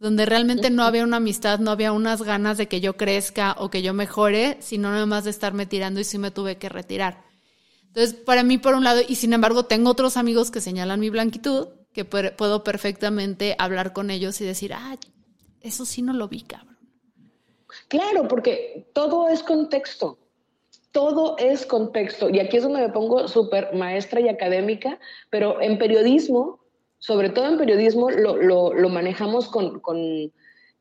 donde 0.05 0.27
realmente 0.27 0.69
no 0.69 0.85
había 0.85 1.03
una 1.03 1.17
amistad, 1.17 1.61
no 1.61 1.71
había 1.71 1.91
unas 1.91 2.21
ganas 2.21 2.59
de 2.59 2.69
que 2.69 2.83
yo 2.83 2.95
crezca 2.95 3.57
o 3.59 3.71
que 3.71 3.81
yo 3.81 3.95
mejore, 3.95 4.59
sino 4.61 4.91
nada 4.91 5.07
más 5.07 5.25
de 5.25 5.31
estarme 5.31 5.65
tirando 5.65 5.99
y 5.99 6.05
sí 6.05 6.19
me 6.19 6.31
tuve 6.31 6.59
que 6.59 6.69
retirar. 6.69 7.25
Entonces, 7.87 8.13
para 8.13 8.43
mí, 8.43 8.59
por 8.59 8.75
un 8.75 8.85
lado, 8.85 9.01
y 9.09 9.15
sin 9.15 9.33
embargo, 9.33 9.65
tengo 9.65 9.89
otros 9.89 10.19
amigos 10.19 10.51
que 10.51 10.61
señalan 10.61 11.01
mi 11.01 11.09
blanquitud, 11.09 11.69
que 11.95 12.05
puedo 12.05 12.63
perfectamente 12.63 13.57
hablar 13.59 13.95
con 13.95 14.11
ellos 14.11 14.39
y 14.43 14.45
decir, 14.45 14.75
ah, 14.75 14.99
eso 15.63 15.87
sí 15.87 16.03
no 16.03 16.13
lo 16.13 16.29
vi, 16.29 16.43
cabrón. 16.43 16.77
Claro, 17.89 18.29
porque 18.29 18.91
todo 18.93 19.31
es 19.31 19.43
contexto. 19.43 20.19
Todo 20.93 21.39
es 21.39 21.65
contexto. 21.65 22.29
Y 22.29 22.41
aquí 22.41 22.59
es 22.59 22.65
donde 22.65 22.83
me 22.83 22.91
pongo 22.91 23.27
súper 23.27 23.75
maestra 23.75 24.21
y 24.21 24.29
académica, 24.29 25.01
pero 25.31 25.63
en 25.63 25.79
periodismo, 25.79 26.61
sobre 27.05 27.29
todo 27.29 27.49
en 27.49 27.59
periodismo, 27.59 28.09
lo, 28.09 28.89
manejamos 28.89 29.49
con, 29.49 29.79
con, 29.81 30.33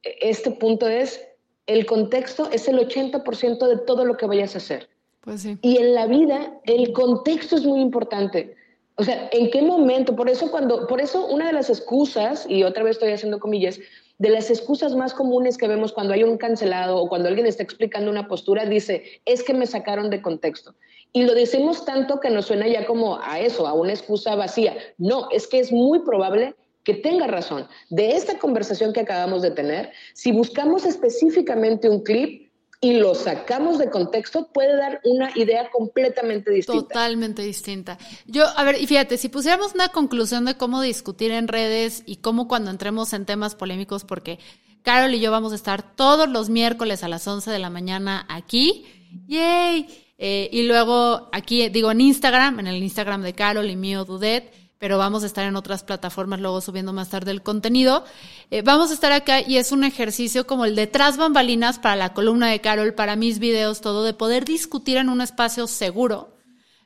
este 0.03 0.51
punto 0.51 0.87
es, 0.87 1.21
el 1.67 1.85
contexto 1.85 2.49
es 2.49 2.69
el 2.69 2.77
80% 2.77 3.67
de 3.67 3.77
todo 3.85 4.05
lo 4.05 4.15
que 4.15 4.25
vayas 4.25 4.55
a 4.55 4.59
hacer. 4.59 4.87
Pues 5.19 5.41
sí. 5.41 5.57
Y 5.61 5.79
en 5.79 5.93
la 5.93 6.07
vida, 6.07 6.61
el 6.63 6.93
contexto 6.93 7.57
es 7.57 7.65
muy 7.65 7.81
importante. 7.81 8.55
O 8.95 9.03
sea, 9.03 9.27
¿en 9.33 9.51
qué 9.51 9.61
momento? 9.61 10.15
Por 10.15 10.29
eso 10.29 10.49
cuando, 10.49 10.87
por 10.87 11.01
eso 11.01 11.27
una 11.27 11.47
de 11.47 11.53
las 11.53 11.69
excusas, 11.69 12.45
y 12.47 12.63
otra 12.63 12.83
vez 12.83 12.91
estoy 12.91 13.11
haciendo 13.11 13.39
comillas, 13.39 13.81
de 14.17 14.29
las 14.29 14.49
excusas 14.49 14.95
más 14.95 15.13
comunes 15.13 15.57
que 15.57 15.67
vemos 15.67 15.91
cuando 15.91 16.13
hay 16.13 16.23
un 16.23 16.37
cancelado 16.37 16.99
o 16.99 17.09
cuando 17.09 17.27
alguien 17.27 17.47
está 17.47 17.63
explicando 17.63 18.09
una 18.09 18.29
postura, 18.29 18.65
dice, 18.65 19.21
es 19.25 19.43
que 19.43 19.53
me 19.53 19.65
sacaron 19.65 20.09
de 20.09 20.21
contexto. 20.21 20.73
Y 21.13 21.23
lo 21.23 21.35
decimos 21.35 21.85
tanto 21.85 22.19
que 22.19 22.31
nos 22.31 22.47
suena 22.47 22.67
ya 22.67 22.85
como 22.85 23.19
a 23.21 23.39
eso, 23.39 23.67
a 23.67 23.73
una 23.73 23.93
excusa 23.93 24.35
vacía. 24.35 24.75
No, 24.97 25.29
es 25.31 25.47
que 25.47 25.59
es 25.59 25.71
muy 25.71 25.99
probable 25.99 26.55
que 26.83 26.95
tenga 26.95 27.27
razón. 27.27 27.67
De 27.89 28.15
esta 28.15 28.39
conversación 28.39 28.91
que 28.91 29.01
acabamos 29.01 29.41
de 29.43 29.51
tener, 29.51 29.91
si 30.13 30.31
buscamos 30.31 30.85
específicamente 30.85 31.87
un 31.87 32.01
clip, 32.01 32.51
y 32.83 32.95
lo 32.95 33.15
sacamos 33.15 33.77
de 33.77 33.89
contexto, 33.89 34.49
puede 34.51 34.75
dar 34.75 34.99
una 35.05 35.31
idea 35.35 35.69
completamente 35.71 36.51
distinta. 36.51 36.81
Totalmente 36.81 37.41
distinta. 37.41 37.97
Yo, 38.25 38.45
a 38.57 38.63
ver, 38.65 38.75
y 38.81 38.85
fíjate, 38.87 39.17
si 39.17 39.29
pusiéramos 39.29 39.73
una 39.73 39.87
conclusión 39.87 40.43
de 40.43 40.57
cómo 40.57 40.81
discutir 40.81 41.31
en 41.31 41.47
redes 41.47 42.03
y 42.05 42.17
cómo 42.17 42.49
cuando 42.49 42.71
entremos 42.71 43.13
en 43.13 43.25
temas 43.25 43.55
polémicos, 43.55 44.03
porque 44.03 44.37
Carol 44.81 45.13
y 45.13 45.21
yo 45.21 45.31
vamos 45.31 45.53
a 45.53 45.55
estar 45.55 45.95
todos 45.95 46.27
los 46.27 46.49
miércoles 46.49 47.05
a 47.05 47.07
las 47.07 47.25
11 47.25 47.51
de 47.51 47.59
la 47.59 47.69
mañana 47.69 48.25
aquí. 48.27 48.85
¡Yay! 49.27 50.02
Eh, 50.25 50.49
y 50.53 50.63
luego 50.63 51.27
aquí, 51.33 51.67
digo, 51.67 51.91
en 51.91 51.99
Instagram, 51.99 52.61
en 52.61 52.67
el 52.67 52.81
Instagram 52.81 53.23
de 53.23 53.33
Carol 53.33 53.69
y 53.69 53.75
mío, 53.75 54.05
Dudet 54.05 54.53
pero 54.83 54.97
vamos 54.97 55.23
a 55.23 55.27
estar 55.27 55.45
en 55.45 55.55
otras 55.55 55.81
plataformas 55.81 56.41
luego 56.41 56.59
subiendo 56.59 56.91
más 56.91 57.07
tarde 57.07 57.31
el 57.31 57.41
contenido. 57.41 58.03
Eh, 58.51 58.63
vamos 58.63 58.91
a 58.91 58.93
estar 58.93 59.13
acá 59.13 59.39
y 59.39 59.55
es 59.55 59.71
un 59.71 59.85
ejercicio 59.85 60.45
como 60.45 60.65
el 60.65 60.75
de 60.75 60.87
tras 60.87 61.15
bambalinas 61.15 61.79
para 61.79 61.95
la 61.95 62.13
columna 62.13 62.49
de 62.49 62.59
Carol, 62.59 62.93
para 62.93 63.15
mis 63.15 63.39
videos, 63.39 63.79
todo, 63.79 64.03
de 64.03 64.13
poder 64.13 64.43
discutir 64.43 64.97
en 64.97 65.07
un 65.07 65.21
espacio 65.21 65.67
seguro. 65.67 66.35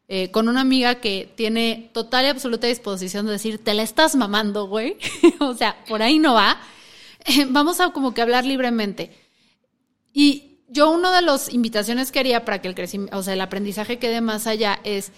Eh, 0.07 0.29
con 0.29 0.47
una 0.47 0.61
amiga 0.61 1.01
que 1.01 1.33
tiene 1.35 1.89
total 1.91 2.25
y 2.25 2.27
absoluta 2.29 2.67
disposición 2.67 3.25
de 3.25 3.31
decir, 3.31 3.63
te 3.63 3.73
la 3.73 3.81
estás 3.81 4.15
mamando, 4.15 4.67
güey. 4.67 4.97
o 5.39 5.55
sea, 5.55 5.83
por 5.87 6.03
ahí 6.03 6.19
no 6.19 6.35
va. 6.35 6.59
vamos 7.49 7.79
a 7.79 7.89
como 7.93 8.13
que 8.13 8.21
hablar 8.21 8.45
libremente. 8.45 9.11
Y 10.13 10.46
yo 10.67 10.91
una 10.91 11.15
de 11.15 11.21
las 11.21 11.53
invitaciones 11.53 12.11
que 12.11 12.19
haría 12.19 12.45
para 12.45 12.61
que 12.61 12.67
el 12.67 12.75
crecimiento, 12.75 13.17
o 13.17 13.23
sea, 13.23 13.33
el 13.33 13.41
aprendizaje 13.41 13.99
quede 13.99 14.21
más 14.21 14.47
allá 14.47 14.79
es 14.83 15.11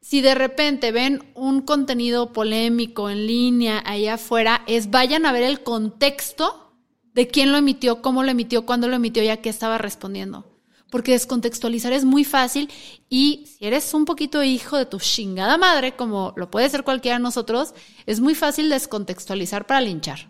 si 0.00 0.20
de 0.20 0.34
repente 0.34 0.92
ven 0.92 1.24
un 1.34 1.62
contenido 1.62 2.32
polémico 2.34 3.08
en 3.08 3.26
línea 3.26 3.82
allá 3.86 4.14
afuera, 4.14 4.62
es 4.66 4.90
vayan 4.90 5.24
a 5.24 5.32
ver 5.32 5.44
el 5.44 5.62
contexto 5.62 6.74
de 7.14 7.28
quién 7.28 7.52
lo 7.52 7.58
emitió, 7.58 8.02
cómo 8.02 8.22
lo 8.22 8.30
emitió, 8.30 8.66
cuándo 8.66 8.86
lo 8.88 8.96
emitió 8.96 9.22
y 9.22 9.28
a 9.28 9.40
qué 9.40 9.48
estaba 9.48 9.78
respondiendo. 9.78 10.44
Porque 10.90 11.12
descontextualizar 11.12 11.92
es 11.92 12.04
muy 12.04 12.24
fácil 12.24 12.70
y 13.08 13.46
si 13.46 13.64
eres 13.64 13.94
un 13.94 14.04
poquito 14.04 14.42
hijo 14.42 14.76
de 14.76 14.84
tu 14.84 14.98
chingada 14.98 15.56
madre, 15.56 15.96
como 15.96 16.34
lo 16.36 16.50
puede 16.50 16.68
ser 16.68 16.84
cualquiera 16.84 17.16
de 17.16 17.22
nosotros, 17.22 17.74
es 18.04 18.20
muy 18.20 18.34
fácil 18.34 18.68
descontextualizar 18.68 19.66
para 19.66 19.80
linchar. 19.80 20.28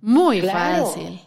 Muy 0.00 0.40
fácil. 0.40 1.20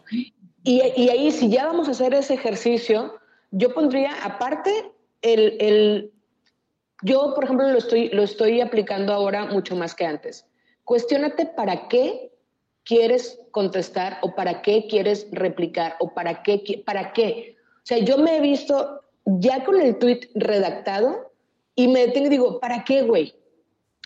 Y, 0.63 0.81
ahí, 0.81 1.31
si 1.31 1.49
ya 1.49 1.67
vamos 1.67 1.87
a 1.87 1.91
hacer 1.91 2.13
ese 2.13 2.33
ejercicio, 2.33 3.15
yo 3.51 3.73
pondría 3.73 4.11
aparte 4.23 4.91
el 5.21 6.11
yo, 7.01 7.33
por 7.33 7.45
ejemplo, 7.45 7.69
lo 7.69 7.77
estoy, 7.77 8.09
lo 8.09 8.23
estoy 8.23 8.61
aplicando 8.61 9.13
ahora 9.13 9.45
mucho 9.45 9.75
más 9.75 9.95
que 9.95 10.05
antes. 10.05 10.45
Cuestiónate 10.83 11.45
para 11.45 11.87
qué 11.87 12.31
quieres 12.83 13.39
contestar 13.51 14.17
o 14.21 14.35
para 14.35 14.61
qué 14.61 14.87
quieres 14.89 15.27
replicar 15.31 15.95
o 15.99 16.13
para 16.13 16.43
qué, 16.43 16.83
para 16.85 17.13
qué. 17.13 17.55
O 17.77 17.85
sea, 17.85 17.99
yo 17.99 18.17
me 18.17 18.37
he 18.37 18.41
visto 18.41 19.01
ya 19.25 19.63
con 19.63 19.79
el 19.79 19.97
tweet 19.97 20.29
redactado 20.35 21.31
y 21.75 21.87
me 21.87 22.07
detengo 22.07 22.27
y 22.27 22.31
digo, 22.31 22.59
¿para 22.59 22.83
qué, 22.83 23.03
güey? 23.03 23.33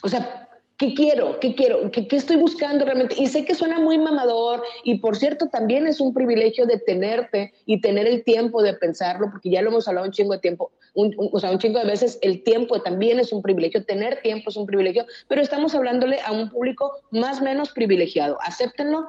O 0.03 0.09
sea, 0.09 0.42
¿Qué 0.77 0.95
quiero? 0.95 1.39
¿Qué 1.39 1.53
quiero? 1.53 1.91
¿Qué, 1.91 2.07
estoy 2.11 2.37
buscando 2.37 2.83
realmente? 2.83 3.15
Y 3.17 3.27
sé 3.27 3.45
que 3.45 3.53
suena 3.53 3.79
muy 3.79 3.99
mamador 3.99 4.63
y 4.83 4.97
por 4.97 5.15
cierto 5.15 5.47
también 5.47 5.85
es 5.85 6.01
un 6.01 6.13
privilegio 6.13 6.65
de 6.65 6.79
tenerte 6.79 7.53
y 7.65 7.79
tener 7.79 8.07
el 8.07 8.23
tiempo 8.23 8.63
de 8.63 8.73
pensarlo, 8.73 9.29
porque 9.31 9.51
ya 9.51 9.61
lo 9.61 9.69
hemos 9.69 9.87
hablado 9.87 10.07
un 10.07 10.11
chingo 10.11 10.33
de 10.33 10.39
tiempo, 10.39 10.71
o 10.95 11.39
sea, 11.39 11.51
un 11.51 11.59
chingo 11.59 11.79
de 11.79 11.85
veces 11.85 12.17
el 12.21 12.43
tiempo 12.43 12.81
también 12.81 13.19
es 13.19 13.31
un 13.31 13.43
privilegio, 13.43 13.85
tener 13.85 14.21
tiempo 14.21 14.49
es 14.49 14.57
un 14.57 14.65
privilegio, 14.65 15.05
pero 15.27 15.41
estamos 15.41 15.75
hablándole 15.75 16.19
a 16.21 16.31
un 16.31 16.49
público 16.49 16.91
más 17.11 17.39
o 17.39 17.43
menos 17.43 17.71
privilegiado. 17.71 18.39
Acéptenlo, 18.41 19.07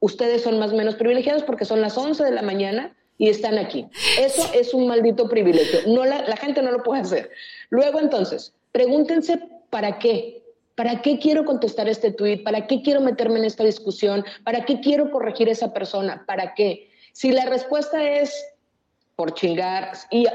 ustedes 0.00 0.42
son 0.42 0.58
más 0.58 0.72
o 0.72 0.76
menos 0.76 0.94
privilegiados 0.94 1.42
porque 1.42 1.66
son 1.66 1.82
las 1.82 1.96
11 1.98 2.24
de 2.24 2.32
la 2.32 2.42
mañana 2.42 2.96
y 3.18 3.28
están 3.28 3.58
aquí. 3.58 3.86
Eso 4.18 4.50
es 4.54 4.72
un 4.72 4.86
maldito 4.86 5.28
privilegio. 5.28 5.80
No 5.86 6.06
la 6.06 6.36
gente 6.36 6.62
no 6.62 6.72
lo 6.72 6.82
puede 6.82 7.02
hacer. 7.02 7.30
Luego 7.68 8.00
entonces, 8.00 8.54
pregúntense 8.72 9.38
para 9.70 9.98
qué 9.98 10.41
¿Para 10.74 11.02
qué 11.02 11.18
quiero 11.18 11.44
contestar 11.44 11.88
este 11.88 12.12
tuit? 12.12 12.42
¿Para 12.42 12.66
qué 12.66 12.82
quiero 12.82 13.00
meterme 13.00 13.38
en 13.38 13.44
esta 13.44 13.64
discusión? 13.64 14.24
¿Para 14.44 14.64
qué 14.64 14.80
quiero 14.80 15.10
corregir 15.10 15.48
a 15.48 15.52
esa 15.52 15.72
persona? 15.72 16.24
¿Para 16.26 16.54
qué? 16.54 16.90
Si 17.12 17.30
la 17.32 17.44
respuesta 17.46 18.02
es 18.02 18.34
por 19.16 19.34
chingar, 19.34 19.92
y, 20.10 20.26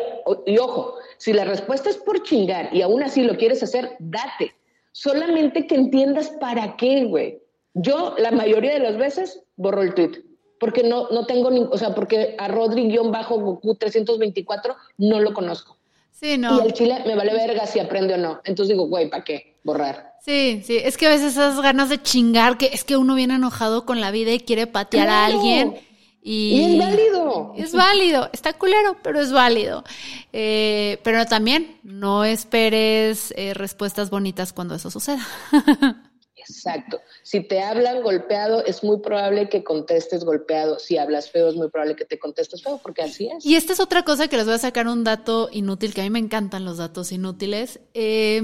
y, 0.45 0.57
ojo, 0.59 0.95
si 1.17 1.33
la 1.33 1.43
respuesta 1.43 1.89
es 1.89 1.97
por 1.97 2.21
chingar 2.23 2.73
y 2.73 2.81
aún 2.81 3.01
así 3.01 3.23
lo 3.23 3.35
quieres 3.35 3.63
hacer, 3.63 3.95
date. 3.99 4.53
Solamente 4.91 5.67
que 5.67 5.75
entiendas 5.75 6.29
para 6.39 6.77
qué, 6.77 7.05
güey. 7.05 7.41
Yo 7.73 8.15
la 8.17 8.31
mayoría 8.31 8.73
de 8.73 8.79
las 8.79 8.97
veces 8.97 9.43
borro 9.55 9.81
el 9.81 9.93
tweet 9.93 10.27
porque 10.59 10.83
no, 10.83 11.09
no 11.09 11.25
tengo, 11.25 11.51
ni, 11.51 11.59
o 11.59 11.77
sea, 11.77 11.93
porque 11.93 12.35
a 12.38 12.47
Rodri-Goku 12.47 13.75
324 13.75 14.75
no 14.97 15.19
lo 15.19 15.33
conozco. 15.33 15.77
Sí, 16.11 16.38
no. 16.38 16.57
Y 16.57 16.65
el 16.65 16.73
chile 16.73 17.03
me 17.05 17.15
vale 17.15 17.33
verga 17.33 17.67
si 17.67 17.79
aprende 17.79 18.15
o 18.15 18.17
no. 18.17 18.41
Entonces 18.43 18.73
digo, 18.73 18.88
güey, 18.88 19.09
¿para 19.09 19.23
qué? 19.23 19.57
Borrar. 19.68 20.13
Sí, 20.22 20.63
sí, 20.65 20.78
es 20.82 20.95
que 20.95 21.07
a 21.07 21.09
veces 21.09 21.34
esas 21.34 21.59
ganas 21.59 21.89
de 21.89 22.01
chingar, 22.01 22.57
que 22.57 22.70
es 22.72 22.86
que 22.86 22.95
uno 22.95 23.15
viene 23.15 23.36
enojado 23.36 23.86
con 23.86 23.99
la 23.99 24.11
vida 24.11 24.32
y 24.32 24.39
quiere 24.39 24.65
patear 24.65 25.09
a 25.09 25.26
alguien. 25.26 25.76
Y, 26.24 26.72
es 26.72 26.80
válido. 26.80 27.53
Es 27.57 27.74
válido, 27.74 28.30
está 28.32 28.53
culero, 28.53 28.95
pero 29.03 29.20
es 29.20 29.34
válido. 29.34 29.84
Eh, 30.32 31.01
pero 31.03 31.26
también 31.26 31.80
no 31.84 32.24
esperes 32.24 33.34
eh, 33.36 33.53
respuestas 33.53 34.09
bonitas 34.09 34.53
cuando 34.53 34.76
eso 34.76 34.89
suceda. 34.89 35.28
Exacto. 36.49 37.01
Si 37.23 37.41
te 37.41 37.61
hablan 37.61 38.01
golpeado, 38.01 38.63
es 38.65 38.83
muy 38.83 38.99
probable 38.99 39.49
que 39.49 39.63
contestes 39.63 40.23
golpeado. 40.23 40.79
Si 40.79 40.97
hablas 40.97 41.29
feo, 41.29 41.49
es 41.49 41.55
muy 41.55 41.69
probable 41.69 41.95
que 41.95 42.05
te 42.05 42.19
contestes 42.19 42.63
feo, 42.63 42.79
porque 42.81 43.01
así 43.01 43.29
es. 43.29 43.45
Y 43.45 43.55
esta 43.55 43.73
es 43.73 43.79
otra 43.79 44.03
cosa 44.03 44.27
que 44.27 44.37
les 44.37 44.45
voy 44.45 44.55
a 44.55 44.59
sacar 44.59 44.87
un 44.87 45.03
dato 45.03 45.49
inútil, 45.51 45.93
que 45.93 46.01
a 46.01 46.03
mí 46.03 46.09
me 46.09 46.19
encantan 46.19 46.65
los 46.65 46.77
datos 46.77 47.11
inútiles. 47.11 47.79
Eh, 47.93 48.41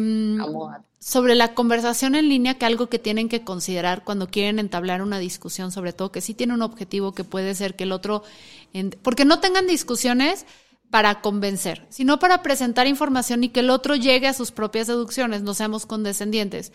sobre 1.03 1.35
la 1.35 1.53
conversación 1.53 2.15
en 2.15 2.29
línea, 2.29 2.57
que 2.57 2.65
algo 2.65 2.87
que 2.87 2.97
tienen 2.97 3.27
que 3.27 3.43
considerar 3.43 4.05
cuando 4.05 4.27
quieren 4.27 4.57
entablar 4.57 5.01
una 5.01 5.19
discusión, 5.19 5.69
sobre 5.73 5.91
todo 5.91 6.13
que 6.13 6.21
sí 6.21 6.33
tiene 6.33 6.53
un 6.53 6.61
objetivo 6.61 7.11
que 7.11 7.25
puede 7.25 7.55
ser 7.55 7.75
que 7.75 7.83
el 7.83 7.91
otro, 7.91 8.23
porque 9.01 9.25
no 9.25 9.41
tengan 9.41 9.67
discusiones 9.67 10.45
para 10.89 11.19
convencer, 11.19 11.85
sino 11.89 12.19
para 12.19 12.41
presentar 12.41 12.87
información 12.87 13.43
y 13.43 13.49
que 13.49 13.59
el 13.59 13.69
otro 13.69 13.95
llegue 13.95 14.27
a 14.27 14.33
sus 14.33 14.51
propias 14.51 14.87
deducciones, 14.87 15.41
no 15.41 15.53
seamos 15.53 15.85
condescendientes. 15.85 16.71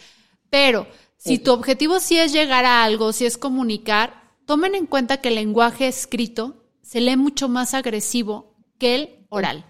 Pero 0.51 0.87
si 1.19 1.39
tu 1.39 1.53
objetivo 1.53 2.01
sí 2.01 2.19
es 2.19 2.33
llegar 2.33 2.65
a 2.65 2.85
algo, 2.85 3.13
si 3.13 3.27
es 3.27 3.37
comunicar, 3.37 4.33
tomen 4.47 4.75
en 4.75 4.87
cuenta 4.87 5.21
que 5.21 5.29
el 5.29 5.35
lenguaje 5.35 5.87
escrito 5.87 6.65
se 6.81 7.03
lee 7.03 7.17
mucho 7.17 7.49
más 7.49 7.75
agresivo 7.75 8.55
que 8.79 8.95
el 8.95 9.27
oral. 9.29 9.67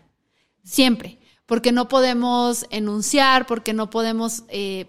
Siempre 0.62 1.18
porque 1.48 1.72
no 1.72 1.88
podemos 1.88 2.66
enunciar, 2.68 3.46
porque 3.46 3.72
no 3.72 3.88
podemos 3.88 4.44
eh, 4.48 4.84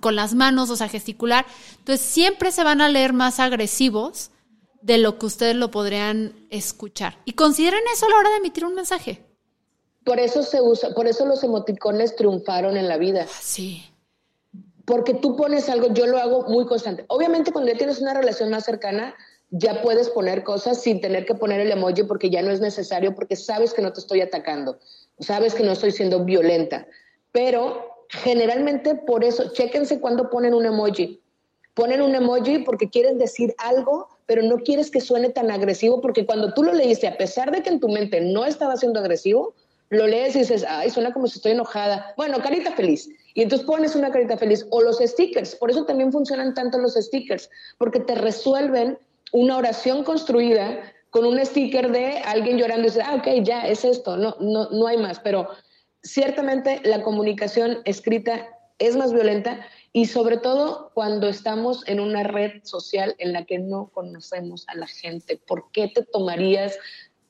con 0.00 0.14
las 0.14 0.34
manos, 0.34 0.70
o 0.70 0.76
sea, 0.76 0.88
gesticular. 0.88 1.44
Entonces, 1.78 2.06
siempre 2.06 2.52
se 2.52 2.62
van 2.62 2.80
a 2.80 2.88
leer 2.88 3.12
más 3.12 3.40
agresivos 3.40 4.30
de 4.82 4.98
lo 4.98 5.18
que 5.18 5.26
ustedes 5.26 5.56
lo 5.56 5.72
podrían 5.72 6.46
escuchar. 6.50 7.18
Y 7.24 7.32
consideren 7.32 7.82
eso 7.92 8.06
a 8.06 8.10
la 8.10 8.18
hora 8.18 8.30
de 8.30 8.36
emitir 8.36 8.64
un 8.64 8.76
mensaje. 8.76 9.26
Por 10.04 10.20
eso 10.20 10.44
se 10.44 10.62
usa, 10.62 10.94
por 10.94 11.08
eso 11.08 11.26
los 11.26 11.42
emoticones 11.42 12.14
triunfaron 12.14 12.76
en 12.76 12.86
la 12.86 12.98
vida. 12.98 13.26
Sí. 13.40 13.84
Porque 14.86 15.14
tú 15.14 15.36
pones 15.36 15.68
algo, 15.68 15.92
yo 15.92 16.06
lo 16.06 16.18
hago 16.18 16.44
muy 16.48 16.64
constante. 16.66 17.04
Obviamente, 17.08 17.52
cuando 17.52 17.70
ya 17.70 17.76
tienes 17.76 18.00
una 18.00 18.14
relación 18.14 18.50
más 18.50 18.64
cercana, 18.64 19.14
ya 19.50 19.82
puedes 19.82 20.08
poner 20.08 20.42
cosas 20.42 20.80
sin 20.80 21.00
tener 21.00 21.26
que 21.26 21.34
poner 21.34 21.60
el 21.60 21.70
emoji 21.70 22.02
porque 22.04 22.30
ya 22.30 22.42
no 22.42 22.50
es 22.50 22.60
necesario, 22.60 23.14
porque 23.14 23.36
sabes 23.36 23.72
que 23.72 23.82
no 23.82 23.92
te 23.92 24.00
estoy 24.00 24.20
atacando, 24.20 24.78
sabes 25.20 25.54
que 25.54 25.62
no 25.62 25.72
estoy 25.72 25.92
siendo 25.92 26.24
violenta. 26.24 26.86
Pero 27.32 28.06
generalmente 28.08 28.94
por 28.94 29.24
eso, 29.24 29.52
chéquense 29.52 30.00
cuando 30.00 30.30
ponen 30.30 30.54
un 30.54 30.66
emoji. 30.66 31.20
Ponen 31.74 32.00
un 32.00 32.14
emoji 32.14 32.60
porque 32.60 32.88
quieren 32.88 33.18
decir 33.18 33.54
algo, 33.58 34.08
pero 34.24 34.42
no 34.42 34.56
quieres 34.58 34.90
que 34.90 35.00
suene 35.00 35.28
tan 35.28 35.50
agresivo, 35.50 36.00
porque 36.00 36.24
cuando 36.24 36.54
tú 36.54 36.62
lo 36.62 36.72
leíste, 36.72 37.06
a 37.06 37.18
pesar 37.18 37.50
de 37.50 37.62
que 37.62 37.70
en 37.70 37.80
tu 37.80 37.88
mente 37.88 38.20
no 38.20 38.44
estaba 38.44 38.76
siendo 38.76 39.00
agresivo, 39.00 39.54
lo 39.90 40.06
lees 40.06 40.34
y 40.34 40.40
dices, 40.40 40.64
ay, 40.66 40.90
suena 40.90 41.12
como 41.12 41.28
si 41.28 41.38
estoy 41.38 41.52
enojada. 41.52 42.14
Bueno, 42.16 42.38
carita 42.42 42.72
feliz. 42.72 43.08
Y 43.36 43.42
entonces 43.42 43.66
pones 43.66 43.94
una 43.94 44.10
carita 44.10 44.38
feliz. 44.38 44.66
O 44.70 44.80
los 44.80 44.96
stickers. 44.98 45.54
Por 45.56 45.70
eso 45.70 45.84
también 45.84 46.10
funcionan 46.10 46.54
tanto 46.54 46.78
los 46.78 46.94
stickers, 46.94 47.50
porque 47.76 48.00
te 48.00 48.14
resuelven 48.14 48.98
una 49.30 49.58
oración 49.58 50.04
construida 50.04 50.80
con 51.10 51.26
un 51.26 51.38
sticker 51.44 51.92
de 51.92 52.18
alguien 52.20 52.56
llorando 52.56 52.84
y 52.84 52.90
dices, 52.90 53.04
ah, 53.06 53.16
ok, 53.16 53.44
ya, 53.44 53.68
es 53.68 53.84
esto, 53.84 54.16
no, 54.16 54.36
no, 54.40 54.70
no 54.70 54.86
hay 54.86 54.96
más. 54.96 55.20
Pero 55.20 55.50
ciertamente 56.02 56.80
la 56.84 57.02
comunicación 57.02 57.78
escrita 57.84 58.48
es 58.78 58.96
más 58.96 59.12
violenta 59.12 59.66
y 59.92 60.06
sobre 60.06 60.38
todo 60.38 60.90
cuando 60.94 61.28
estamos 61.28 61.86
en 61.86 62.00
una 62.00 62.22
red 62.22 62.62
social 62.64 63.14
en 63.18 63.34
la 63.34 63.44
que 63.44 63.58
no 63.58 63.88
conocemos 63.88 64.64
a 64.68 64.76
la 64.76 64.86
gente. 64.86 65.38
¿Por 65.46 65.70
qué 65.72 65.88
te 65.88 66.02
tomarías 66.02 66.78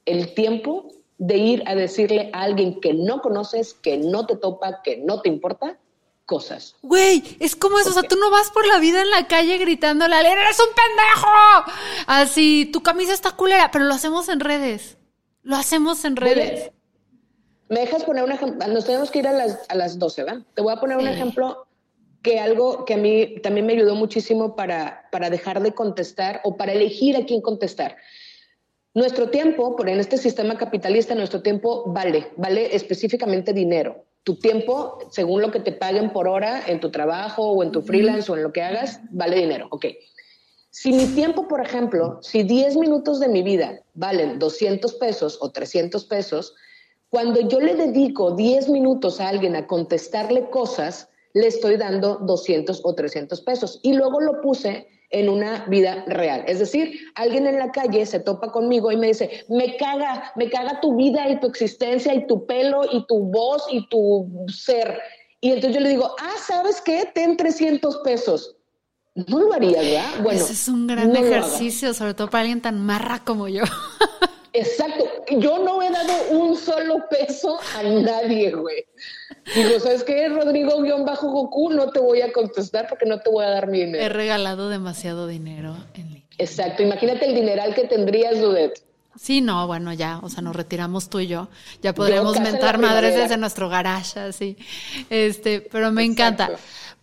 el 0.05 0.35
tiempo 0.35 0.89
de 1.19 1.37
ir 1.37 1.63
a 1.67 1.75
decirle 1.75 2.31
a 2.33 2.43
alguien 2.43 2.81
que 2.81 2.95
no 2.95 3.21
conoces, 3.23 3.75
que 3.75 3.97
no 3.99 4.25
te 4.27 4.37
topa, 4.37 4.83
que 4.83 4.99
no 4.99 5.21
te 5.21 5.29
importa? 5.29 5.81
Cosas. 6.27 6.74
Güey, 6.83 7.22
es 7.41 7.57
como 7.57 7.79
eso, 7.79 7.91
o 7.91 7.93
sea, 7.93 8.03
tú 8.03 8.16
no 8.16 8.31
vas 8.31 8.51
por 8.51 8.66
la 8.66 8.79
vida 8.79 9.01
en 9.01 9.11
la 9.11 9.27
calle 9.27 9.57
gritándole 9.59 10.16
eres 10.16 10.59
un 10.59 10.74
pendejo. 10.74 11.72
Así, 12.07 12.68
tu 12.72 12.83
camisa 12.83 13.14
está 13.14 13.31
culera, 13.31 13.70
pero 13.70 13.85
lo 13.85 13.95
hacemos 13.95 14.29
en 14.29 14.41
redes. 14.41 14.99
Lo 15.43 15.57
hacemos 15.57 16.05
en 16.05 16.16
redes. 16.16 16.72
¿Me 17.68 17.81
dejas 17.81 18.05
poner 18.05 18.24
un 18.24 18.33
ejemplo? 18.33 18.66
Nos 18.68 18.85
tenemos 18.85 19.11
que 19.11 19.20
ir 19.20 19.29
a 19.29 19.33
las, 19.33 19.61
a 19.68 19.74
las 19.74 19.99
12, 19.99 20.24
¿verdad? 20.24 20.43
Te 20.55 20.62
voy 20.62 20.72
a 20.72 20.81
poner 20.81 20.99
un 20.99 21.09
ejemplo 21.09 21.66
que 22.22 22.41
algo 22.41 22.85
que 22.85 22.95
a 22.95 22.97
mí 22.97 23.37
también 23.43 23.66
me 23.66 23.74
ayudó 23.74 23.95
muchísimo 23.95 24.57
para, 24.57 25.09
para 25.12 25.31
dejar 25.31 25.62
de 25.62 25.72
contestar 25.72 26.41
o 26.43 26.57
para 26.57 26.72
elegir 26.72 27.16
a 27.16 27.24
quién 27.24 27.41
contestar. 27.41 27.97
Nuestro 28.95 29.29
tiempo, 29.31 29.77
por 29.77 29.89
en 29.89 30.01
este 30.01 30.16
sistema 30.16 30.57
capitalista, 30.57 31.14
nuestro 31.14 31.43
tiempo 31.43 31.85
vale, 31.87 32.33
vale 32.37 32.74
específicamente 32.74 33.53
dinero. 33.53 34.06
Tu 34.27 34.35
tiempo, 34.35 34.99
según 35.12 35.41
lo 35.41 35.53
que 35.53 35.61
te 35.61 35.70
paguen 35.70 36.12
por 36.12 36.27
hora 36.27 36.61
en 36.66 36.81
tu 36.81 36.91
trabajo 36.91 37.49
o 37.53 37.62
en 37.62 37.70
tu 37.70 37.81
freelance 37.81 38.33
o 38.33 38.35
en 38.35 38.43
lo 38.43 38.53
que 38.53 38.61
hagas, 38.61 38.99
vale 39.12 39.37
dinero. 39.37 39.68
Ok. 39.70 39.87
Si 40.70 40.93
mi 40.93 41.07
tiempo, 41.07 41.47
por 41.47 41.61
ejemplo, 41.61 42.18
si 42.22 42.43
10 42.43 42.77
minutos 42.77 43.20
de 43.20 43.29
mi 43.29 43.45
vida 43.45 43.85
valen 43.95 44.41
200 44.41 44.95
pesos 44.95 45.39
o 45.41 45.53
300 45.53 46.05
pesos, 46.07 46.57
cuando 47.09 47.39
yo 47.49 47.61
le 47.61 47.77
dedico 47.77 48.33
10 48.33 48.68
minutos 48.68 49.20
a 49.20 49.29
alguien 49.29 49.55
a 49.55 49.68
contestarle 49.68 50.51
cosas, 50.51 51.09
le 51.33 51.47
estoy 51.47 51.77
dando 51.77 52.16
200 52.16 52.81
o 52.83 52.97
300 52.97 53.41
pesos. 53.43 53.79
Y 53.85 53.93
luego 53.93 54.20
lo 54.20 54.41
puse 54.41 54.89
en 55.11 55.29
una 55.29 55.65
vida 55.67 56.05
real. 56.07 56.45
Es 56.47 56.59
decir, 56.59 56.99
alguien 57.15 57.47
en 57.47 57.59
la 57.59 57.71
calle 57.71 58.05
se 58.07 58.21
topa 58.21 58.51
conmigo 58.51 58.91
y 58.91 58.97
me 58.97 59.09
dice, 59.09 59.45
me 59.49 59.77
caga, 59.77 60.33
me 60.37 60.51
caga 60.51 60.81
tu 60.81 60.97
vida 60.97 61.29
y 61.29 61.41
tu 61.41 61.47
existencia 61.47 62.15
y 62.15 62.27
tu 62.27 62.47
pelo 62.47 62.83
y 62.93 63.07
tu 63.07 63.19
voz 63.19 63.65
y 63.71 63.89
tu 63.89 64.29
ser. 64.49 64.99
Y 65.41 65.53
entonces 65.53 65.75
yo 65.75 65.81
le 65.81 65.91
digo, 65.91 66.15
ah, 66.21 66.35
¿sabes 66.45 66.81
qué? 66.81 67.11
Ten 67.15 67.37
300 67.37 67.99
pesos. 67.99 68.57
No 69.15 69.41
lo 69.41 69.53
haría, 69.53 69.81
¿verdad? 69.81 70.23
Bueno, 70.23 70.41
Ese 70.41 70.53
es 70.53 70.69
un 70.69 70.87
gran 70.87 71.15
ejercicio, 71.17 71.95
sobre 71.95 72.15
todo 72.15 72.29
para 72.29 72.43
alguien 72.43 72.61
tan 72.61 72.79
marra 72.85 73.25
como 73.25 73.49
yo. 73.49 73.63
Exacto. 74.57 75.05
Yo 75.39 75.59
no 75.59 75.83
he 75.83 75.91
dado 75.91 76.13
un 76.31 76.57
solo 76.57 77.07
peso 77.09 77.59
a 77.77 77.83
nadie, 77.83 78.53
güey. 78.53 78.87
Digo, 79.55 79.79
¿sabes 79.81 80.03
qué, 80.03 80.29
Rodrigo-Goku? 80.29 81.71
No 81.71 81.91
te 81.91 82.01
voy 82.01 82.23
a 82.23 82.33
contestar 82.33 82.89
porque 82.89 83.07
no 83.07 83.21
te 83.21 83.31
voy 83.31 83.45
a 83.45 83.51
dar 83.51 83.69
mi 83.69 83.81
dinero. 83.85 84.03
He 84.03 84.09
regalado 84.09 84.71
demasiado 84.71 85.27
dinero 85.27 85.77
en 85.95 86.09
línea. 86.09 86.29
Exacto. 86.39 86.83
Imagínate 86.83 87.27
el 87.27 87.35
dineral 87.35 87.75
que 87.75 87.85
tendrías, 87.85 88.41
Dudet. 88.41 88.83
Sí, 89.19 89.41
no, 89.41 89.67
bueno, 89.67 89.95
ya, 89.95 90.21
o 90.23 90.29
sea, 90.29 90.43
nos 90.43 90.55
retiramos 90.55 91.09
tú 91.09 91.21
y 91.21 91.27
yo. 91.27 91.49
Ya 91.83 91.95
podremos 91.95 92.39
mentar 92.39 92.79
madres 92.79 93.15
desde 93.15 93.37
nuestro 93.39 93.69
garage, 93.69 94.21
así. 94.21 94.57
Este, 95.09 95.61
pero 95.61 95.91
me 95.91 96.05
encanta. 96.05 96.51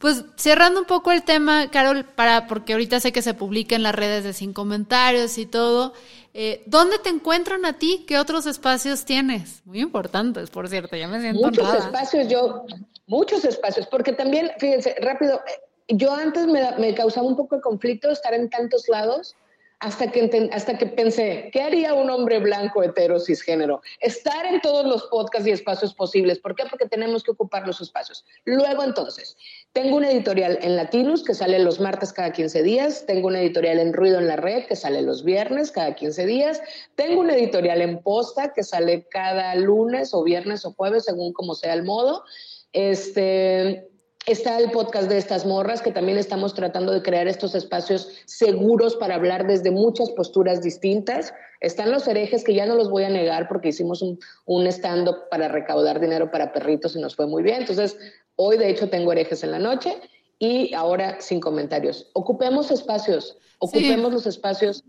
Pues 0.04 0.26
cerrando 0.36 0.82
un 0.82 0.86
poco 0.86 1.14
el 1.14 1.24
tema, 1.24 1.72
Carol, 1.72 2.04
para, 2.04 2.46
porque 2.46 2.74
ahorita 2.74 3.00
sé 3.00 3.14
que 3.14 3.22
se 3.22 3.34
publica 3.34 3.78
en 3.78 3.84
las 3.84 3.96
redes 3.96 4.26
de 4.26 4.34
sin 4.34 4.52
comentarios 4.52 5.38
y 5.38 5.46
todo. 5.46 5.94
Eh, 6.34 6.62
¿Dónde 6.66 7.00
te 7.00 7.08
encuentran 7.08 7.64
a 7.64 7.80
ti? 7.80 8.04
¿Qué 8.06 8.20
otros 8.20 8.46
espacios 8.46 9.06
tienes? 9.06 9.62
Muy 9.64 9.80
importantes, 9.80 10.50
por 10.50 10.68
cierto, 10.68 10.98
ya 10.98 11.08
me 11.08 11.22
siento 11.22 11.40
Muchos 11.40 11.74
espacios, 11.74 12.28
yo, 12.28 12.66
muchos 13.08 13.46
espacios, 13.46 13.88
porque 13.88 14.12
también, 14.12 14.52
fíjense, 14.60 14.94
rápido, 15.00 15.40
eh, 15.48 15.96
yo 15.96 16.14
antes 16.14 16.48
me, 16.48 16.70
me 16.80 16.94
causaba 16.94 17.26
un 17.26 17.38
poco 17.38 17.56
de 17.56 17.62
conflicto 17.62 18.12
estar 18.12 18.34
en 18.34 18.50
tantos 18.50 18.90
lados 18.90 19.38
hasta 19.84 20.10
que, 20.10 20.50
hasta 20.54 20.78
que 20.78 20.86
pensé, 20.86 21.50
¿qué 21.52 21.62
haría 21.62 21.94
un 21.94 22.10
hombre 22.10 22.40
blanco, 22.40 22.82
hetero, 22.82 23.20
cisgénero? 23.20 23.82
Estar 24.00 24.46
en 24.46 24.62
todos 24.62 24.86
los 24.86 25.04
podcasts 25.08 25.46
y 25.46 25.52
espacios 25.52 25.94
posibles. 25.94 26.40
¿Por 26.40 26.56
qué? 26.56 26.64
Porque 26.70 26.88
tenemos 26.88 27.22
que 27.22 27.32
ocupar 27.32 27.68
los 27.68 27.82
espacios. 27.82 28.24
Luego, 28.46 28.82
entonces, 28.82 29.36
tengo 29.74 29.98
una 29.98 30.10
editorial 30.10 30.58
en 30.62 30.78
Latinus 30.78 31.26
que 31.26 31.34
sale 31.34 31.60
los 31.60 31.82
martes 31.82 32.14
cada 32.14 32.32
15 32.32 32.64
días. 32.64 33.06
Tengo 33.06 33.28
una 33.28 33.42
editorial 33.42 33.78
en 33.78 33.92
Ruido 33.92 34.20
en 34.20 34.28
la 34.28 34.38
Red 34.38 34.68
que 34.68 34.78
sale 34.78 35.02
los 35.02 35.26
viernes 35.26 35.70
cada 35.70 35.94
15 35.94 36.26
días. 36.28 36.62
Tengo 36.96 37.20
una 37.20 37.36
editorial 37.36 37.82
en 37.82 38.02
Posta 38.02 38.54
que 38.54 38.64
sale 38.64 39.06
cada 39.10 39.54
lunes 39.56 40.14
o 40.14 40.24
viernes 40.24 40.64
o 40.64 40.72
jueves, 40.72 41.04
según 41.04 41.34
como 41.34 41.56
sea 41.56 41.74
el 41.74 41.84
modo. 41.84 42.24
Este, 42.72 43.90
Está 44.26 44.58
el 44.58 44.72
podcast 44.72 45.10
de 45.10 45.18
estas 45.18 45.46
morras, 45.46 45.82
que 45.82 45.92
también 45.92 46.18
estamos 46.18 46.54
tratando 46.54 46.94
de 46.94 47.02
crear 47.02 47.28
estos 47.28 47.56
espacios 47.56 48.08
seguros 48.26 48.96
para 48.96 49.16
hablar 49.16 49.46
desde 49.46 49.70
muchas 49.70 50.12
posturas 50.12 50.62
distintas. 50.62 51.34
Están 51.60 51.92
los 51.92 52.08
herejes, 52.08 52.46
que 52.46 52.54
ya 52.54 52.66
no 52.66 52.76
los 52.76 52.90
voy 52.90 53.04
a 53.04 53.10
negar 53.10 53.50
porque 53.50 53.70
hicimos 53.70 54.02
un, 54.02 54.18
un 54.46 54.66
stand-up 54.68 55.28
para 55.30 55.50
recaudar 55.50 56.00
dinero 56.00 56.32
para 56.32 56.54
perritos 56.54 56.96
y 56.96 57.02
nos 57.02 57.18
fue 57.18 57.28
muy 57.28 57.44
bien. 57.44 57.62
Entonces, 57.62 57.98
hoy 58.38 58.58
de 58.58 58.70
hecho 58.70 58.90
tengo 58.90 59.12
herejes 59.12 59.44
en 59.44 59.52
la 59.52 59.60
noche 59.60 59.98
y 60.40 60.74
ahora 60.74 61.20
sin 61.20 61.42
comentarios. 61.42 62.10
Ocupemos 62.14 62.72
espacios, 62.72 63.38
ocupemos 63.60 64.14
los 64.14 64.26
espacios. 64.26 64.86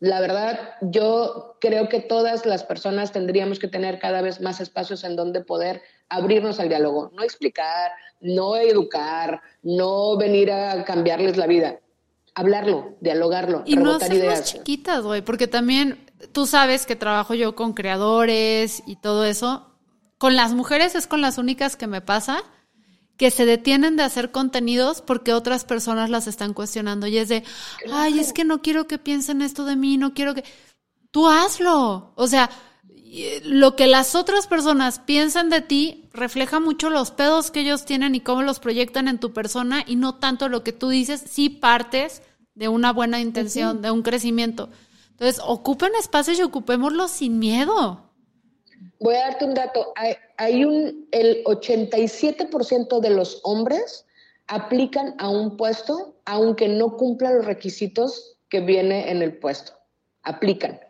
La 0.00 0.20
verdad, 0.20 0.58
yo 0.80 1.56
creo 1.60 1.90
que 1.90 2.00
todas 2.00 2.46
las 2.46 2.64
personas 2.64 3.12
tendríamos 3.12 3.58
que 3.58 3.68
tener 3.68 3.98
cada 3.98 4.22
vez 4.22 4.40
más 4.40 4.60
espacios 4.60 5.04
en 5.04 5.14
donde 5.14 5.42
poder 5.42 5.82
abrirnos 6.08 6.60
al 6.60 6.68
diálogo, 6.68 7.10
no 7.14 7.22
explicar, 7.22 7.92
no 8.20 8.56
educar, 8.56 9.40
no 9.62 10.16
venir 10.16 10.50
a 10.50 10.84
cambiarles 10.84 11.36
la 11.36 11.46
vida. 11.46 11.78
Hablarlo, 12.34 12.96
dialogarlo, 13.00 13.64
y 13.66 13.76
no 13.76 13.96
hacernos 13.96 14.44
chiquitas, 14.44 15.02
güey, 15.02 15.22
porque 15.22 15.48
también 15.48 16.06
tú 16.30 16.46
sabes 16.46 16.86
que 16.86 16.94
trabajo 16.94 17.34
yo 17.34 17.56
con 17.56 17.72
creadores 17.72 18.82
y 18.86 18.96
todo 18.96 19.24
eso. 19.24 19.74
Con 20.18 20.36
las 20.36 20.52
mujeres 20.52 20.94
es 20.94 21.08
con 21.08 21.20
las 21.20 21.38
únicas 21.38 21.76
que 21.76 21.88
me 21.88 22.00
pasa 22.00 22.44
que 23.18 23.32
se 23.32 23.44
detienen 23.44 23.96
de 23.96 24.04
hacer 24.04 24.30
contenidos 24.30 25.02
porque 25.02 25.32
otras 25.32 25.64
personas 25.64 26.08
las 26.08 26.28
están 26.28 26.54
cuestionando 26.54 27.08
y 27.08 27.18
es 27.18 27.28
de, 27.28 27.42
ay, 27.92 28.20
es 28.20 28.32
que 28.32 28.44
no 28.44 28.62
quiero 28.62 28.86
que 28.86 28.98
piensen 28.98 29.42
esto 29.42 29.64
de 29.64 29.76
mí, 29.76 29.98
no 29.98 30.14
quiero 30.14 30.34
que... 30.34 30.44
Tú 31.10 31.26
hazlo. 31.26 32.12
O 32.14 32.26
sea, 32.28 32.48
lo 33.44 33.76
que 33.76 33.86
las 33.86 34.14
otras 34.14 34.46
personas 34.46 34.98
piensan 34.98 35.50
de 35.50 35.60
ti 35.60 36.08
refleja 36.12 36.60
mucho 36.60 36.90
los 36.90 37.10
pedos 37.10 37.50
que 37.50 37.60
ellos 37.60 37.84
tienen 37.84 38.14
y 38.14 38.20
cómo 38.20 38.42
los 38.42 38.60
proyectan 38.60 39.08
en 39.08 39.18
tu 39.18 39.32
persona 39.32 39.84
y 39.86 39.96
no 39.96 40.16
tanto 40.16 40.48
lo 40.48 40.62
que 40.62 40.72
tú 40.72 40.88
dices, 40.88 41.22
si 41.26 41.48
partes 41.48 42.22
de 42.54 42.68
una 42.68 42.92
buena 42.92 43.20
intención, 43.20 43.82
de 43.82 43.90
un 43.90 44.02
crecimiento. 44.02 44.68
Entonces, 45.10 45.40
ocupen 45.44 45.92
espacios 45.98 46.38
y 46.38 46.42
ocupémoslos 46.42 47.10
sin 47.10 47.38
miedo. 47.38 48.02
Voy 49.00 49.14
a 49.14 49.28
darte 49.28 49.44
un 49.44 49.54
dato. 49.54 49.92
Hay, 49.96 50.14
hay 50.36 50.64
un, 50.64 51.08
el 51.12 51.44
87% 51.44 53.00
de 53.00 53.10
los 53.10 53.40
hombres 53.44 54.06
aplican 54.48 55.14
a 55.18 55.28
un 55.28 55.56
puesto 55.56 56.16
aunque 56.24 56.68
no 56.68 56.96
cumplan 56.96 57.36
los 57.36 57.44
requisitos 57.44 58.38
que 58.48 58.60
viene 58.60 59.10
en 59.10 59.22
el 59.22 59.38
puesto. 59.38 59.72
Aplican. 60.22 60.80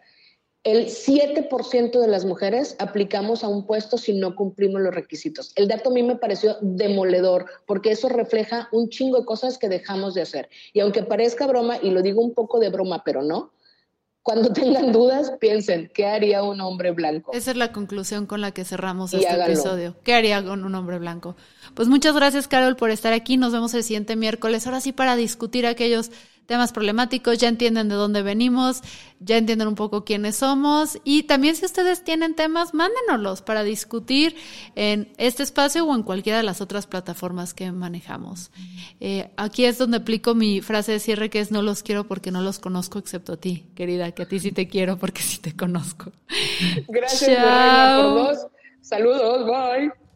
El 0.68 0.88
7% 0.88 1.98
de 1.98 2.08
las 2.08 2.26
mujeres 2.26 2.76
aplicamos 2.78 3.42
a 3.42 3.48
un 3.48 3.64
puesto 3.64 3.96
si 3.96 4.12
no 4.12 4.36
cumplimos 4.36 4.82
los 4.82 4.94
requisitos. 4.94 5.50
El 5.56 5.66
dato 5.66 5.88
a 5.88 5.92
mí 5.94 6.02
me 6.02 6.16
pareció 6.16 6.58
demoledor 6.60 7.46
porque 7.64 7.92
eso 7.92 8.10
refleja 8.10 8.68
un 8.70 8.90
chingo 8.90 9.18
de 9.18 9.24
cosas 9.24 9.56
que 9.56 9.70
dejamos 9.70 10.12
de 10.12 10.20
hacer. 10.20 10.50
Y 10.74 10.80
aunque 10.80 11.02
parezca 11.02 11.46
broma, 11.46 11.78
y 11.82 11.88
lo 11.88 12.02
digo 12.02 12.20
un 12.20 12.34
poco 12.34 12.60
de 12.60 12.68
broma, 12.68 13.02
pero 13.02 13.22
no, 13.22 13.50
cuando 14.20 14.52
tengan 14.52 14.92
dudas, 14.92 15.32
piensen, 15.40 15.90
¿qué 15.94 16.04
haría 16.04 16.42
un 16.42 16.60
hombre 16.60 16.90
blanco? 16.90 17.32
Esa 17.32 17.52
es 17.52 17.56
la 17.56 17.72
conclusión 17.72 18.26
con 18.26 18.42
la 18.42 18.50
que 18.50 18.66
cerramos 18.66 19.14
este 19.14 19.42
episodio. 19.42 19.96
¿Qué 20.04 20.12
haría 20.12 20.44
con 20.44 20.66
un 20.66 20.74
hombre 20.74 20.98
blanco? 20.98 21.34
Pues 21.72 21.88
muchas 21.88 22.14
gracias, 22.14 22.46
Carol, 22.46 22.76
por 22.76 22.90
estar 22.90 23.14
aquí. 23.14 23.38
Nos 23.38 23.54
vemos 23.54 23.72
el 23.72 23.84
siguiente 23.84 24.16
miércoles. 24.16 24.66
Ahora 24.66 24.82
sí, 24.82 24.92
para 24.92 25.16
discutir 25.16 25.66
aquellos 25.66 26.10
temas 26.48 26.72
problemáticos, 26.72 27.36
ya 27.36 27.46
entienden 27.46 27.90
de 27.90 27.94
dónde 27.94 28.22
venimos, 28.22 28.80
ya 29.20 29.36
entienden 29.36 29.68
un 29.68 29.74
poco 29.74 30.06
quiénes 30.06 30.36
somos 30.36 30.98
y 31.04 31.24
también 31.24 31.54
si 31.54 31.66
ustedes 31.66 32.02
tienen 32.02 32.34
temas, 32.34 32.72
mándenoslos 32.72 33.42
para 33.42 33.64
discutir 33.64 34.34
en 34.74 35.12
este 35.18 35.42
espacio 35.42 35.84
o 35.84 35.94
en 35.94 36.02
cualquiera 36.02 36.38
de 36.38 36.44
las 36.44 36.62
otras 36.62 36.86
plataformas 36.86 37.52
que 37.52 37.70
manejamos. 37.70 38.50
Eh, 38.98 39.30
aquí 39.36 39.66
es 39.66 39.76
donde 39.76 39.98
aplico 39.98 40.34
mi 40.34 40.62
frase 40.62 40.92
de 40.92 41.00
cierre 41.00 41.28
que 41.28 41.40
es 41.40 41.50
no 41.50 41.60
los 41.60 41.82
quiero 41.82 42.08
porque 42.08 42.30
no 42.30 42.40
los 42.40 42.58
conozco 42.58 42.98
excepto 42.98 43.34
a 43.34 43.36
ti, 43.36 43.66
querida, 43.74 44.10
que 44.12 44.22
a 44.22 44.26
ti 44.26 44.40
sí 44.40 44.50
te 44.50 44.68
quiero 44.68 44.96
porque 44.96 45.20
sí 45.20 45.38
te 45.40 45.54
conozco. 45.54 46.12
Gracias, 46.88 48.00
por 48.00 48.14
dos. 48.14 48.46
Saludos, 48.80 49.44
bye. 49.44 50.07